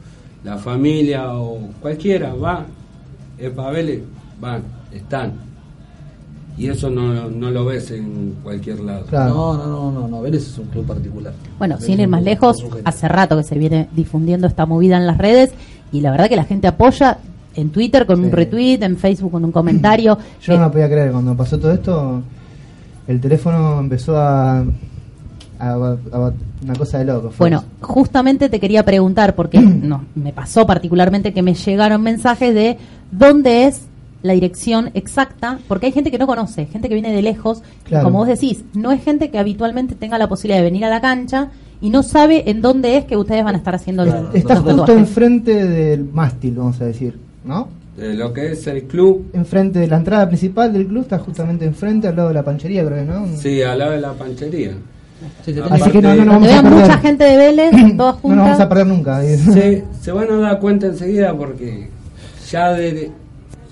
la 0.44 0.58
familia 0.58 1.34
o 1.34 1.70
cualquiera 1.82 2.34
va, 2.34 2.66
es 3.38 3.50
para 3.52 3.72
Vélez, 3.72 4.02
van, 4.40 4.64
están. 4.92 5.51
Y 6.58 6.68
eso 6.68 6.90
no, 6.90 7.30
no 7.30 7.50
lo 7.50 7.66
ves 7.66 7.92
en 7.92 8.36
cualquier 8.44 8.80
lado. 8.82 9.06
Claro. 9.06 9.34
No, 9.34 9.58
no, 9.58 9.68
no, 9.68 9.92
no, 9.92 10.08
no, 10.08 10.22
Vélez 10.22 10.44
es 10.48 10.58
un 10.58 10.68
club 10.68 10.86
particular. 10.86 11.34
Bueno, 11.58 11.76
Vélez 11.76 11.88
sin 11.88 12.00
ir 12.00 12.08
más 12.08 12.22
lejos, 12.24 12.64
hace 12.84 13.08
rato 13.08 13.38
que 13.38 13.44
se 13.44 13.58
viene 13.58 13.88
difundiendo 13.96 14.48
esta 14.48 14.66
movida 14.66 14.98
en 14.98 15.08
las 15.08 15.18
redes 15.18 15.52
y 15.92 16.02
la 16.02 16.12
verdad 16.12 16.30
que 16.30 16.36
la 16.36 16.44
gente 16.44 16.68
apoya 16.68 17.18
en 17.56 17.70
Twitter 17.70 18.06
con 18.06 18.24
un 18.24 18.32
retweet, 18.32 18.80
en 18.84 18.98
Facebook 18.98 19.32
con 19.32 19.44
un 19.46 19.52
comentario. 19.52 20.18
Yo 20.42 20.54
Eh, 20.54 20.58
no 20.58 20.66
me 20.66 20.70
podía 20.72 20.88
creer, 20.90 21.12
cuando 21.12 21.36
pasó 21.36 21.58
todo 21.58 21.72
esto, 21.72 22.22
el 23.08 23.20
teléfono 23.20 23.80
empezó 23.80 24.18
a, 24.18 24.60
a, 24.60 24.66
a- 25.60 26.32
una 26.64 26.74
cosa 26.76 27.00
de 27.00 27.06
loco. 27.06 27.30
fue 27.32 27.46
Bueno, 27.50 27.58
eso. 27.60 27.68
justamente 27.88 28.48
te 28.50 28.60
quería 28.60 28.84
preguntar, 28.86 29.36
porque 29.36 29.60
no, 29.62 30.06
me 30.16 30.32
pasó 30.32 30.66
particularmente 30.68 31.34
que 31.34 31.42
me 31.42 31.54
llegaron 31.56 32.02
mensajes 32.04 32.54
de 32.54 32.78
dónde 33.12 33.66
es 33.66 33.82
la 34.24 34.34
dirección 34.34 34.92
exacta, 34.94 35.60
porque 35.68 35.88
hay 35.88 35.92
gente 35.92 36.12
que 36.12 36.18
no 36.18 36.28
conoce, 36.28 36.66
gente 36.68 36.88
que 36.90 36.94
viene 36.94 37.12
de 37.14 37.22
lejos, 37.22 37.62
Claro. 37.86 38.06
como 38.06 38.20
vos 38.20 38.28
decís, 38.28 38.64
no 38.74 38.92
es 38.92 39.04
gente 39.04 39.30
que 39.32 39.40
habitualmente 39.40 39.96
tenga 39.96 40.18
la 40.18 40.28
posibilidad 40.30 40.60
de 40.60 40.64
venir 40.66 40.86
a 40.86 40.90
la 40.90 41.02
cancha 41.02 41.50
y 41.82 41.90
no 41.90 42.04
sabe 42.04 42.50
en 42.50 42.62
dónde 42.62 42.98
es 42.98 43.06
que 43.06 43.18
ustedes 43.18 43.44
van 43.44 43.56
a 43.56 43.58
estar 43.58 43.74
haciendo 43.74 44.04
el, 44.04 44.10
Claro, 44.10 44.26
los 44.28 44.36
Está 44.36 44.56
justo 44.58 44.70
tatuajes. 44.72 44.96
enfrente 44.98 45.66
del 45.68 46.06
mástil, 46.06 46.56
vamos 46.56 46.80
a 46.82 46.86
decir, 46.86 47.18
¿no? 47.44 47.70
De 47.98 48.14
lo 48.14 48.32
que 48.32 48.54
es 48.54 48.66
el 48.68 48.84
club, 48.84 49.26
Enfrente 49.34 49.80
de 49.80 49.88
la 49.88 49.98
entrada 49.98 50.28
principal 50.28 50.72
del 50.72 50.88
club, 50.88 51.02
está 51.02 51.18
justamente 51.20 51.66
enfrente, 51.66 52.08
al 52.08 52.16
lado 52.16 52.28
de 52.30 52.34
la 52.36 52.44
panchería, 52.44 52.86
creo 52.86 52.98
que, 53.00 53.04
¿no? 53.12 53.28
sí, 53.36 53.62
al 53.64 53.80
lado 53.80 53.92
de 53.92 54.02
la 54.02 54.14
panchería. 54.14 54.72
Sí, 55.46 55.54
se 55.54 55.62
Así 55.62 55.92
tiene 55.92 55.92
que 55.92 56.02
no, 56.02 56.16
no, 56.16 56.26
no. 56.26 56.34
Donde 56.34 56.48
vamos 56.48 56.48
a 56.48 56.62
vean 56.62 56.74
mucha 56.82 56.98
gente 57.00 57.24
de 57.26 57.38
Vélez, 57.38 57.72
todas 57.98 57.98
No 57.98 58.06
nos 58.06 58.22
juntas. 58.22 58.38
vamos 58.46 58.60
a 58.60 58.70
perder 58.70 58.88
nunca. 58.88 59.22
Se, 59.22 59.84
se 60.02 60.12
van 60.12 60.32
a 60.32 60.38
dar 60.38 60.60
cuenta 60.60 60.88
enseguida 60.88 61.36
porque 61.38 61.90
ya 62.50 62.72
de, 62.74 63.12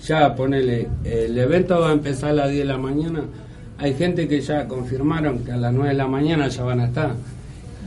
ya 0.06 0.36
ponele, 0.36 0.88
el 1.04 1.38
evento 1.38 1.80
va 1.80 1.90
a 1.90 1.94
empezar 1.94 2.30
a 2.32 2.34
las 2.34 2.50
10 2.50 2.60
de 2.60 2.66
la 2.66 2.78
mañana. 2.78 3.22
Hay 3.78 3.94
gente 3.94 4.28
que 4.28 4.42
ya 4.42 4.68
confirmaron 4.68 5.40
que 5.40 5.52
a 5.52 5.58
las 5.58 5.72
9 5.74 5.90
de 5.90 5.96
la 5.96 6.08
mañana 6.08 6.48
ya 6.48 6.64
van 6.64 6.82
a 6.82 6.86
estar. 6.86 7.12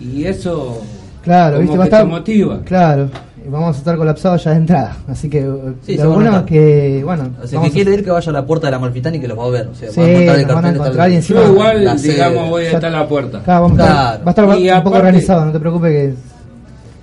Y 0.00 0.24
eso 0.24 0.80
Claro, 1.22 1.56
como 1.56 1.62
¿viste? 1.62 1.78
Va 1.78 1.84
a 1.84 1.86
que 1.86 1.90
te 1.90 1.96
estar, 1.96 2.08
motiva. 2.08 2.60
Claro, 2.64 3.08
y 3.44 3.48
vamos 3.48 3.76
a 3.76 3.78
estar 3.78 3.96
colapsados 3.96 4.42
ya 4.42 4.50
de 4.52 4.56
entrada. 4.56 4.96
Así 5.06 5.28
que 5.28 5.40
Sí, 5.82 5.96
se 5.96 6.02
lo 6.02 6.10
van 6.10 6.12
a 6.12 6.14
bueno 6.14 6.30
es 6.30 6.36
estar. 6.36 6.44
que, 6.46 7.02
bueno, 7.04 7.30
O 7.42 7.46
sea, 7.46 7.60
que 7.60 7.70
quiere 7.70 7.94
ir 7.94 8.04
que 8.04 8.10
vaya 8.10 8.30
a 8.30 8.32
la 8.32 8.46
puerta 8.46 8.66
de 8.66 8.70
la 8.72 8.78
Malfitani 8.78 9.18
y 9.18 9.20
que 9.20 9.28
los 9.28 9.38
va 9.38 9.44
a 9.44 9.50
ver. 9.50 9.66
O 9.68 9.74
sea, 9.74 9.90
Sí, 9.90 10.00
va 10.00 10.06
a 10.06 10.08
el 10.34 10.46
van 10.46 10.64
a 10.64 11.08
y 11.08 11.14
encima- 11.16 11.40
Yo 11.42 11.52
igual, 11.52 11.84
la 11.84 11.94
digamos, 11.94 12.48
voy 12.50 12.64
a 12.64 12.70
estar 12.72 12.86
a 12.86 12.90
la 12.98 13.08
puerta. 13.08 13.40
Claro, 13.44 13.62
vamos 13.62 13.78
a 13.78 13.82
estar- 13.82 13.94
Claro. 13.96 14.24
va 14.24 14.26
a 14.26 14.30
estar 14.30 14.58
Y 14.58 14.70
un 14.70 14.82
poco 14.82 14.96
organizado, 14.96 15.44
no 15.44 15.52
te 15.52 15.60
preocupes 15.60 15.90
que... 15.90 16.14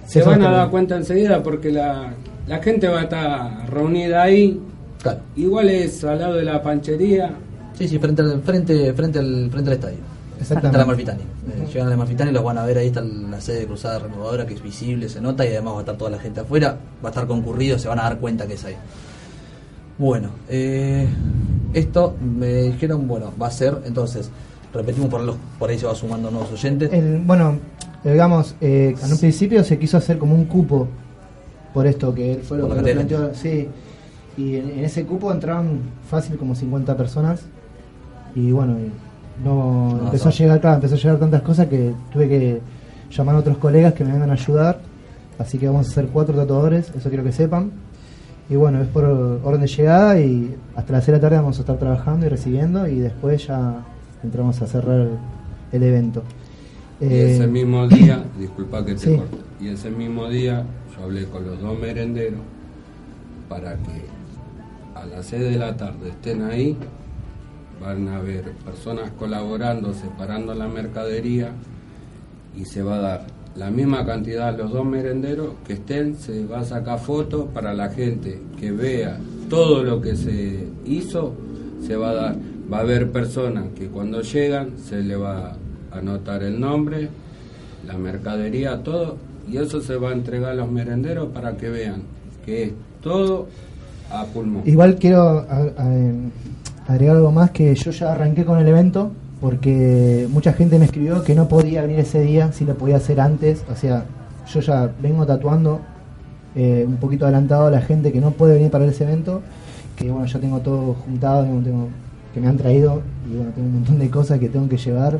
Se 0.07 0.23
van 0.23 0.41
a 0.41 0.51
dar 0.51 0.69
cuenta 0.69 0.95
enseguida 0.95 1.43
porque 1.43 1.71
la, 1.71 2.11
la 2.47 2.57
gente 2.63 2.87
va 2.87 2.99
a 3.01 3.03
estar 3.03 3.69
reunida 3.69 4.23
ahí. 4.23 4.59
Claro. 5.01 5.19
Igual 5.35 5.69
es 5.69 6.03
al 6.03 6.19
lado 6.19 6.33
de 6.35 6.43
la 6.43 6.61
panchería. 6.61 7.31
Sí, 7.77 7.87
sí, 7.87 7.97
frente 7.99 8.21
al, 8.21 8.41
frente, 8.41 8.93
frente 8.93 9.19
al, 9.19 9.49
frente 9.51 9.69
al 9.69 9.75
estadio. 9.75 9.97
Exactamente. 10.39 10.59
Frente 10.61 10.75
a 10.75 10.79
la 10.79 10.85
Malfitani. 10.85 11.21
Eh, 11.21 11.67
llegan 11.73 11.87
a 11.87 11.89
la 11.91 11.97
Malfitani 11.97 12.31
y 12.31 12.33
los 12.33 12.43
van 12.43 12.57
a 12.57 12.65
ver, 12.65 12.77
ahí 12.77 12.87
está 12.87 13.01
la 13.01 13.39
sede 13.41 13.59
de 13.61 13.65
Cruzada 13.67 13.99
Renovadora 13.99 14.45
que 14.45 14.53
es 14.53 14.61
visible, 14.63 15.07
se 15.09 15.19
nota 15.21 15.45
y 15.45 15.49
además 15.49 15.73
va 15.73 15.77
a 15.77 15.81
estar 15.81 15.97
toda 15.97 16.11
la 16.11 16.19
gente 16.19 16.39
afuera, 16.41 16.77
va 17.03 17.09
a 17.09 17.11
estar 17.11 17.27
concurrido, 17.27 17.77
se 17.79 17.87
van 17.87 17.99
a 17.99 18.03
dar 18.03 18.17
cuenta 18.19 18.47
que 18.47 18.53
es 18.53 18.65
ahí. 18.65 18.75
Bueno, 19.97 20.29
eh, 20.47 21.07
esto 21.73 22.15
me 22.21 22.47
dijeron, 22.63 23.07
bueno, 23.07 23.33
va 23.41 23.47
a 23.47 23.51
ser, 23.51 23.77
entonces, 23.85 24.29
repetimos 24.73 25.09
por, 25.09 25.21
los, 25.21 25.35
por 25.57 25.69
ahí 25.69 25.77
se 25.77 25.85
va 25.85 25.95
sumando 25.95 26.31
nuevos 26.31 26.51
oyentes. 26.53 26.91
El- 26.93 27.19
bueno, 27.19 27.57
eh, 28.05 28.11
digamos, 28.13 28.55
eh, 28.61 28.95
en 29.03 29.11
un 29.11 29.17
principio 29.19 29.63
se 29.65 29.77
quiso 29.77 29.97
hacer 29.97 30.17
como 30.17 30.35
un 30.35 30.45
cupo 30.45 30.87
por 31.73 31.85
esto, 31.85 32.13
que 32.15 32.39
fue 32.41 32.57
lo 32.59 32.67
Por 32.69 32.81
que 32.83 32.93
planteó. 32.93 33.33
Sí, 33.35 33.67
y 34.39 34.55
en, 34.55 34.69
en 34.69 34.83
ese 34.85 35.05
cupo 35.05 35.31
entraron 35.31 35.79
fácil 36.09 36.37
como 36.37 36.55
50 36.55 36.95
personas. 36.97 37.41
Y 38.35 38.51
bueno, 38.51 38.75
no, 39.43 39.93
No, 39.97 40.05
empezó 40.05 40.25
no. 40.25 40.31
a 40.31 40.33
llegar, 40.33 40.61
claro, 40.61 40.75
empezó 40.75 40.95
a 40.95 40.97
llegar 40.97 41.17
tantas 41.19 41.41
cosas 41.41 41.67
que 41.67 41.93
tuve 42.13 42.27
que 42.29 42.61
llamar 43.11 43.35
a 43.35 43.39
otros 43.39 43.57
colegas 43.57 43.93
que 43.93 44.03
me 44.03 44.11
vengan 44.11 44.29
a 44.29 44.33
ayudar. 44.33 44.79
Así 45.37 45.57
que 45.57 45.67
vamos 45.67 45.87
a 45.87 45.91
hacer 45.91 46.07
cuatro 46.07 46.35
tatuadores, 46.35 46.91
eso 46.95 47.09
quiero 47.09 47.23
que 47.23 47.31
sepan. 47.31 47.71
Y 48.49 48.55
bueno, 48.55 48.81
es 48.81 48.87
por 48.87 49.05
orden 49.05 49.61
de 49.61 49.67
llegada 49.67 50.19
y 50.19 50.55
hasta 50.75 50.93
las 50.93 51.03
6 51.05 51.13
de 51.13 51.17
la 51.17 51.21
tarde 51.21 51.35
vamos 51.37 51.57
a 51.57 51.61
estar 51.61 51.77
trabajando 51.77 52.25
y 52.25 52.29
recibiendo 52.29 52.87
y 52.87 52.99
después 52.99 53.45
ya 53.47 53.83
entramos 54.23 54.61
a 54.61 54.67
cerrar 54.67 54.99
el, 55.01 55.09
el 55.71 55.83
evento. 55.83 56.23
Y 56.99 57.05
Eh, 57.05 57.35
ese 57.35 57.47
mismo 57.47 57.87
día, 57.87 58.23
disculpa 58.39 58.83
que 58.83 58.93
te 58.93 58.99
sí. 58.99 59.15
corte, 59.15 59.37
y 59.61 59.67
ese 59.69 59.89
mismo 59.91 60.27
día 60.27 60.63
yo 60.97 61.03
hablé 61.03 61.25
con 61.25 61.45
los 61.45 61.61
dos 61.61 61.77
merenderos 61.79 62.41
para 63.47 63.73
que 63.75 64.03
a 65.01 65.05
las 65.05 65.25
6 65.27 65.41
de 65.41 65.57
la 65.57 65.77
tarde 65.77 66.09
estén 66.09 66.43
ahí, 66.43 66.75
van 67.81 68.07
a 68.09 68.17
haber 68.17 68.51
personas 68.51 69.11
colaborando, 69.11 69.93
separando 69.93 70.53
la 70.53 70.67
mercadería 70.67 71.51
y 72.55 72.65
se 72.65 72.83
va 72.83 72.95
a 72.95 72.99
dar 72.99 73.27
la 73.55 73.71
misma 73.71 74.05
cantidad 74.05 74.49
a 74.49 74.51
los 74.51 74.71
dos 74.71 74.85
merenderos 74.85 75.53
que 75.65 75.73
estén, 75.73 76.15
se 76.15 76.45
va 76.45 76.59
a 76.59 76.65
sacar 76.65 76.99
fotos 76.99 77.47
para 77.53 77.73
la 77.73 77.89
gente 77.89 78.41
que 78.59 78.71
vea 78.71 79.17
todo 79.49 79.83
lo 79.83 80.01
que 80.01 80.15
se 80.15 80.67
hizo, 80.85 81.33
se 81.85 81.95
va 81.95 82.11
a 82.11 82.13
dar. 82.13 82.35
Va 82.71 82.77
a 82.77 82.81
haber 82.81 83.11
personas 83.11 83.65
que 83.75 83.87
cuando 83.87 84.21
llegan 84.21 84.77
se 84.77 85.01
le 85.01 85.15
va 85.15 85.55
a 85.91 85.97
anotar 85.97 86.43
el 86.43 86.59
nombre, 86.59 87.09
la 87.87 87.97
mercadería, 87.97 88.83
todo, 88.83 89.17
y 89.49 89.57
eso 89.57 89.81
se 89.81 89.95
va 89.95 90.11
a 90.11 90.13
entregar 90.13 90.51
a 90.51 90.55
los 90.55 90.71
merenderos 90.71 91.29
para 91.29 91.57
que 91.57 91.69
vean 91.69 92.03
que 92.45 92.63
es 92.63 92.71
todo 93.01 93.47
Igual 94.65 94.95
quiero 94.95 95.45
em, 95.77 96.31
agregar 96.87 97.17
algo 97.17 97.31
más 97.31 97.51
que 97.51 97.75
yo 97.75 97.91
ya 97.91 98.11
arranqué 98.11 98.45
con 98.45 98.59
el 98.59 98.67
evento 98.67 99.11
porque 99.41 100.27
mucha 100.29 100.53
gente 100.53 100.77
me 100.77 100.85
escribió 100.85 101.23
que 101.23 101.33
no 101.33 101.47
podía 101.47 101.81
venir 101.81 101.99
ese 101.99 102.21
día, 102.21 102.51
si 102.51 102.65
lo 102.65 102.75
podía 102.75 102.97
hacer 102.97 103.21
antes. 103.21 103.63
O 103.71 103.75
sea, 103.75 104.05
yo 104.51 104.59
ya 104.59 104.91
vengo 105.01 105.25
tatuando 105.25 105.79
eh, 106.55 106.83
un 106.85 106.97
poquito 106.97 107.25
adelantado 107.25 107.67
a 107.67 107.71
la 107.71 107.81
gente 107.81 108.11
que 108.11 108.19
no 108.19 108.31
puede 108.31 108.55
venir 108.55 108.71
para 108.71 108.85
ese 108.85 109.03
evento, 109.03 109.41
que 109.95 110.11
bueno, 110.11 110.25
ya 110.25 110.39
tengo 110.39 110.59
todo 110.59 110.95
juntado, 111.05 111.47
que 112.33 112.41
me 112.41 112.47
han 112.47 112.57
traído 112.57 113.01
y 113.31 113.35
bueno, 113.35 113.51
tengo 113.51 113.67
un 113.67 113.73
montón 113.75 113.99
de 113.99 114.09
cosas 114.09 114.39
que 114.39 114.49
tengo 114.49 114.67
que 114.67 114.77
llevar. 114.77 115.19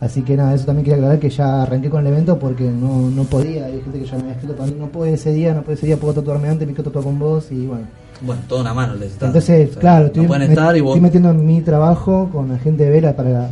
Así 0.00 0.22
que 0.22 0.34
nada, 0.34 0.54
eso 0.54 0.64
también 0.64 0.84
quería 0.84 0.96
aclarar 0.96 1.18
que 1.18 1.28
ya 1.28 1.62
arranqué 1.62 1.90
con 1.90 2.06
el 2.06 2.12
evento 2.12 2.38
porque 2.38 2.64
no, 2.70 3.10
no 3.10 3.24
podía. 3.24 3.66
Hay 3.66 3.82
gente 3.82 3.98
que 3.98 4.06
ya 4.06 4.16
me 4.16 4.22
había 4.22 4.32
escrito, 4.32 4.66
no 4.78 4.86
puedo 4.86 5.12
ese 5.12 5.32
día, 5.32 5.52
no 5.52 5.62
puedo 5.62 5.74
ese 5.74 5.86
día, 5.86 5.96
puedo 5.98 6.14
tatuarme 6.14 6.48
antes, 6.48 6.66
me 6.66 6.72
quiero 6.72 6.90
tatuar 6.90 7.04
con 7.04 7.18
vos 7.18 7.50
y 7.50 7.66
bueno. 7.66 7.86
Bueno, 8.22 8.42
toda 8.48 8.60
una 8.62 8.74
mano 8.74 8.94
les 8.94 9.12
está. 9.12 9.26
Entonces, 9.26 9.68
O 9.68 9.72
sea, 9.72 9.80
claro, 9.80 10.00
no 10.00 10.06
estoy, 10.08 10.26
pueden 10.26 10.46
me- 10.48 10.54
estar 10.54 10.76
y 10.76 10.80
vos. 10.80 10.90
estoy 10.90 11.00
metiendo 11.02 11.30
en 11.30 11.46
mi 11.46 11.60
trabajo 11.62 12.28
con 12.32 12.48
la 12.50 12.58
gente 12.58 12.84
de 12.84 12.90
Vela 12.90 13.16
para 13.16 13.50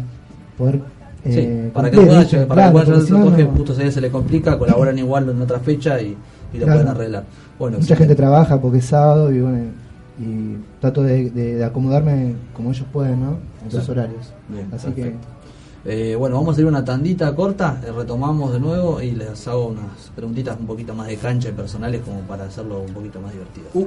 poder. 0.57 0.81
Sí, 1.25 1.33
eh, 1.41 1.71
para 1.75 1.91
que 1.91 1.97
puedan 1.97 2.25
llegar- 2.27 2.47
para 2.47 2.71
Claro, 2.71 2.79
que 2.79 2.85
puedan 2.85 3.23
porque 3.23 3.37
llegar 3.37 3.53
no, 3.53 3.59
justo 3.59 3.75
día 3.75 3.91
se 3.91 4.01
le 4.01 4.11
complica, 4.11 4.59
colaboran 4.59 4.99
igual 4.99 5.29
en 5.29 5.41
otra 5.43 5.59
fecha 5.59 6.01
y, 6.01 6.17
y 6.53 6.59
lo 6.59 6.65
Claro. 6.67 6.81
pueden 6.81 6.89
arreglar. 6.89 7.25
Bueno, 7.59 7.79
Mucha 7.79 7.97
gente 7.97 8.15
trabaja 8.15 8.61
porque 8.61 8.79
es 8.79 8.85
sábado 8.85 9.33
y 9.33 9.41
bueno, 9.41 9.59
y 10.21 10.57
trato 10.81 11.03
de, 11.03 11.31
de- 11.31 11.55
de 11.57 11.65
acomodarme 11.65 12.35
como 12.55 12.71
ellos 12.71 12.87
pueden, 12.93 13.21
¿no? 13.21 13.37
En 13.65 13.71
sus 13.71 13.89
horarios. 13.89 14.33
Bien, 14.49 14.67
Así 14.73 14.87
perfecto. 14.91 15.19
Eh, 15.91 16.15
bueno, 16.17 16.37
vamos 16.37 16.51
a 16.51 16.53
hacer 16.53 16.67
una 16.67 16.85
tandita 16.85 17.35
corta, 17.35 17.81
eh, 17.83 17.91
retomamos 17.91 18.53
de 18.53 18.61
nuevo 18.61 19.01
y 19.01 19.13
les 19.13 19.49
hago 19.49 19.69
unas 19.69 20.11
preguntitas 20.15 20.61
un 20.61 20.67
poquito 20.67 20.95
más 20.95 21.07
de 21.07 21.17
cancha 21.17 21.49
y 21.49 21.53
personales 21.53 22.03
como 22.03 22.21
para 22.21 22.45
hacerlo 22.45 22.81
un 22.81 22.93
poquito 22.93 23.23
más 23.23 23.33
divertido. 23.33 23.69
Uh. 23.73 23.87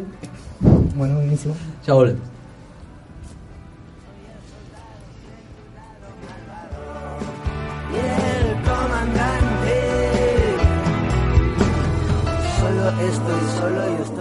Bueno, 0.95 1.17
buenísimo. 1.17 1.53
Ya 1.85 1.93
volvemos. 1.93 2.23
estoy 13.01 13.41
solo 13.59 13.83
estoy 13.83 14.20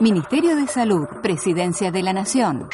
Ministerio 0.00 0.56
de 0.56 0.66
Salud, 0.66 1.06
Presidencia 1.22 1.92
de 1.92 2.02
la 2.02 2.12
Nación. 2.12 2.68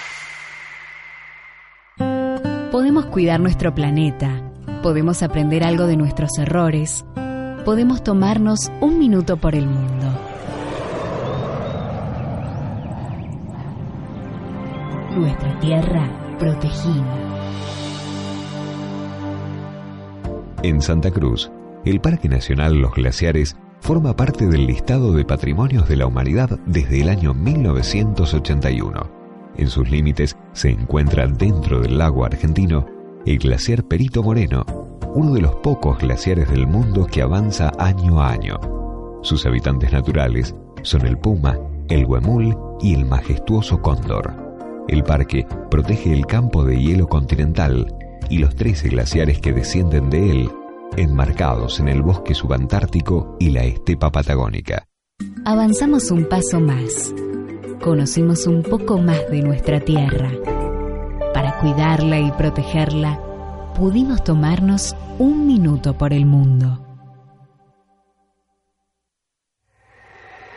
Podemos 2.73 3.07
cuidar 3.07 3.41
nuestro 3.41 3.75
planeta, 3.75 4.43
podemos 4.83 5.23
aprender 5.23 5.62
algo 5.62 5.87
de 5.87 5.99
nuestros 5.99 6.31
errores, 6.39 7.05
podemos 7.66 8.03
tomarnos 8.03 8.73
un 8.81 8.99
minuto 8.99 9.37
por 9.37 9.55
el 9.55 9.66
mundo. 9.66 10.07
Nuestra 15.14 15.61
tierra 15.61 16.37
protegida. 16.39 17.05
En 20.62 20.81
Santa 20.81 21.11
Cruz, 21.11 21.51
el 21.85 22.01
Parque 22.01 22.31
Nacional 22.31 22.77
Los 22.77 22.95
Glaciares 22.95 23.57
forma 23.81 24.14
parte 24.14 24.47
del 24.47 24.66
listado 24.66 25.12
de 25.12 25.24
patrimonios 25.24 25.89
de 25.89 25.97
la 25.97 26.07
humanidad 26.07 26.59
desde 26.66 27.01
el 27.01 27.09
año 27.09 27.35
1981. 27.35 29.11
En 29.57 29.68
sus 29.68 29.91
límites 29.91 30.37
se 30.53 30.70
encuentra 30.70 31.26
dentro 31.26 31.81
del 31.81 31.99
lago 31.99 32.24
argentino 32.24 32.87
el 33.26 33.39
glaciar 33.39 33.85
Perito 33.85 34.22
Moreno, 34.22 34.64
uno 35.14 35.35
de 35.35 35.41
los 35.41 35.55
pocos 35.57 35.99
glaciares 35.99 36.49
del 36.51 36.66
mundo 36.66 37.07
que 37.07 37.22
avanza 37.22 37.72
año 37.78 38.20
a 38.20 38.31
año. 38.31 38.59
Sus 39.22 39.45
habitantes 39.45 39.93
naturales 39.93 40.55
son 40.83 41.07
el 41.07 41.18
puma, 41.18 41.59
el 41.89 42.07
huemul 42.07 42.57
y 42.81 42.95
el 42.95 43.05
majestuoso 43.05 43.83
cóndor. 43.83 44.33
El 44.89 45.05
parque 45.05 45.47
protege 45.70 46.12
el 46.12 46.26
campo 46.26 46.64
de 46.64 46.81
hielo 46.81 47.07
continental 47.07 47.95
y 48.31 48.39
los 48.39 48.55
13 48.55 48.89
glaciares 48.89 49.41
que 49.41 49.53
descienden 49.53 50.09
de 50.09 50.31
él, 50.31 50.51
enmarcados 50.97 51.80
en 51.80 51.88
el 51.88 52.03
bosque 52.03 52.34
subantártico 52.34 53.36
y 53.38 53.51
la 53.51 53.64
estepa 53.64 54.11
patagónica. 54.11 54.86
Avanzamos 55.45 56.11
un 56.11 56.28
paso 56.28 56.61
más. 56.61 57.14
Conocimos 57.80 58.47
un 58.47 58.62
poco 58.62 58.99
más 58.99 59.30
de 59.30 59.43
nuestra 59.43 59.80
tierra. 59.80 60.30
Para 61.32 61.59
cuidarla 61.61 62.18
y 62.20 62.30
protegerla, 62.32 63.20
pudimos 63.74 64.22
tomarnos 64.22 64.95
un 65.18 65.47
minuto 65.47 65.97
por 65.97 66.12
el 66.12 66.26
mundo. 66.26 66.89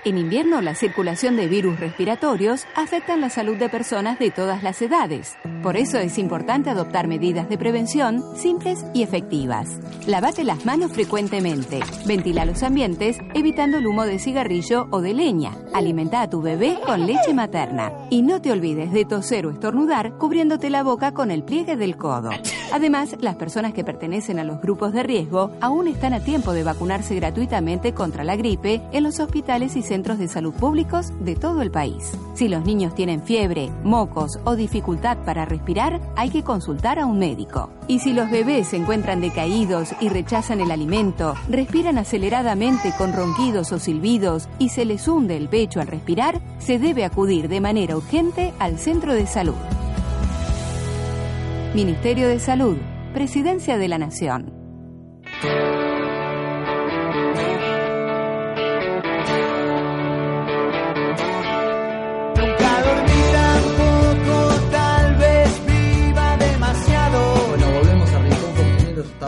En 0.06 0.18
invierno, 0.18 0.60
la 0.60 0.76
circulación 0.76 1.38
de 1.38 1.48
virus 1.48 1.80
respiratorios 1.80 2.66
afecta 2.76 3.16
la 3.16 3.30
salud 3.30 3.56
de 3.56 3.70
personas 3.70 4.20
de 4.20 4.32
todas 4.32 4.62
las 4.62 4.82
edades. 4.82 5.38
Por 5.62 5.78
eso 5.78 5.98
es 5.98 6.18
importante 6.18 6.70
adoptar 6.70 7.08
medidas 7.08 7.48
de 7.48 7.58
prevención 7.58 8.22
simples 8.36 8.84
y 8.94 9.04
efectivas. 9.04 9.80
Lavate 10.06 10.44
las 10.44 10.66
manos 10.66 10.92
frecuentemente. 10.92 11.80
Ventila 12.06 12.44
los 12.44 12.64
ambientes 12.64 13.18
evitando 13.34 13.78
el 13.78 13.88
humo 13.88 14.06
de 14.06 14.20
cigarrillo 14.20 14.88
o 14.92 15.00
de 15.00 15.14
leña. 15.14 15.52
Alimenta 15.74 16.22
a 16.22 16.30
tu 16.30 16.42
bebé 16.42 16.78
con 16.86 17.06
leche 17.06 17.34
materna. 17.34 17.94
Y 18.10 18.24
no 18.24 18.42
te 18.42 18.52
olvides 18.52 18.92
de 18.92 19.06
toser 19.06 19.46
o 19.46 19.52
estornudar 19.52 20.18
cubriéndote 20.18 20.70
la 20.70 20.84
boca 20.84 21.14
con 21.14 21.32
el 21.32 21.44
pliegue 21.44 21.78
del 21.78 21.96
codo. 21.96 22.32
Además, 22.74 23.16
las 23.22 23.36
personas 23.36 23.74
que 23.74 23.86
pertenecen 23.86 24.38
a 24.40 24.44
los 24.44 24.60
grupos 24.60 24.92
de 24.92 25.04
riesgo 25.04 25.52
aún 25.62 25.88
están 25.88 26.12
a 26.14 26.20
tiempo 26.20 26.52
de 26.52 26.64
vacunarse 26.64 27.16
gratuitamente 27.16 27.94
contra 27.94 28.26
la 28.26 28.36
gripe 28.36 28.82
en 28.92 29.04
los 29.04 29.22
hospitales 29.22 29.78
y 29.78 29.84
centros 29.94 30.18
de 30.18 30.28
salud 30.28 30.56
públicos 30.56 31.14
de 31.20 31.36
todo 31.36 31.62
el 31.62 31.70
país. 31.70 32.18
Si 32.34 32.48
los 32.48 32.66
niños 32.66 32.96
tienen 32.96 33.22
fiebre, 33.22 33.70
mocos 33.84 34.40
o 34.44 34.56
dificultad 34.56 35.20
para 35.24 35.46
respirar, 35.46 36.02
hay 36.16 36.32
que 36.32 36.42
consultar 36.42 36.98
a 36.98 37.06
un 37.06 37.20
médico. 37.20 37.70
Y 37.88 38.00
si 38.00 38.12
los 38.12 38.32
bebés 38.32 38.70
se 38.70 38.78
encuentran 38.78 39.22
decaídos 39.22 39.90
y 40.02 40.10
rechazan 40.10 40.62
el 40.62 40.72
alimento, 40.72 41.36
respiran 41.48 42.00
aceleradamente 42.00 42.92
con 42.98 43.14
ronquidos 43.14 43.72
o 43.72 43.78
silbidos 43.78 44.50
y 44.58 44.70
se 44.70 44.84
les 44.84 45.08
hunde 45.08 45.38
el 45.38 45.48
pecho 45.48 45.80
al 45.80 45.86
respirar, 45.86 46.42
se 46.58 46.80
debe 46.80 47.06
acudir 47.06 47.48
de 47.48 47.62
manera 47.62 47.96
urgente 47.96 48.52
al 48.58 48.80
centro 48.80 49.14
de 49.14 49.28
salud. 49.28 49.54
Ministerio 51.76 52.28
de 52.30 52.40
Salud, 52.40 52.78
Presidencia 53.14 53.78
de 53.78 53.88
la 53.88 54.00
Nación. 54.00 55.83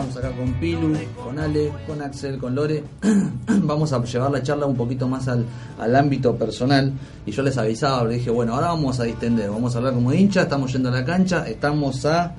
Estamos 0.08 0.16
acá 0.24 0.36
con 0.36 0.52
Pilu, 0.54 0.92
con 1.22 1.38
Ale, 1.38 1.72
con 1.86 2.00
Axel, 2.00 2.38
con 2.38 2.54
Lore. 2.54 2.84
vamos 3.62 3.92
a 3.92 4.02
llevar 4.04 4.30
la 4.30 4.42
charla 4.42 4.66
un 4.66 4.76
poquito 4.76 5.08
más 5.08 5.26
al, 5.26 5.44
al 5.80 5.96
ámbito 5.96 6.36
personal. 6.36 6.92
Y 7.26 7.32
yo 7.32 7.42
les 7.42 7.58
avisaba, 7.58 8.04
les 8.04 8.18
dije, 8.18 8.30
bueno, 8.30 8.54
ahora 8.54 8.68
vamos 8.68 9.00
a 9.00 9.04
distender. 9.04 9.50
Vamos 9.50 9.74
a 9.74 9.78
hablar 9.78 9.94
como 9.94 10.12
hincha. 10.12 10.42
Estamos 10.42 10.72
yendo 10.72 10.90
a 10.90 10.92
la 10.92 11.04
cancha. 11.04 11.48
Estamos 11.48 12.04
a 12.06 12.34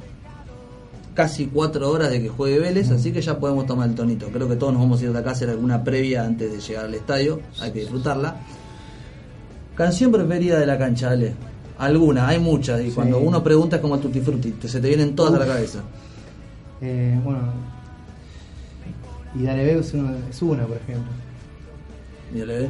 casi 1.14 1.48
cuatro 1.48 1.92
horas 1.92 2.10
de 2.12 2.22
que 2.22 2.30
juegue 2.30 2.60
Vélez, 2.60 2.90
así 2.92 3.12
que 3.12 3.22
ya 3.22 3.38
podemos 3.38 3.66
tomar 3.66 3.90
el 3.90 3.96
tonito. 3.96 4.28
Creo 4.28 4.48
que 4.48 4.56
todos 4.56 4.72
nos 4.72 4.82
vamos 4.84 5.02
a 5.02 5.04
ir 5.06 5.12
de 5.12 5.20
acá 5.20 5.30
a 5.30 5.34
hacer 5.34 5.50
alguna 5.50 5.84
previa 5.84 6.24
antes 6.24 6.50
de 6.52 6.60
llegar 6.62 6.86
al 6.86 6.94
estadio. 6.94 7.42
Hay 7.60 7.72
que 7.72 7.80
disfrutarla. 7.82 8.36
Canción 9.76 10.12
preferida 10.12 10.58
de 10.60 10.66
la 10.66 10.78
cancha, 10.78 11.10
Ale. 11.10 11.34
Alguna, 11.80 12.28
hay 12.30 12.40
muchas. 12.40 12.80
Y 12.82 12.86
Sí. 12.86 12.92
cuando 12.92 13.20
uno 13.20 13.44
pregunta 13.44 13.76
es 13.76 13.82
como 13.82 14.00
Tutti 14.00 14.22
Frutti, 14.22 14.56
se 14.66 14.80
te 14.80 14.88
vienen 14.88 15.16
todas 15.16 15.34
a 15.34 15.40
la 15.40 15.46
cabeza. 15.46 15.80
Eh, 16.82 17.20
bueno, 17.24 17.40
y 19.36 19.44
Dale 19.44 19.64
Bebe 19.66 19.80
es, 19.82 19.94
uno- 19.94 20.14
es 20.30 20.42
una, 20.42 20.66
por 20.66 20.78
ejemplo. 20.78 21.12
Y 22.36 22.42
aleve, 22.42 22.70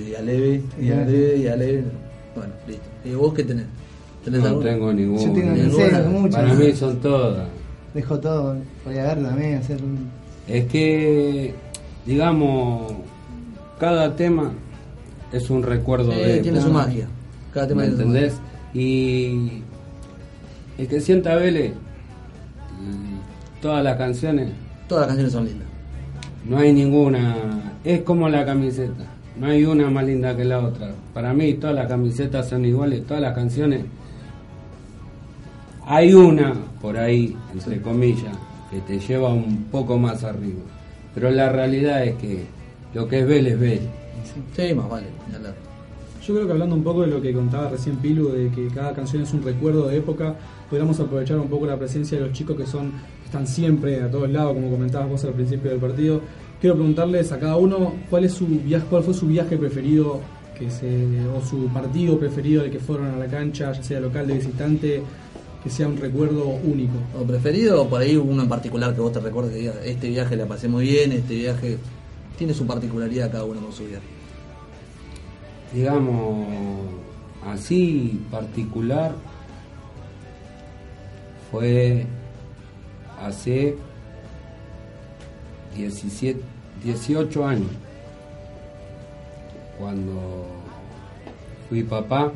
y 0.00 0.14
aleve, 0.14 0.62
y 0.80 0.90
aleve, 0.90 1.36
y 1.38 1.46
aleve. 1.48 1.84
Bueno, 2.34 2.52
listo. 2.66 2.84
¿Y 3.04 3.14
vos 3.14 3.34
qué 3.34 3.42
tenés? 3.44 3.66
¿Tenés 4.24 4.40
No 4.40 4.46
alguna? 4.48 4.70
tengo 4.70 4.92
ninguna. 4.92 5.20
Yo 5.22 5.32
tengo 5.32 5.52
Ninguna. 5.52 6.02
muchas. 6.08 6.40
Para 6.40 6.54
mí 6.54 6.72
son 6.72 6.96
todas. 7.00 7.48
Dejo 7.94 8.20
todo, 8.20 8.56
voy 8.84 8.98
a 8.98 9.02
ver 9.14 9.22
también, 9.22 9.58
hacer 9.58 9.82
un... 9.82 10.08
Es 10.48 10.64
que, 10.66 11.54
digamos, 12.06 12.92
cada 13.78 14.16
tema 14.16 14.52
es 15.32 15.50
un 15.50 15.62
recuerdo 15.62 16.10
Sí, 16.12 16.18
de... 16.18 16.38
tiene 16.38 16.60
su 16.62 16.70
magia. 16.70 17.06
Cada 17.52 17.68
tema 17.68 17.82
¿Me 17.82 17.88
entendés? 17.88 18.34
Y 18.72 19.62
el 20.78 20.88
que 20.88 21.00
sienta 21.02 21.34
Vélez, 21.36 21.74
todas 23.62 23.82
las 23.82 23.96
canciones. 23.96 24.50
Todas 24.88 25.06
las 25.06 25.16
canciones 25.16 25.32
son 25.32 25.44
lindas. 25.46 25.68
no 26.44 26.58
hay 26.58 26.72
ninguna, 26.72 27.36
es 27.84 28.02
como 28.02 28.28
la 28.28 28.44
camiseta, 28.44 29.06
no 29.38 29.46
hay 29.46 29.64
una 29.64 29.88
más 29.88 30.04
linda 30.04 30.36
que 30.36 30.44
la 30.44 30.58
otra. 30.58 30.90
Para 31.14 31.32
mí 31.32 31.54
todas 31.54 31.74
las 31.76 31.86
camisetas 31.86 32.48
son 32.48 32.66
iguales, 32.66 33.06
todas 33.06 33.22
las 33.22 33.34
canciones. 33.34 33.84
Hay 35.86 36.12
una 36.12 36.54
por 36.80 36.98
ahí, 36.98 37.36
entre 37.52 37.80
comillas, 37.80 38.36
que 38.70 38.80
te 38.80 38.98
lleva 38.98 39.32
un 39.32 39.64
poco 39.70 39.96
más 39.96 40.24
arriba. 40.24 40.60
Pero 41.14 41.30
la 41.30 41.48
realidad 41.48 42.04
es 42.04 42.16
que 42.16 42.44
lo 42.92 43.08
que 43.08 43.20
es 43.20 43.26
Vélez 43.26 43.54
es 43.54 43.60
Vélez. 43.60 43.88
Sí, 44.56 44.74
más 44.74 44.88
vale. 44.88 45.06
Yo 46.26 46.34
creo 46.34 46.46
que 46.46 46.52
hablando 46.52 46.76
un 46.76 46.84
poco 46.84 47.00
de 47.02 47.08
lo 47.08 47.20
que 47.20 47.32
contaba 47.32 47.68
recién 47.68 47.96
Pilu, 47.96 48.28
de 48.28 48.48
que 48.50 48.68
cada 48.68 48.92
canción 48.92 49.22
es 49.22 49.32
un 49.32 49.42
recuerdo 49.42 49.88
de 49.88 49.96
época, 49.96 50.36
podríamos 50.70 50.98
aprovechar 51.00 51.38
un 51.38 51.48
poco 51.48 51.66
la 51.66 51.76
presencia 51.76 52.18
de 52.18 52.26
los 52.26 52.32
chicos 52.32 52.56
que 52.56 52.64
son 52.64 52.92
están 53.32 53.46
siempre 53.46 54.02
a 54.02 54.10
todos 54.10 54.28
lados, 54.28 54.52
como 54.52 54.70
comentabas 54.70 55.08
vos 55.08 55.24
al 55.24 55.32
principio 55.32 55.70
del 55.70 55.80
partido. 55.80 56.20
Quiero 56.60 56.76
preguntarles 56.76 57.32
a 57.32 57.40
cada 57.40 57.56
uno 57.56 57.94
cuál 58.10 58.26
es 58.26 58.34
su 58.34 58.46
viaje, 58.46 58.84
cuál 58.90 59.02
fue 59.02 59.14
su 59.14 59.26
viaje 59.26 59.56
preferido 59.56 60.20
que 60.58 60.70
se, 60.70 61.08
o 61.34 61.40
su 61.40 61.66
partido 61.68 62.18
preferido 62.18 62.60
del 62.60 62.70
que 62.70 62.78
fueron 62.78 63.06
a 63.06 63.16
la 63.16 63.26
cancha, 63.26 63.72
ya 63.72 63.82
sea 63.82 64.00
local 64.00 64.26
de 64.26 64.34
visitante, 64.34 65.02
que 65.64 65.70
sea 65.70 65.88
un 65.88 65.96
recuerdo 65.96 66.46
único. 66.46 66.92
¿O 67.18 67.24
preferido 67.24 67.82
o 67.82 67.88
por 67.88 68.02
ahí 68.02 68.16
uno 68.16 68.42
en 68.42 68.48
particular 68.50 68.94
que 68.94 69.00
vos 69.00 69.12
te 69.12 69.20
recuerdes 69.20 69.54
que 69.54 69.60
digas, 69.60 69.76
este 69.82 70.10
viaje 70.10 70.36
la 70.36 70.44
pasé 70.44 70.68
muy 70.68 70.84
bien, 70.84 71.12
este 71.12 71.34
viaje 71.34 71.78
tiene 72.36 72.52
su 72.52 72.66
particularidad 72.66 73.32
cada 73.32 73.44
uno 73.44 73.62
con 73.62 73.72
su 73.72 73.86
viaje? 73.86 74.04
digamos, 75.72 76.46
así 77.46 78.20
particular, 78.30 79.14
fue 81.50 82.06
hace 83.20 83.76
17, 85.76 86.40
18 86.84 87.46
años, 87.46 87.70
cuando 89.78 90.46
fui 91.68 91.82
papá, 91.82 92.32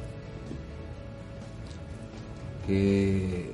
que 2.67 3.53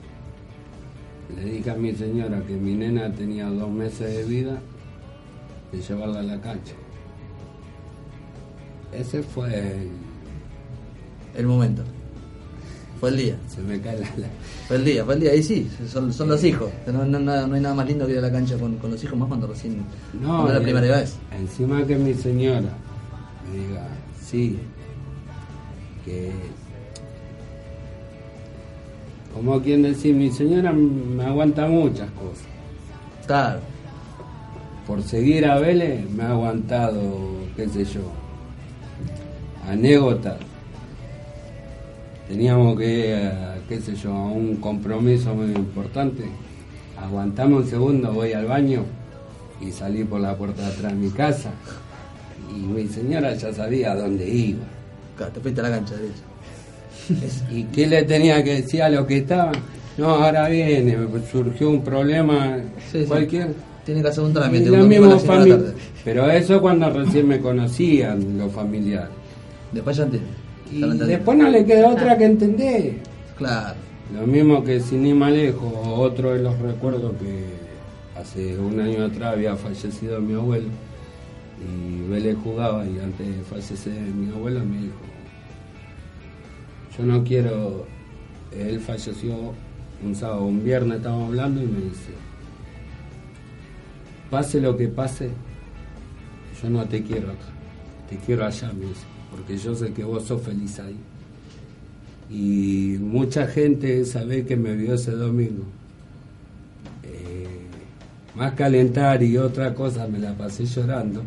le 1.36 1.44
dije 1.44 1.70
a 1.70 1.74
mi 1.74 1.94
señora 1.94 2.42
que 2.46 2.54
mi 2.54 2.74
nena 2.74 3.12
tenía 3.12 3.46
dos 3.46 3.70
meses 3.70 4.16
de 4.16 4.24
vida 4.24 4.60
y 5.72 5.78
llevarla 5.78 6.20
a 6.20 6.22
la 6.22 6.40
cancha. 6.40 6.74
Ese 8.92 9.22
fue 9.22 9.88
El 11.34 11.46
momento. 11.46 11.82
Fue 13.02 13.10
el 13.10 13.16
día. 13.16 13.34
se 13.52 13.60
me 13.62 13.80
cae 13.80 13.94
la, 13.98 14.06
la- 14.16 14.28
Fue 14.68 14.76
el 14.76 14.84
día, 14.84 15.04
fue 15.04 15.14
el 15.14 15.20
día. 15.20 15.32
Ahí 15.32 15.42
sí, 15.42 15.68
son, 15.88 16.12
son 16.12 16.28
los 16.28 16.44
hijos. 16.44 16.70
No, 16.86 17.04
no, 17.04 17.32
hay 17.52 17.60
nada 17.60 17.74
más 17.74 17.84
lindo 17.88 18.06
que 18.06 18.12
ir 18.12 18.18
a 18.18 18.22
la 18.22 18.30
cancha 18.30 18.56
con, 18.56 18.76
con 18.76 18.92
los 18.92 19.02
hijos, 19.02 19.18
más 19.18 19.26
cuando 19.26 19.48
recién. 19.48 19.78
No, 20.20 20.28
cuando 20.42 20.48
es 20.50 20.54
la 20.54 20.60
y- 20.60 20.72
primera 20.72 20.96
vez. 20.98 21.16
Encima 21.36 21.84
que 21.84 21.96
mi 21.96 22.14
señora 22.14 22.60
me 22.60 23.58
diga, 23.58 23.88
sí, 24.24 24.56
que 26.04 26.30
como 29.34 29.60
quien 29.60 29.82
decir, 29.82 30.14
mi 30.14 30.30
señora 30.30 30.72
me 30.72 31.24
aguanta 31.24 31.66
muchas 31.66 32.08
cosas. 32.12 32.44
Claro. 33.26 33.58
Por 34.86 35.02
seguir 35.02 35.44
a 35.46 35.58
Vélez 35.58 36.08
me 36.10 36.22
ha 36.22 36.30
aguantado, 36.30 37.02
qué 37.56 37.68
sé 37.68 37.84
yo, 37.84 38.02
anécdotas. 39.68 40.36
Teníamos 42.32 42.78
que, 42.78 43.14
a, 43.14 43.58
qué 43.68 43.78
sé 43.78 43.94
yo, 43.94 44.10
un 44.10 44.56
compromiso 44.56 45.34
muy 45.34 45.54
importante. 45.54 46.24
Aguantamos 46.98 47.64
un 47.64 47.70
segundo, 47.70 48.10
voy 48.10 48.32
al 48.32 48.46
baño 48.46 48.84
y 49.60 49.70
salí 49.70 50.02
por 50.04 50.18
la 50.18 50.34
puerta 50.34 50.62
de 50.62 50.68
atrás 50.72 50.92
de 50.92 50.98
mi 50.98 51.10
casa. 51.10 51.50
Y 52.56 52.60
mi 52.60 52.88
señora 52.88 53.34
ya 53.34 53.52
sabía 53.52 53.92
a 53.92 53.96
dónde 53.96 54.26
iba. 54.26 54.64
Claro, 55.14 55.30
te 55.30 55.40
fuiste 55.40 55.60
a 55.60 55.64
la 55.64 55.70
cancha, 55.76 55.94
derecho. 55.94 57.42
¿Y 57.50 57.64
qué 57.64 57.86
le 57.86 58.02
tenía 58.04 58.42
que 58.42 58.62
decir 58.62 58.82
a 58.82 58.88
los 58.88 59.04
que 59.04 59.18
estaban? 59.18 59.52
No, 59.98 60.06
ahora 60.08 60.48
viene, 60.48 60.96
surgió 61.30 61.68
un 61.68 61.84
problema, 61.84 62.56
Sí, 62.90 63.00
sí. 63.02 63.04
cualquier. 63.08 63.48
Tiene 63.84 64.00
que 64.00 64.08
hacer 64.08 64.24
un 64.24 64.32
trámite. 64.32 64.70
Pero 66.02 66.30
eso 66.30 66.62
cuando 66.62 66.88
recién 66.88 67.28
me 67.28 67.40
conocían 67.40 68.38
los 68.38 68.50
familiares. 68.50 69.10
Después 69.70 69.98
ya 69.98 70.04
entiendo. 70.04 70.41
Y 70.72 70.80
después 70.80 71.38
no 71.38 71.48
le 71.48 71.64
queda 71.64 71.88
otra 71.88 72.16
que 72.16 72.24
entender. 72.24 72.94
Claro. 73.36 73.76
Lo 74.14 74.26
mismo 74.26 74.62
que 74.62 74.80
sin 74.80 75.06
ir 75.06 75.14
más 75.14 75.32
lejos, 75.32 75.72
otro 75.86 76.32
de 76.32 76.42
los 76.42 76.58
recuerdos 76.58 77.12
que 77.18 77.44
hace 78.20 78.58
un 78.58 78.78
año 78.78 79.04
atrás 79.04 79.34
había 79.34 79.56
fallecido 79.56 80.20
mi 80.20 80.34
abuelo 80.34 80.68
y 81.62 82.10
Vélez 82.10 82.36
jugaba 82.42 82.84
y 82.86 82.98
antes 82.98 83.26
de 83.26 83.42
fallecer 83.44 83.94
mi 83.94 84.30
abuelo 84.32 84.60
me 84.64 84.82
dijo, 84.82 85.00
yo 86.96 87.04
no 87.04 87.24
quiero, 87.24 87.86
él 88.52 88.80
falleció 88.80 89.54
un 90.04 90.14
sábado, 90.14 90.44
un 90.44 90.64
viernes 90.64 90.98
estábamos 90.98 91.28
hablando 91.28 91.62
y 91.62 91.66
me 91.66 91.80
dice, 91.80 92.12
pase 94.30 94.60
lo 94.60 94.76
que 94.76 94.88
pase, 94.88 95.30
yo 96.62 96.70
no 96.70 96.84
te 96.84 97.02
quiero 97.02 97.28
acá, 97.28 97.48
te 98.08 98.16
quiero 98.18 98.44
allá, 98.44 98.72
me 98.72 98.86
dice, 98.86 99.06
porque 99.32 99.56
yo 99.56 99.74
sé 99.74 99.92
que 99.92 100.04
vos 100.04 100.24
sos 100.24 100.42
feliz 100.42 100.78
ahí. 100.78 100.96
Y 102.30 102.98
mucha 102.98 103.46
gente 103.46 104.00
esa 104.00 104.24
vez 104.24 104.46
que 104.46 104.56
me 104.56 104.74
vio 104.76 104.94
ese 104.94 105.12
domingo, 105.12 105.64
eh, 107.02 107.66
más 108.36 108.52
calentar 108.52 109.22
y 109.22 109.36
otra 109.36 109.74
cosa, 109.74 110.06
me 110.06 110.18
la 110.18 110.36
pasé 110.36 110.64
llorando, 110.64 111.22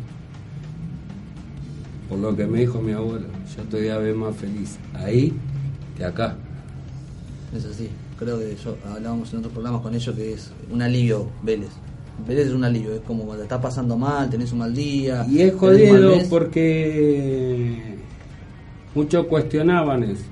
por 2.08 2.18
lo 2.18 2.34
que 2.34 2.46
me 2.46 2.60
dijo 2.60 2.80
mi 2.80 2.92
abuelo, 2.92 3.26
yo 3.56 3.62
todavía 3.64 3.98
veo 3.98 4.16
más 4.16 4.36
feliz 4.36 4.78
ahí 4.94 5.32
que 5.96 6.04
acá. 6.04 6.36
Es 7.54 7.64
así. 7.64 7.88
Creo 8.18 8.38
que 8.38 8.56
yo 8.56 8.76
hablábamos 8.88 9.32
en 9.32 9.40
otros 9.40 9.52
programas 9.52 9.82
con 9.82 9.94
ellos 9.94 10.14
que 10.14 10.32
es 10.32 10.50
un 10.72 10.80
alivio 10.80 11.28
Vélez. 11.42 11.70
Vélez 12.26 12.46
es 12.46 12.52
un 12.52 12.64
alivio, 12.64 12.94
es 12.94 13.00
como 13.02 13.24
cuando 13.24 13.42
estás 13.42 13.60
pasando 13.60 13.96
mal, 13.96 14.30
tenés 14.30 14.52
un 14.52 14.60
mal 14.60 14.74
día. 14.74 15.26
Y 15.28 15.42
es 15.42 15.54
jodido 15.54 16.16
porque 16.30 17.95
muchos 18.96 19.26
cuestionaban 19.26 20.02
eso, 20.04 20.24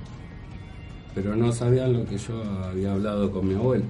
pero 1.14 1.36
no 1.36 1.52
sabían 1.52 1.92
lo 1.92 2.04
que 2.06 2.16
yo 2.16 2.42
había 2.64 2.92
hablado 2.92 3.30
con 3.30 3.46
mi 3.46 3.54
abuelo. 3.54 3.84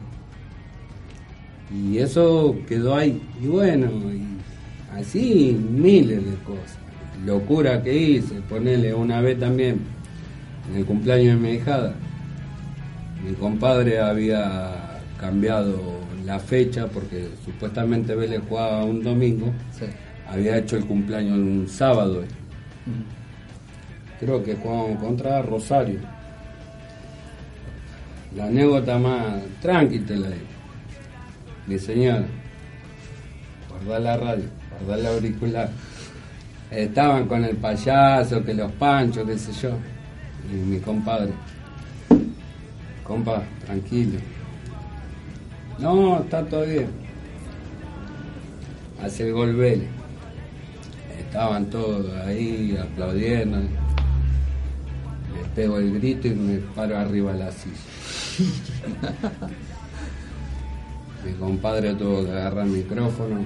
Y 1.72 1.98
eso 1.98 2.56
quedó 2.68 2.94
ahí. 2.96 3.22
Y 3.42 3.46
bueno, 3.46 3.86
y 4.12 4.26
así 4.98 5.56
miles 5.70 6.24
de 6.24 6.34
cosas. 6.44 6.78
Locura 7.24 7.82
que 7.82 7.96
hice, 7.96 8.34
ponerle 8.48 8.92
una 8.92 9.20
vez 9.20 9.38
también 9.38 9.78
en 10.70 10.76
el 10.76 10.84
cumpleaños 10.84 11.40
de 11.40 11.48
mi 11.48 11.54
hijada. 11.54 11.94
Mi 13.24 13.32
compadre 13.34 14.00
había 14.00 15.00
cambiado 15.18 15.80
la 16.26 16.38
fecha 16.40 16.88
porque 16.88 17.28
supuestamente 17.44 18.14
Vélez 18.14 18.42
jugaba 18.48 18.84
un 18.84 19.02
domingo 19.02 19.52
Sí. 19.78 19.86
había 20.28 20.58
hecho 20.58 20.76
el 20.76 20.84
cumpleaños 20.84 21.38
un 21.38 21.66
sábado. 21.68 22.22
eh. 22.22 22.26
Creo 24.24 24.42
que 24.42 24.54
jugaban 24.54 24.96
contra 24.96 25.42
Rosario. 25.42 26.00
La 28.34 28.46
anécdota 28.46 28.98
más 28.98 29.42
tranqui 29.60 29.98
te 29.98 30.16
la 30.16 30.28
digo. 30.28 30.46
Mi 31.66 31.78
señora, 31.78 32.24
guardá 33.68 33.98
la 33.98 34.16
radio, 34.16 34.44
guardá 34.86 35.02
el 35.02 35.14
auricular. 35.14 35.70
Estaban 36.70 37.26
con 37.26 37.44
el 37.44 37.56
payaso, 37.56 38.42
que 38.42 38.54
los 38.54 38.72
panchos, 38.72 39.26
qué 39.26 39.38
sé 39.38 39.52
yo. 39.52 39.76
Y 40.50 40.54
mi 40.54 40.78
compadre, 40.78 41.32
compa, 43.04 43.42
tranquilo. 43.66 44.18
No, 45.78 46.20
está 46.20 46.42
todo 46.46 46.64
bien 46.64 47.04
hace 49.02 49.26
el 49.26 49.34
gol 49.34 49.54
Vélez. 49.54 49.88
Estaban 51.18 51.66
todos 51.66 52.10
ahí 52.24 52.78
aplaudiendo. 52.80 53.58
Pego 55.54 55.78
el 55.78 55.94
grito 55.94 56.28
y 56.28 56.32
me 56.34 56.58
paro 56.74 56.96
arriba 56.96 57.32
de 57.32 57.38
la 57.38 57.52
silla. 57.52 57.76
Mi 61.24 61.32
compadre 61.34 61.94
tuvo 61.94 62.24
que 62.24 62.32
agarrar 62.32 62.66
el 62.66 62.72
micrófono. 62.72 63.44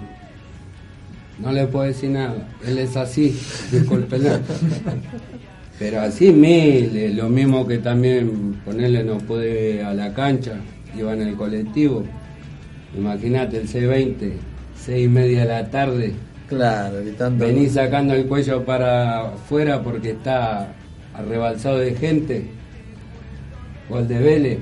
No 1.38 1.52
le 1.52 1.66
puedo 1.66 1.84
decir 1.84 2.10
nada, 2.10 2.48
él 2.66 2.78
es 2.78 2.96
así, 2.96 3.38
discúlpela. 3.70 4.40
Pero 5.78 6.00
así 6.00 6.32
miles, 6.32 7.14
lo 7.14 7.28
mismo 7.28 7.64
que 7.66 7.78
también 7.78 8.54
ponerle 8.64 9.04
no 9.04 9.18
puede 9.18 9.84
a 9.84 9.94
la 9.94 10.12
cancha, 10.12 10.56
iba 10.96 11.12
en 11.12 11.22
el 11.22 11.36
colectivo. 11.36 12.04
Imagínate 12.96 13.58
el 13.58 13.68
C20, 13.68 14.32
seis 14.76 15.04
y 15.06 15.08
media 15.08 15.42
de 15.42 15.48
la 15.48 15.70
tarde, 15.70 16.14
Claro, 16.48 17.00
gritando. 17.02 17.44
vení 17.44 17.68
sacando 17.68 18.14
el 18.14 18.26
cuello 18.26 18.64
para 18.64 19.28
afuera 19.28 19.82
porque 19.82 20.10
está 20.12 20.72
arrebalsado 21.14 21.78
de 21.78 21.94
gente. 21.94 22.46
Gol 23.88 24.06
de 24.06 24.18
Vélez, 24.18 24.58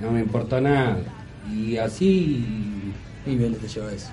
no 0.00 0.10
me 0.10 0.20
importó 0.20 0.60
nada. 0.60 0.98
Y 1.50 1.76
así 1.78 2.44
Y 3.26 3.36
Vélez 3.36 3.58
te 3.60 3.68
lleva 3.68 3.92
eso. 3.92 4.08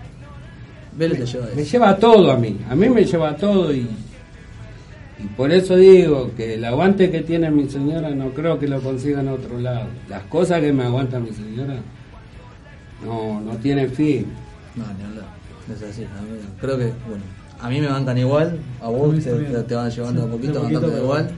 Vélez 0.97 1.19
te 1.19 1.25
lleva 1.25 1.45
me 1.55 1.61
eso. 1.61 1.71
lleva 1.71 1.97
todo 1.97 2.31
a 2.31 2.37
mí, 2.37 2.57
a 2.69 2.75
mí 2.75 2.87
me 2.89 3.03
lleva 3.03 3.35
todo 3.35 3.73
y, 3.73 3.79
y 5.19 5.27
por 5.35 5.51
eso 5.51 5.75
digo 5.75 6.31
que 6.37 6.53
el 6.53 6.63
aguante 6.63 7.11
que 7.11 7.21
tiene 7.21 7.51
mi 7.51 7.67
señora 7.69 8.11
no 8.11 8.29
creo 8.29 8.57
que 8.59 8.67
lo 8.67 8.79
consiga 8.81 9.19
en 9.19 9.27
otro 9.27 9.59
lado. 9.59 9.87
Las 10.09 10.23
cosas 10.23 10.61
que 10.61 10.71
me 10.71 10.83
aguanta 10.83 11.19
mi 11.19 11.31
señora 11.31 11.75
no, 13.05 13.41
no 13.41 13.51
tienen 13.57 13.91
fin. 13.91 14.25
No, 14.75 14.85
ni 14.97 15.03
hablar. 15.03 15.25
Es 15.73 15.83
así. 15.83 16.03
a 16.03 16.21
mí- 16.21 16.39
creo 16.61 16.77
que, 16.77 16.85
bueno, 17.07 17.23
a 17.59 17.69
mí 17.69 17.81
me 17.81 17.87
bancan 17.87 18.17
igual, 18.17 18.57
a 18.81 18.87
vos 18.87 19.15
te, 19.21 19.75
van 19.75 19.89
llevando 19.89 20.21
Sí, 20.21 20.27
a 20.27 20.31
poquito, 20.31 20.61
un 20.61 20.71
poquito, 20.73 20.97
igual. 20.97 21.31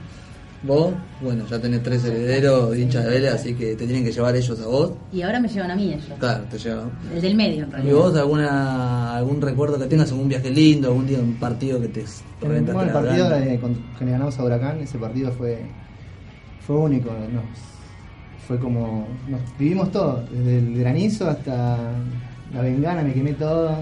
Vos, 0.62 0.92
bueno, 1.22 1.46
ya 1.46 1.60
tenés 1.60 1.82
tres 1.84 2.04
herederos 2.04 2.72
de 2.72 2.80
hinchas 2.80 3.04
de 3.04 3.10
Vélez, 3.10 3.32
así 3.32 3.54
que 3.54 3.76
te 3.76 3.84
tienen 3.86 4.04
que 4.04 4.10
llevar 4.10 4.34
ellos 4.34 4.60
a 4.60 4.66
vos. 4.66 4.92
Y 5.12 5.22
ahora 5.22 5.38
me 5.38 5.46
llevan 5.48 5.70
a 5.70 5.76
mí 5.76 5.92
ellos. 5.92 6.18
Claro, 6.18 6.44
te 6.50 6.58
llevan. 6.58 6.90
El 7.14 7.20
del 7.22 7.34
medio, 7.36 7.62
en 7.64 7.68
¿Y 7.68 7.72
realidad. 7.72 7.94
vos 7.96 8.16
alguna 8.16 9.16
algún 9.16 9.40
recuerdo 9.40 9.78
que 9.78 9.86
tengas, 9.86 10.10
algún 10.10 10.28
viaje 10.28 10.50
lindo, 10.50 10.88
algún 10.88 11.06
día 11.06 11.18
un 11.20 11.34
partido 11.34 11.80
que 11.80 11.88
te 11.88 12.00
El, 12.00 12.06
reventaste 12.40 12.72
bueno, 12.72 12.88
el 12.88 12.92
partido 13.04 13.28
garganta? 13.28 13.50
de- 13.52 13.60
con- 13.60 13.76
que 13.96 14.04
le 14.04 14.10
ganamos 14.10 14.38
a 14.38 14.44
Huracán, 14.44 14.80
ese 14.80 14.98
partido 14.98 15.30
fue, 15.30 15.58
fue 16.66 16.76
único. 16.76 17.10
Nos, 17.10 17.44
fue 18.48 18.58
como. 18.58 19.06
Nos 19.28 19.40
vivimos 19.58 19.92
todo, 19.92 20.24
desde 20.32 20.58
el 20.58 20.78
granizo 20.78 21.28
hasta 21.30 21.78
la 22.52 22.62
bengana, 22.62 23.02
me 23.02 23.12
quemé 23.12 23.34
todo 23.34 23.76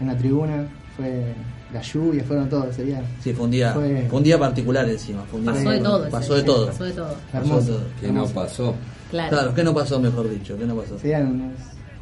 en 0.00 0.06
la 0.06 0.16
tribuna. 0.18 0.66
Fue 0.96 1.34
la 1.72 1.82
lluvia, 1.82 2.24
fueron 2.24 2.48
todo 2.48 2.64
ese 2.68 2.84
día. 2.84 3.02
Sí, 3.22 3.32
fue 3.32 3.44
un 3.44 3.50
día, 3.50 3.72
Fue- 3.72 4.06
fue 4.08 4.18
un 4.18 4.24
día 4.24 4.38
particular 4.38 4.88
encima. 4.88 5.22
Fue 5.30 5.38
un 5.40 5.44
día 5.46 5.52
Pasó 5.54 5.70
de 5.70 5.78
todo. 5.80 6.10
Pasó 6.10 6.34
de 6.34 6.42
todo. 6.42 6.66
Pasó 6.68 6.84
de 6.84 6.92
todo. 6.92 7.16
Hermoso. 7.32 7.80
Que 8.00 8.12
no 8.12 8.26
pasó. 8.26 8.74
Claro. 9.10 9.30
Claro, 9.30 9.54
¿qué 9.54 9.64
no 9.64 9.74
pasó, 9.74 9.98
mejor 10.00 10.28
dicho? 10.30 10.56
¿Qué 10.56 10.64
no 10.66 10.74
pasó? 10.76 10.98
Serían 10.98 11.26
unos 11.26 11.52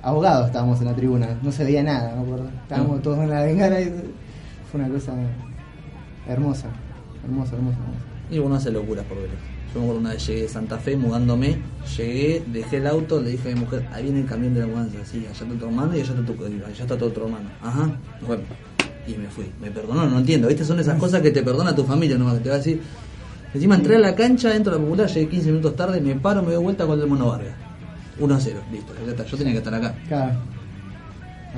ahogados 0.02 0.46
estábamos 0.46 0.78
en 0.80 0.86
la 0.86 0.94
tribuna, 0.94 1.38
no 1.42 1.50
se 1.52 1.64
veía 1.64 1.82
nada, 1.82 2.18
acuerdo. 2.20 2.48
Estábamos 2.62 2.96
No. 2.96 3.02
todos 3.02 3.18
en 3.18 3.30
la 3.30 3.42
bengana 3.42 3.80
y 3.80 3.86
fue 4.70 4.80
una 4.80 4.88
cosa 4.88 5.12
hermosa. 6.28 6.68
hermoso, 7.24 7.56
hermoso, 7.56 7.76
hermoso. 7.78 8.04
Y 8.30 8.38
uno 8.38 8.54
hace 8.54 8.70
locuras 8.70 9.04
por 9.06 9.16
Vélez. 9.16 9.32
Yo 9.74 9.80
me 9.80 9.86
acuerdo 9.86 10.00
una 10.00 10.10
vez 10.10 10.26
llegué 10.26 10.42
de 10.42 10.48
Santa 10.48 10.78
Fe 10.78 10.96
mudándome, 10.96 11.58
llegué, 11.96 12.42
dejé 12.46 12.76
el 12.78 12.86
auto, 12.86 13.20
le 13.20 13.30
dije 13.30 13.50
a 13.50 13.54
mi 13.54 13.60
mujer, 13.60 13.86
ahí 13.92 14.04
viene 14.04 14.20
el 14.20 14.26
camión 14.26 14.54
de 14.54 14.60
la 14.60 14.66
mudanza, 14.66 14.96
sí, 15.04 15.18
allá 15.28 15.32
está 15.32 15.44
tu 15.58 15.66
hermano 15.66 15.94
y 15.96 16.00
allá 16.00 16.12
está 16.14 16.24
tu, 16.32 16.44
allá 16.44 16.82
está 16.82 16.96
tu 16.96 17.04
otro 17.04 17.24
hermano. 17.26 17.48
Ajá, 17.62 17.90
bueno. 18.26 18.42
Y 19.08 19.16
me 19.16 19.28
fui, 19.28 19.46
me 19.60 19.70
perdonó, 19.70 20.06
no 20.06 20.18
entiendo, 20.18 20.48
¿viste? 20.48 20.64
Son 20.64 20.78
esas 20.78 20.98
cosas 20.98 21.20
que 21.22 21.30
te 21.30 21.42
perdona 21.42 21.74
tu 21.74 21.84
familia 21.84 22.18
nomás, 22.18 22.34
que 22.34 22.40
te 22.40 22.48
va 22.50 22.56
a 22.56 22.58
decir. 22.58 22.80
Encima 23.54 23.76
entré 23.76 23.96
a 23.96 23.98
la 23.98 24.14
cancha 24.14 24.50
dentro 24.50 24.72
de 24.74 24.78
la 24.78 24.84
popular, 24.84 25.08
llegué 25.08 25.28
15 25.28 25.48
minutos 25.50 25.74
tarde, 25.76 26.00
me 26.00 26.14
paro, 26.16 26.42
me 26.42 26.52
doy 26.52 26.62
vuelta 26.62 26.86
con 26.86 27.00
el 27.00 27.06
mono 27.06 27.28
Vargas. 27.28 27.54
1 28.20 28.34
a 28.34 28.40
0, 28.40 28.60
listo, 28.70 28.92
ya 29.04 29.10
está, 29.12 29.24
yo 29.24 29.36
tenía 29.38 29.52
que 29.52 29.58
estar 29.58 29.74
acá. 29.74 29.94
Claro. 30.08 30.34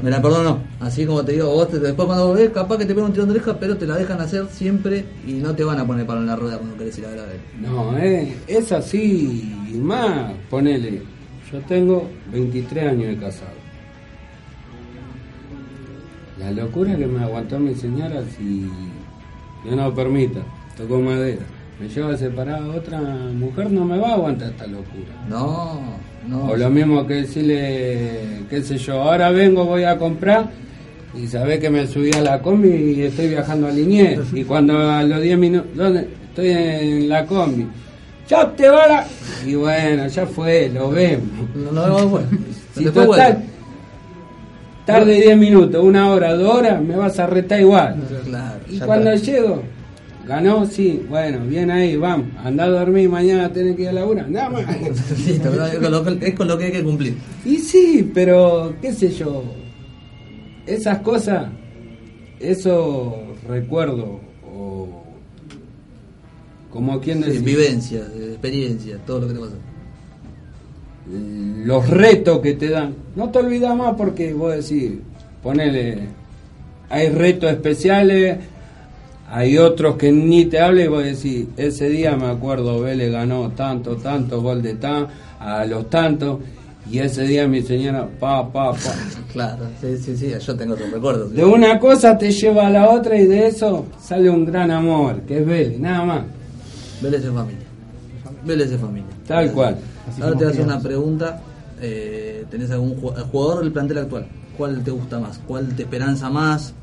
Me 0.02 0.08
la 0.08 0.22
perdonó. 0.22 0.60
Así 0.78 1.04
como 1.04 1.24
te 1.24 1.32
digo, 1.32 1.46
vos 1.50 1.68
te- 1.68 1.80
después 1.80 2.06
cuando 2.06 2.32
ves, 2.32 2.50
capaz 2.50 2.78
que 2.78 2.86
te 2.86 2.94
pegan 2.94 3.06
un 3.06 3.12
tirón 3.12 3.28
de 3.28 3.34
oreja, 3.34 3.58
pero 3.58 3.76
te 3.76 3.86
la 3.86 3.96
dejan 3.96 4.20
hacer 4.20 4.46
siempre 4.50 5.04
y 5.26 5.32
no 5.32 5.52
te 5.54 5.64
van 5.64 5.80
a 5.80 5.86
poner 5.86 6.06
palo 6.06 6.20
en 6.20 6.26
la 6.28 6.36
rueda 6.36 6.58
cuando 6.58 6.76
querés 6.76 6.96
ir 6.98 7.06
a 7.06 7.08
ver 7.10 7.18
a 7.18 7.24
él. 7.24 7.40
No, 7.60 7.98
eh, 7.98 8.36
es 8.46 8.70
así 8.72 9.52
y 9.74 9.76
más, 9.78 10.32
ponele. 10.48 11.02
Yo 11.52 11.58
tengo 11.66 12.08
23 12.32 12.86
años 12.88 13.08
de 13.08 13.16
casado. 13.16 13.50
La 16.40 16.50
locura 16.52 16.96
que 16.96 17.06
me 17.06 17.22
aguantó 17.22 17.58
mi 17.58 17.74
señora 17.74 18.22
si 18.36 18.66
yo 19.68 19.76
no 19.76 19.94
permita, 19.94 20.40
tocó 20.74 20.98
madera. 20.98 21.42
Me 21.78 21.86
lleva 21.86 22.14
a 22.14 22.16
separar 22.16 22.62
a 22.62 22.68
otra 22.68 22.98
mujer, 23.00 23.70
no 23.70 23.84
me 23.84 23.98
va 23.98 24.08
a 24.08 24.14
aguantar 24.14 24.48
esta 24.48 24.66
locura. 24.66 25.12
No, 25.28 25.80
no. 26.26 26.46
O 26.46 26.56
lo 26.56 26.70
mismo 26.70 27.06
que 27.06 27.14
decirle, 27.14 28.42
qué 28.48 28.62
sé 28.62 28.78
yo, 28.78 29.02
ahora 29.02 29.30
vengo, 29.30 29.66
voy 29.66 29.84
a 29.84 29.98
comprar 29.98 30.48
y 31.14 31.26
sabés 31.26 31.60
que 31.60 31.68
me 31.68 31.86
subí 31.86 32.10
a 32.12 32.22
la 32.22 32.40
combi 32.40 32.68
y 32.68 33.02
estoy 33.02 33.28
viajando 33.28 33.68
a 33.68 33.70
Liniers. 33.70 34.32
Y 34.32 34.44
cuando 34.44 34.78
a 34.78 35.02
los 35.02 35.20
10 35.20 35.38
minutos, 35.38 35.70
¿dónde? 35.74 36.08
Estoy 36.30 36.48
en 36.48 37.08
la 37.08 37.26
combi. 37.26 37.66
¡Ya 38.28 38.50
te 38.56 38.66
va 38.66 38.86
la...! 38.86 39.06
Y 39.44 39.56
bueno, 39.56 40.06
ya 40.06 40.24
fue, 40.24 40.70
lo 40.72 40.90
vemos. 40.90 41.26
No, 41.54 41.72
no, 41.72 41.86
no, 41.86 42.08
bueno. 42.08 42.28
Si 42.74 42.84
total. 42.86 43.44
Tarde 44.86 45.20
10 45.20 45.36
minutos, 45.38 45.82
una 45.84 46.10
hora, 46.10 46.34
dos 46.34 46.54
horas, 46.56 46.82
me 46.82 46.96
vas 46.96 47.18
a 47.18 47.26
retar 47.26 47.60
igual. 47.60 47.96
Claro, 48.24 48.60
Y 48.68 48.78
cuando 48.80 49.10
está. 49.12 49.30
llego, 49.32 49.62
ganó, 50.26 50.66
sí, 50.66 51.04
bueno, 51.08 51.40
bien 51.46 51.70
ahí, 51.70 51.96
vamos, 51.96 52.26
anda 52.44 52.64
a 52.64 52.68
dormir, 52.68 53.08
mañana 53.08 53.52
tenés 53.52 53.76
que 53.76 53.82
ir 53.82 53.88
a 53.88 53.92
laburar, 53.92 54.28
nada 54.30 54.50
más. 54.50 54.62
Listo, 55.26 55.50
es 55.64 56.34
con 56.34 56.48
lo 56.48 56.58
que- 56.58 56.64
hay 56.66 56.72
que 56.72 56.82
cumplir. 56.82 57.16
Y 57.44 57.56
sí, 57.58 58.10
pero 58.14 58.74
qué 58.80 58.92
sé 58.92 59.10
yo, 59.10 59.44
esas 60.66 60.98
cosas, 61.00 61.46
eso 62.38 63.16
recuerdo, 63.48 64.20
o 64.52 65.02
como 66.70 67.00
quien 67.00 67.18
Sí, 67.22 67.24
decir, 67.30 67.42
vivencia, 67.44 68.00
eh, 68.14 68.28
experiencia, 68.32 68.98
todo 69.06 69.20
lo 69.22 69.28
que 69.28 69.34
te 69.34 69.40
pasa. 69.40 69.52
Los 71.64 71.88
retos 71.88 72.40
que 72.40 72.54
te 72.54 72.68
dan. 72.68 72.94
No 73.16 73.30
te 73.30 73.38
olvidas 73.38 73.76
más 73.76 73.94
porque 73.96 74.32
vos 74.32 74.54
decís, 74.54 74.92
ponele, 75.42 76.08
hay 76.88 77.08
retos 77.08 77.50
especiales, 77.50 78.38
hay 79.28 79.58
otros 79.58 79.96
que 79.96 80.10
ni 80.10 80.46
te 80.46 80.60
hablan 80.60 80.84
y 80.84 80.88
vos 80.88 81.04
decís, 81.04 81.46
ese 81.56 81.88
día 81.88 82.16
me 82.16 82.26
acuerdo, 82.26 82.80
Vélez 82.80 83.12
ganó 83.12 83.50
tanto, 83.50 83.96
tanto, 83.96 84.42
gol 84.42 84.62
de 84.62 84.74
tan, 84.74 85.06
a 85.38 85.64
los 85.66 85.88
tantos, 85.88 86.40
y 86.90 86.98
ese 86.98 87.22
día 87.22 87.46
mi 87.46 87.62
señora, 87.62 88.08
pa, 88.18 88.50
pa, 88.50 88.72
pa. 88.72 88.78
Claro, 89.32 89.66
sí, 89.80 89.96
sí, 89.98 90.16
sí, 90.16 90.34
yo 90.44 90.56
tengo 90.56 90.74
otros 90.74 90.90
recuerdos. 90.90 91.32
De 91.32 91.44
una 91.44 91.78
cosa 91.78 92.18
te 92.18 92.32
lleva 92.32 92.66
a 92.66 92.70
la 92.70 92.90
otra 92.90 93.16
y 93.16 93.26
de 93.26 93.46
eso 93.46 93.86
sale 94.02 94.28
un 94.28 94.44
gran 94.44 94.72
amor, 94.72 95.20
que 95.20 95.38
es 95.38 95.46
Vélez, 95.46 95.78
nada 95.78 96.04
más. 96.04 96.22
Vélez 97.00 97.24
es 97.24 97.32
familia. 97.32 97.66
Vélez 98.44 98.72
es 98.72 98.80
familia. 98.80 99.10
Tal 99.28 99.52
cual. 99.52 99.76
Así 100.08 100.22
Ahora 100.22 100.36
te 100.36 100.44
voy 100.44 100.46
a 100.46 100.50
hacer 100.54 100.64
una 100.64 100.80
pregunta. 100.80 101.40
Eh, 101.80 102.44
¿Tenés 102.50 102.70
algún 102.70 103.00
ju- 103.00 103.14
jugador 103.30 103.62
del 103.62 103.72
plantel 103.72 103.98
actual? 103.98 104.26
¿Cuál 104.56 104.82
te 104.82 104.90
gusta 104.90 105.18
más? 105.18 105.38
¿Cuál 105.46 105.68
te 105.74 105.82
esperanza 105.82 106.28
más? 106.30 106.74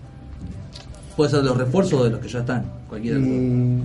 Puede 1.15 1.29
ser 1.31 1.39
de 1.41 1.45
los 1.45 1.57
refuerzos 1.57 2.01
o 2.01 2.03
de 2.03 2.09
los 2.11 2.19
que 2.19 2.27
ya 2.27 2.39
están. 2.39 2.65
Cualquiera. 2.89 3.19
Y 3.19 3.81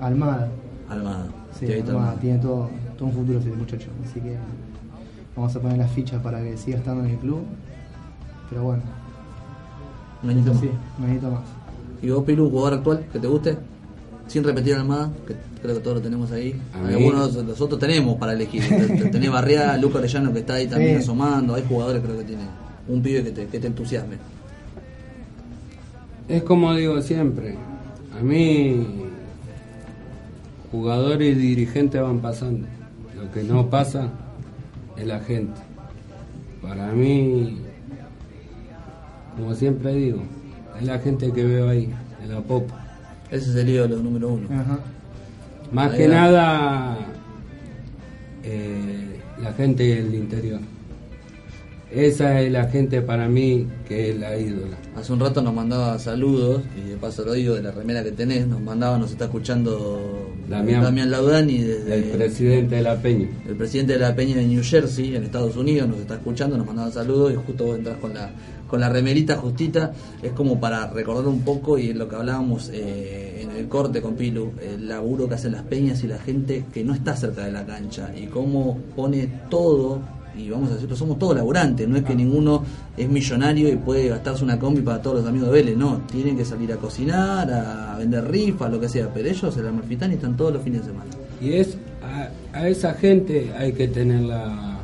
Almada. 0.00 0.48
Almada. 0.88 1.26
Sí, 1.58 1.66
Almada 1.72 1.90
Almada. 1.92 2.14
tiene 2.20 2.38
todo, 2.38 2.70
todo 2.98 3.08
un 3.08 3.14
futuro 3.14 3.38
ese 3.38 3.48
muchacho. 3.50 3.88
Así 4.04 4.20
que 4.20 4.36
vamos 5.34 5.54
a 5.56 5.60
poner 5.60 5.78
las 5.78 5.90
fichas 5.90 6.22
para 6.22 6.42
que 6.42 6.56
siga 6.56 6.78
estando 6.78 7.04
en 7.04 7.10
el 7.10 7.16
club. 7.18 7.40
Pero 8.50 8.62
bueno, 8.62 8.82
Un 10.22 10.30
añito 10.30 10.52
más. 10.52 10.60
sí, 10.60 10.70
un 10.98 11.04
añito 11.10 11.30
más. 11.30 11.40
¿Y 12.02 12.10
vos, 12.10 12.24
Pilu, 12.24 12.48
jugador 12.50 12.74
actual 12.74 13.06
que 13.12 13.18
te 13.18 13.26
guste? 13.26 13.58
Sin 14.28 14.42
repetir 14.44 14.74
Almada, 14.74 15.10
que 15.26 15.34
creo 15.62 15.74
que 15.76 15.80
todos 15.80 15.96
lo 15.98 16.02
tenemos 16.02 16.30
ahí. 16.32 16.60
A 16.74 16.88
Algunos 16.88 17.34
los 17.34 17.60
otros 17.60 17.78
tenemos 17.78 18.16
para 18.16 18.32
elegir. 18.32 18.62
Tenés 19.12 19.30
Barriá, 19.30 19.76
Luca 19.76 19.98
Orellano 19.98 20.32
que 20.32 20.40
está 20.40 20.54
ahí 20.54 20.66
también 20.66 20.96
Sí. 20.96 21.02
asomando. 21.04 21.54
Hay 21.54 21.64
jugadores 21.68 22.02
creo 22.02 22.18
que 22.18 22.24
tiene 22.24 22.42
un 22.88 23.02
pibe 23.02 23.22
que 23.24 23.30
te, 23.30 23.46
que 23.46 23.58
te 23.60 23.66
entusiasme. 23.68 24.16
Es 26.28 26.42
como 26.42 26.74
digo 26.74 27.00
siempre, 27.02 27.56
a 28.18 28.22
mí 28.22 28.84
jugadores 30.72 31.36
y 31.36 31.38
dirigentes 31.40 32.02
van 32.02 32.18
pasando, 32.18 32.66
lo 33.16 33.30
que 33.30 33.44
no 33.44 33.70
pasa 33.70 34.10
es 34.96 35.06
la 35.06 35.20
gente. 35.20 35.60
Para 36.60 36.90
mí, 36.92 37.58
como 39.36 39.54
siempre 39.54 39.94
digo, 39.94 40.18
es 40.80 40.84
la 40.84 40.98
gente 40.98 41.30
que 41.32 41.44
veo 41.44 41.68
ahí, 41.68 41.88
en 42.24 42.32
la 42.32 42.40
popa. 42.40 42.85
Ese 43.30 43.50
es 43.50 43.56
el 43.56 43.68
ídolo 43.68 43.96
número 43.98 44.28
uno. 44.28 44.48
Ajá. 44.52 44.78
Más 45.72 45.92
Ahí 45.92 45.98
que 45.98 46.08
va. 46.08 46.14
nada, 46.14 46.96
eh, 48.44 49.20
la 49.42 49.52
gente 49.52 49.82
del 49.82 50.14
interior. 50.14 50.60
Esa 51.96 52.42
es 52.42 52.52
la 52.52 52.68
gente 52.68 53.00
para 53.00 53.26
mí 53.26 53.66
que 53.88 54.10
es 54.10 54.18
la 54.18 54.38
ídola. 54.38 54.76
Hace 54.94 55.14
un 55.14 55.20
rato 55.20 55.40
nos 55.40 55.54
mandaba 55.54 55.98
saludos, 55.98 56.62
y 56.76 56.90
de 56.90 56.96
paso 56.98 57.24
lo 57.24 57.32
digo 57.32 57.54
de 57.54 57.62
la 57.62 57.70
remera 57.70 58.04
que 58.04 58.12
tenés, 58.12 58.46
nos 58.46 58.60
mandaba, 58.60 58.98
nos 58.98 59.12
está 59.12 59.24
escuchando 59.24 60.28
Damián. 60.46 60.82
Damián 60.82 61.10
Laudani, 61.10 61.56
desde 61.56 61.94
El 61.94 62.04
presidente 62.18 62.74
de 62.76 62.82
la 62.82 63.00
Peña. 63.00 63.28
el 63.48 63.56
presidente 63.56 63.94
de 63.94 63.98
la 64.00 64.14
Peña 64.14 64.36
de 64.36 64.44
New 64.44 64.62
Jersey, 64.62 65.16
en 65.16 65.24
Estados 65.24 65.56
Unidos, 65.56 65.88
nos 65.88 66.00
está 66.00 66.16
escuchando, 66.16 66.58
nos 66.58 66.66
mandaba 66.66 66.90
saludos 66.90 67.32
y 67.32 67.36
justo 67.36 67.64
vos 67.64 67.78
entras 67.78 67.96
con 67.96 68.12
la, 68.12 68.30
con 68.68 68.78
la 68.78 68.90
remerita 68.90 69.36
justita, 69.36 69.94
es 70.22 70.32
como 70.32 70.60
para 70.60 70.90
recordar 70.90 71.26
un 71.26 71.40
poco 71.40 71.78
y 71.78 71.88
en 71.92 71.98
lo 71.98 72.10
que 72.10 72.16
hablábamos 72.16 72.70
eh, 72.74 73.40
en 73.40 73.52
el 73.52 73.68
corte 73.68 74.02
con 74.02 74.16
Pilu, 74.16 74.52
el 74.60 74.86
laburo 74.86 75.26
que 75.30 75.36
hacen 75.36 75.52
las 75.52 75.62
peñas 75.62 76.04
y 76.04 76.08
la 76.08 76.18
gente 76.18 76.66
que 76.74 76.84
no 76.84 76.92
está 76.92 77.16
cerca 77.16 77.46
de 77.46 77.52
la 77.52 77.64
cancha 77.64 78.12
y 78.14 78.26
cómo 78.26 78.76
pone 78.94 79.30
todo 79.48 80.02
y 80.36 80.50
vamos 80.50 80.70
a 80.70 80.74
decirlo, 80.74 80.96
somos 80.96 81.18
todos 81.18 81.36
laburantes, 81.36 81.88
no 81.88 81.96
es 81.96 82.04
que 82.04 82.14
ninguno 82.14 82.62
es 82.96 83.08
millonario 83.08 83.68
y 83.68 83.76
puede 83.76 84.08
gastarse 84.08 84.44
una 84.44 84.58
combi 84.58 84.82
para 84.82 85.00
todos 85.00 85.20
los 85.20 85.26
amigos 85.26 85.48
de 85.48 85.54
Vélez, 85.54 85.76
no, 85.76 86.02
tienen 86.10 86.36
que 86.36 86.44
salir 86.44 86.72
a 86.72 86.76
cocinar, 86.76 87.50
a 87.50 87.96
vender 87.98 88.30
rifas, 88.30 88.70
lo 88.70 88.80
que 88.80 88.88
sea, 88.88 89.08
pero 89.12 89.28
ellos, 89.28 89.56
el 89.56 89.66
Amalfitani, 89.66 90.14
están 90.14 90.36
todos 90.36 90.52
los 90.52 90.62
fines 90.62 90.82
de 90.82 90.88
semana. 90.88 91.10
Y 91.40 91.52
es 91.54 91.76
a, 92.02 92.58
a 92.58 92.68
esa 92.68 92.94
gente 92.94 93.52
hay 93.58 93.72
que 93.72 93.88
tenerla, 93.88 94.78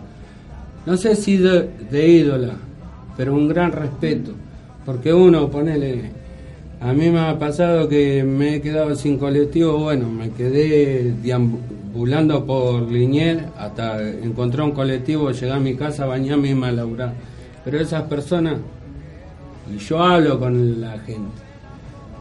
no 0.86 0.96
sé 0.96 1.14
si 1.16 1.36
de, 1.36 1.70
de 1.90 2.08
ídola, 2.08 2.54
pero 3.16 3.34
un 3.34 3.48
gran 3.48 3.72
respeto. 3.72 4.32
Porque 4.84 5.12
uno, 5.12 5.48
ponele, 5.48 6.10
a 6.82 6.92
mí 6.92 7.10
me 7.10 7.20
ha 7.20 7.38
pasado 7.38 7.88
que 7.88 8.24
me 8.24 8.56
he 8.56 8.60
quedado 8.60 8.96
sin 8.96 9.16
colectivo, 9.16 9.78
bueno, 9.78 10.08
me 10.10 10.30
quedé 10.30 11.14
deambulando 11.22 12.44
por 12.44 12.90
Linier 12.90 13.46
hasta 13.56 14.02
encontrar 14.02 14.66
un 14.66 14.72
colectivo, 14.72 15.30
llegar 15.30 15.58
a 15.58 15.60
mi 15.60 15.76
casa, 15.76 16.06
bañarme 16.06 16.50
y 16.50 16.62
a 16.62 16.72
laburar. 16.72 17.14
Pero 17.64 17.78
esas 17.78 18.02
personas, 18.02 18.56
y 19.72 19.78
yo 19.78 20.02
hablo 20.02 20.40
con 20.40 20.80
la 20.80 20.98
gente, 20.98 21.30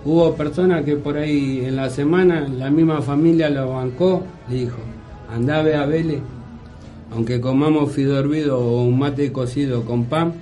Hubo 0.03 0.33
personas 0.33 0.83
que 0.83 0.95
por 0.95 1.15
ahí 1.15 1.63
en 1.63 1.75
la 1.75 1.87
semana 1.91 2.41
la 2.41 2.71
misma 2.71 3.03
familia 3.03 3.51
lo 3.51 3.69
bancó, 3.73 4.23
le 4.49 4.55
dijo, 4.61 4.79
andá 5.31 5.59
a 5.59 5.61
ver 5.61 5.75
a 5.75 5.85
Vélez, 5.85 6.21
aunque 7.11 7.39
comamos 7.39 7.91
fideo 7.91 8.17
hervido 8.17 8.59
o 8.59 8.83
un 8.83 8.97
mate 8.97 9.31
cocido 9.31 9.85
con 9.85 10.05
pan, 10.05 10.33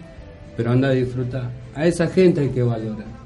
pero 0.55 0.72
anda 0.72 0.88
a 0.88 0.91
disfrutar. 0.91 1.49
A 1.76 1.86
esa 1.86 2.07
gente 2.07 2.39
hay 2.39 2.49
que 2.49 2.63
valorar. 2.63 3.18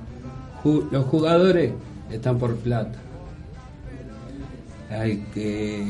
Ju- 0.64 0.88
los 0.92 1.06
jugadores 1.06 1.72
están 2.12 2.38
por 2.38 2.56
plata. 2.56 2.98
Hay 4.90 5.24
que 5.34 5.84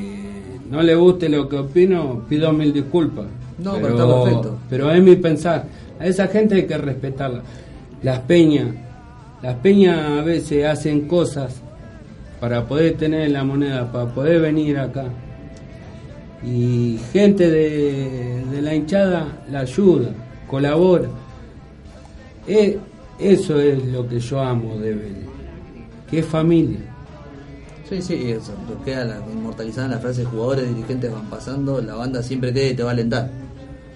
no 0.70 0.82
le 0.82 0.96
guste 0.96 1.28
lo 1.30 1.48
que 1.50 1.58
opino, 1.58 2.24
pido 2.30 2.52
mil 2.54 2.72
disculpas. 2.74 3.26
No, 3.60 3.74
pero 3.76 3.90
está 3.90 4.24
perfecto. 4.24 4.58
Pero 4.70 4.92
es 4.92 5.04
mi 5.04 5.16
pensar. 5.18 5.66
A 6.00 6.06
esa 6.08 6.28
gente 6.28 6.56
hay 6.56 6.64
que 6.66 6.78
respetarla. 6.78 7.42
Las 8.02 8.20
peñas, 8.20 8.68
las 9.42 9.56
peñas 9.56 10.00
a 10.20 10.22
veces 10.24 10.66
hacen 10.66 11.02
cosas 11.08 11.54
para 12.40 12.66
poder 12.66 12.96
tener 12.98 13.30
la 13.32 13.44
moneda, 13.44 13.92
para 13.92 14.06
poder 14.08 14.42
venir 14.42 14.78
acá. 14.80 15.06
Y 16.46 17.00
gente 17.14 17.50
de, 17.50 18.44
de 18.52 18.62
la 18.62 18.74
hinchada 18.76 19.28
la 19.52 19.60
ayuda, 19.60 20.10
colabora. 20.48 21.08
E- 22.48 22.78
eso 23.20 23.60
es 23.60 23.84
lo 23.86 24.08
que 24.08 24.20
yo 24.20 24.40
amo 24.42 24.78
de 24.78 24.94
Vélez, 24.94 25.26
que 26.10 26.20
es 26.20 26.26
familia. 26.26 26.80
Sí, 27.90 28.02
sí, 28.02 28.32
eso. 28.32 28.54
Queda 28.86 29.06
la, 29.06 29.18
inmortalizada 29.32 29.88
la 29.90 30.00
frase: 30.00 30.24
jugadores, 30.26 30.68
dirigentes 30.74 31.12
van 31.12 31.30
pasando, 31.30 31.82
la 31.82 31.96
banda 31.96 32.24
siempre 32.24 32.52
queda 32.54 32.70
y 32.70 32.74
te 32.76 32.84
va 32.84 32.90
a 32.90 32.94
alentar. 32.94 33.30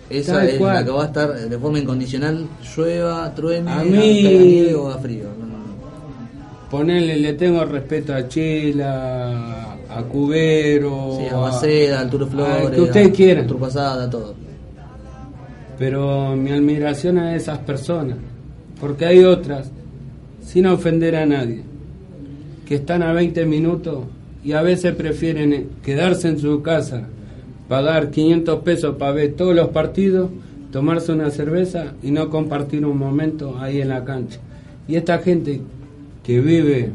Esa 0.10 0.34
Tal 0.36 0.50
es 0.50 0.58
cual. 0.58 0.76
la 0.76 0.86
que 0.86 0.92
va 0.92 1.04
a 1.04 1.08
estar 1.08 1.34
de 1.50 1.58
forma 1.58 1.80
incondicional, 1.80 2.48
llueva, 2.76 3.34
truene, 3.36 3.72
A 3.72 3.84
mí- 3.84 4.72
o 4.74 4.88
haga 4.90 5.00
frío. 5.00 5.24
No, 5.40 5.46
no, 5.46 5.58
no. 5.58 6.70
Ponele, 6.70 7.18
le 7.18 7.34
tengo 7.34 7.64
respeto 7.66 8.14
a 8.14 8.28
Chila, 8.28 9.74
a 9.90 10.04
Cubero, 10.04 11.18
Sí, 11.20 11.26
a 11.34 11.38
Baceda, 11.38 12.00
al 12.02 12.10
Turo 12.10 12.28
Flores, 12.28 12.68
al 12.68 12.72
que 12.72 12.82
usted 12.82 13.08
a- 13.08 13.12
quiera. 13.12 13.42
a 13.42 13.48
Turpasada, 13.48 14.10
todo. 14.10 14.36
Pero 15.78 16.36
mi 16.36 16.52
admiración 16.52 17.18
a 17.20 17.36
esas 17.36 17.60
personas, 17.60 18.18
porque 18.80 19.06
hay 19.06 19.24
otras, 19.24 19.72
sin 20.42 20.66
ofender 20.66 21.16
a 21.16 21.26
nadie, 21.26 21.62
que 22.68 22.76
están 22.76 23.04
a 23.04 23.14
20 23.14 23.46
minutos 23.46 24.06
y 24.44 24.54
a 24.54 24.62
veces 24.62 24.96
prefieren 24.96 25.70
quedarse 25.84 26.28
en 26.28 26.40
su 26.40 26.62
casa, 26.62 27.08
pagar 27.68 28.12
500 28.12 28.62
pesos 28.62 28.96
para 28.98 29.12
ver 29.12 29.34
todos 29.34 29.56
los 29.56 29.70
partidos, 29.70 30.30
tomarse 30.72 31.12
una 31.12 31.32
cerveza 31.32 31.94
y 32.04 32.12
no 32.12 32.30
compartir 32.30 32.86
un 32.86 32.98
momento 32.98 33.58
ahí 33.60 33.82
en 33.82 33.90
la 33.90 34.04
cancha. 34.04 34.40
Y 34.88 34.96
esta 34.96 35.20
gente 35.20 35.62
que 36.24 36.40
vive, 36.40 36.92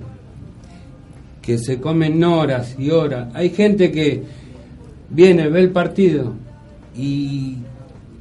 que 1.40 1.58
se 1.58 1.80
comen 1.80 2.22
horas 2.22 2.76
y 2.78 2.90
horas, 2.90 3.28
hay 3.34 3.50
gente 3.50 3.90
que 3.90 4.22
viene, 5.10 5.48
ve 5.48 5.60
el 5.60 5.70
partido 5.70 6.32
y 6.96 7.56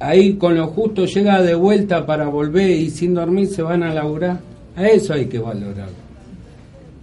ahí 0.02 0.34
con 0.34 0.54
lo 0.56 0.66
justo 0.68 1.04
llega 1.06 1.40
de 1.42 1.54
vuelta 1.54 2.04
para 2.06 2.26
volver 2.28 2.70
y 2.70 2.90
sin 2.90 3.14
dormir 3.14 3.48
se 3.48 3.62
van 3.62 3.82
a 3.82 3.92
laburar. 3.94 4.40
A 4.76 4.86
eso 4.86 5.14
hay 5.14 5.26
que 5.26 5.38
valorar. 5.38 5.88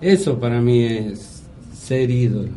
Eso 0.02 0.40
para 0.40 0.62
mí 0.62 0.84
es 0.84 1.42
ser 1.78 2.10
ídolo, 2.10 2.50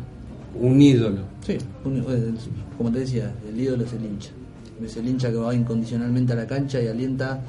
un 0.59 0.81
ídolo. 0.81 1.19
Sí, 1.45 1.57
un- 1.83 1.97
eh, 1.99 2.33
como 2.77 2.91
te 2.91 2.99
decía, 2.99 3.31
el 3.49 3.59
ídolo 3.59 3.83
es 3.83 3.93
el 3.93 4.05
hincha. 4.05 4.29
Es 4.83 4.97
el 4.97 5.07
hincha 5.07 5.29
que 5.29 5.37
va 5.37 5.53
incondicionalmente 5.53 6.33
a 6.33 6.35
la 6.37 6.47
cancha 6.47 6.81
y 6.81 6.87
alienta 6.87 7.41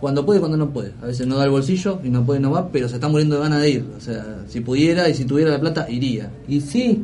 cuando 0.00 0.24
puede 0.24 0.40
cuando 0.40 0.56
no 0.56 0.70
puede. 0.70 0.92
A 1.02 1.06
veces 1.06 1.26
no 1.26 1.36
da 1.36 1.44
el 1.44 1.50
bolsillo 1.50 2.00
y 2.02 2.08
no 2.08 2.24
puede 2.24 2.40
no 2.40 2.50
va, 2.50 2.68
pero 2.70 2.88
se 2.88 2.94
está 2.96 3.08
muriendo 3.08 3.36
de 3.36 3.42
ganas 3.42 3.60
de 3.62 3.70
ir. 3.70 3.84
O 3.96 4.00
sea, 4.00 4.44
si 4.48 4.60
pudiera 4.60 5.08
y 5.08 5.14
si 5.14 5.24
tuviera 5.26 5.50
la 5.52 5.60
plata, 5.60 5.86
iría. 5.90 6.30
Y 6.48 6.60
sí, 6.60 7.02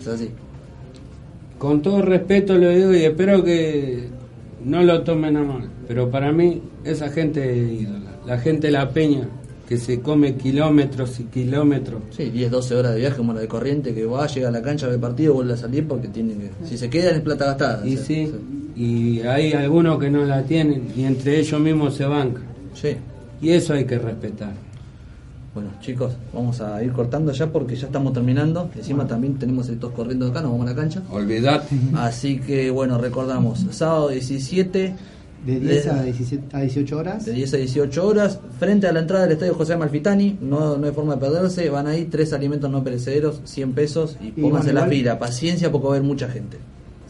Es 0.00 0.06
así. 0.08 0.28
con 1.58 1.80
todo 1.80 2.02
respeto 2.02 2.56
lo 2.58 2.68
digo 2.68 2.92
y 2.94 3.02
espero 3.04 3.42
que 3.42 4.08
no 4.66 4.82
lo 4.82 5.02
tomen 5.02 5.36
a 5.36 5.42
mal, 5.44 5.68
pero 5.86 6.10
para 6.10 6.32
mí 6.32 6.60
esa 6.84 7.08
gente 7.08 7.40
es 7.52 7.82
ídola. 7.82 8.18
La 8.26 8.38
gente 8.38 8.66
de 8.66 8.72
la 8.72 8.90
peña 8.90 9.28
que 9.68 9.78
se 9.78 10.00
come 10.00 10.34
kilómetros 10.34 11.20
y 11.20 11.24
kilómetros. 11.24 12.02
Sí, 12.10 12.30
10, 12.30 12.50
12 12.50 12.74
horas 12.74 12.94
de 12.94 13.00
viaje 13.00 13.16
como 13.16 13.32
la 13.32 13.40
de 13.40 13.48
corriente 13.48 13.94
que 13.94 14.04
va, 14.04 14.26
llega 14.26 14.48
a 14.48 14.50
la 14.50 14.62
cancha, 14.62 14.88
ve 14.88 14.94
el 14.94 15.00
partido, 15.00 15.34
vuelve 15.34 15.52
a 15.54 15.56
salir 15.56 15.86
porque 15.86 16.08
tiene 16.08 16.34
que. 16.34 16.50
Si 16.66 16.76
se 16.76 16.90
quedan 16.90 17.14
es 17.14 17.20
plata 17.20 17.46
gastada. 17.46 17.86
Y 17.86 17.94
o 17.94 17.96
sea, 17.96 18.06
sí, 18.06 18.34
y 18.74 19.20
hay 19.20 19.52
algunos 19.52 20.00
que 20.00 20.10
no 20.10 20.24
la 20.24 20.42
tienen 20.42 20.88
y 20.96 21.04
entre 21.04 21.38
ellos 21.38 21.60
mismos 21.60 21.94
se 21.94 22.04
bancan. 22.04 22.44
Sí. 22.74 22.96
Y 23.40 23.50
eso 23.50 23.72
hay 23.72 23.84
que 23.84 24.00
respetar. 24.00 24.52
Bueno, 25.56 25.70
chicos, 25.80 26.12
vamos 26.34 26.60
a 26.60 26.84
ir 26.84 26.92
cortando 26.92 27.32
ya 27.32 27.50
porque 27.50 27.76
ya 27.76 27.86
estamos 27.86 28.12
terminando. 28.12 28.68
Encima 28.76 29.06
también 29.06 29.38
tenemos 29.38 29.66
estos 29.70 29.90
corriendo 29.92 30.26
acá, 30.26 30.42
nos 30.42 30.50
vamos 30.50 30.66
a 30.66 30.70
la 30.72 30.76
cancha. 30.76 31.02
Olvidate. 31.10 31.74
Así 31.94 32.38
que 32.40 32.70
bueno, 32.70 32.98
recordamos, 32.98 33.64
sábado 33.70 34.08
17 34.08 34.94
De 35.46 35.58
10 35.60 35.86
a, 35.86 36.02
17 36.02 36.54
a 36.54 36.60
18 36.60 36.98
horas. 36.98 37.24
de 37.24 37.32
10 37.32 37.54
a 37.54 37.56
18 37.56 38.06
horas, 38.06 38.38
frente 38.58 38.86
a 38.86 38.92
la 38.92 39.00
entrada 39.00 39.22
del 39.22 39.32
estadio 39.32 39.54
José 39.54 39.78
Malfitani, 39.78 40.36
no, 40.42 40.76
no 40.76 40.86
hay 40.86 40.92
forma 40.92 41.14
de 41.14 41.20
perderse, 41.22 41.70
van 41.70 41.86
ahí 41.86 42.04
tres 42.04 42.34
alimentos 42.34 42.70
no 42.70 42.84
perecederos, 42.84 43.40
100 43.44 43.72
pesos 43.72 44.18
y 44.20 44.26
Y 44.26 44.30
pónganse 44.32 44.74
la 44.74 44.84
fila, 44.84 45.18
paciencia 45.18 45.72
porque 45.72 45.86
va 45.86 45.94
a 45.94 45.96
haber 45.96 46.06
mucha 46.06 46.28
gente. 46.28 46.58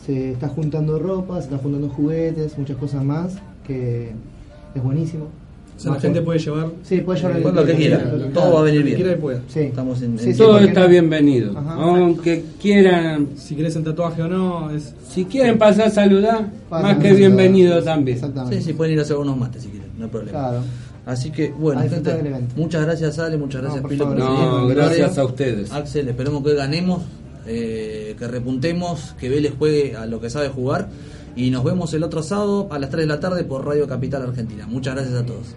Se 0.06 0.30
está 0.30 0.48
juntando 0.48 1.00
ropa, 1.00 1.38
se 1.38 1.46
está 1.48 1.58
juntando 1.58 1.88
juguetes, 1.88 2.56
muchas 2.56 2.76
cosas 2.76 3.02
más, 3.02 3.38
que 3.66 4.12
es 4.72 4.82
buenísimo. 4.84 5.30
O 5.76 5.78
sea, 5.78 5.92
la 5.92 6.00
gente 6.00 6.22
puede 6.22 6.38
llevar 6.38 6.68
Sí, 6.82 6.98
puede 7.02 7.20
llevar 7.20 7.54
Lo 7.54 7.64
que 7.66 7.74
quiera, 7.74 8.02
todo 8.32 8.54
va 8.54 8.60
a 8.60 8.62
venir 8.62 8.82
bien. 8.82 8.96
quiera 8.96 9.12
y 9.12 9.16
pueda. 9.16 9.40
Sí. 9.48 9.60
Estamos 9.60 10.00
en, 10.02 10.18
Sí, 10.18 10.28
en- 10.28 10.32
sí, 10.32 10.38
Todo 10.38 10.58
está 10.58 10.80
no- 10.84 10.88
bienvenido. 10.88 11.58
Ajá. 11.58 11.74
Aunque 11.74 12.44
quieran, 12.60 13.28
Si 13.36 13.54
querés 13.54 13.76
el 13.76 13.84
tatuaje 13.84 14.22
o 14.22 14.28
no, 14.28 14.70
es 14.70 14.94
si 15.08 15.26
quieren 15.26 15.58
pasar 15.58 15.88
a 15.88 15.90
saludar, 15.90 16.50
Pasan 16.70 16.96
más 16.96 17.04
que 17.04 17.12
bienvenido 17.12 17.82
también. 17.82 18.16
Exactamente. 18.16 18.56
Sí, 18.56 18.62
sí, 18.64 18.72
pueden 18.72 18.94
ir 18.94 18.98
a 19.00 19.02
hacer 19.02 19.16
unos 19.16 19.36
mates 19.36 19.62
si 19.64 19.68
quieren, 19.68 19.90
no 19.98 20.04
hay 20.04 20.10
problema. 20.10 20.38
Claro. 20.38 20.60
Así 21.04 21.30
que, 21.30 21.50
bueno, 21.50 21.82
gente, 21.82 22.10
muchas 22.56 22.84
gracias 22.84 23.18
Ale, 23.18 23.36
muchas 23.36 23.62
No, 23.62 23.68
gracias 23.68 23.82
por 23.82 23.90
Pilo 23.90 24.06
por 24.06 24.16
No, 24.18 24.66
gracias 24.68 25.18
a 25.18 25.24
ustedes. 25.24 25.70
Axel, 25.72 26.08
esperemos 26.08 26.42
que 26.42 26.54
ganemos, 26.54 27.02
eh, 27.46 28.16
que 28.18 28.26
repuntemos, 28.26 29.14
que 29.20 29.28
Vélez 29.28 29.52
juegue 29.56 29.94
a 29.94 30.06
lo 30.06 30.20
que 30.20 30.30
sabe 30.30 30.48
jugar 30.48 30.88
y 31.36 31.50
nos 31.50 31.62
vemos 31.62 31.92
el 31.94 32.02
otro 32.02 32.22
sábado 32.22 32.68
a 32.70 32.78
las 32.78 32.90
3 32.90 33.02
de 33.02 33.06
la 33.06 33.20
tarde 33.20 33.44
por 33.44 33.64
Radio 33.64 33.86
Capital 33.86 34.22
Argentina. 34.22 34.66
Muchas 34.66 34.94
gracias 34.94 35.20
a 35.20 35.26
todos. 35.26 35.54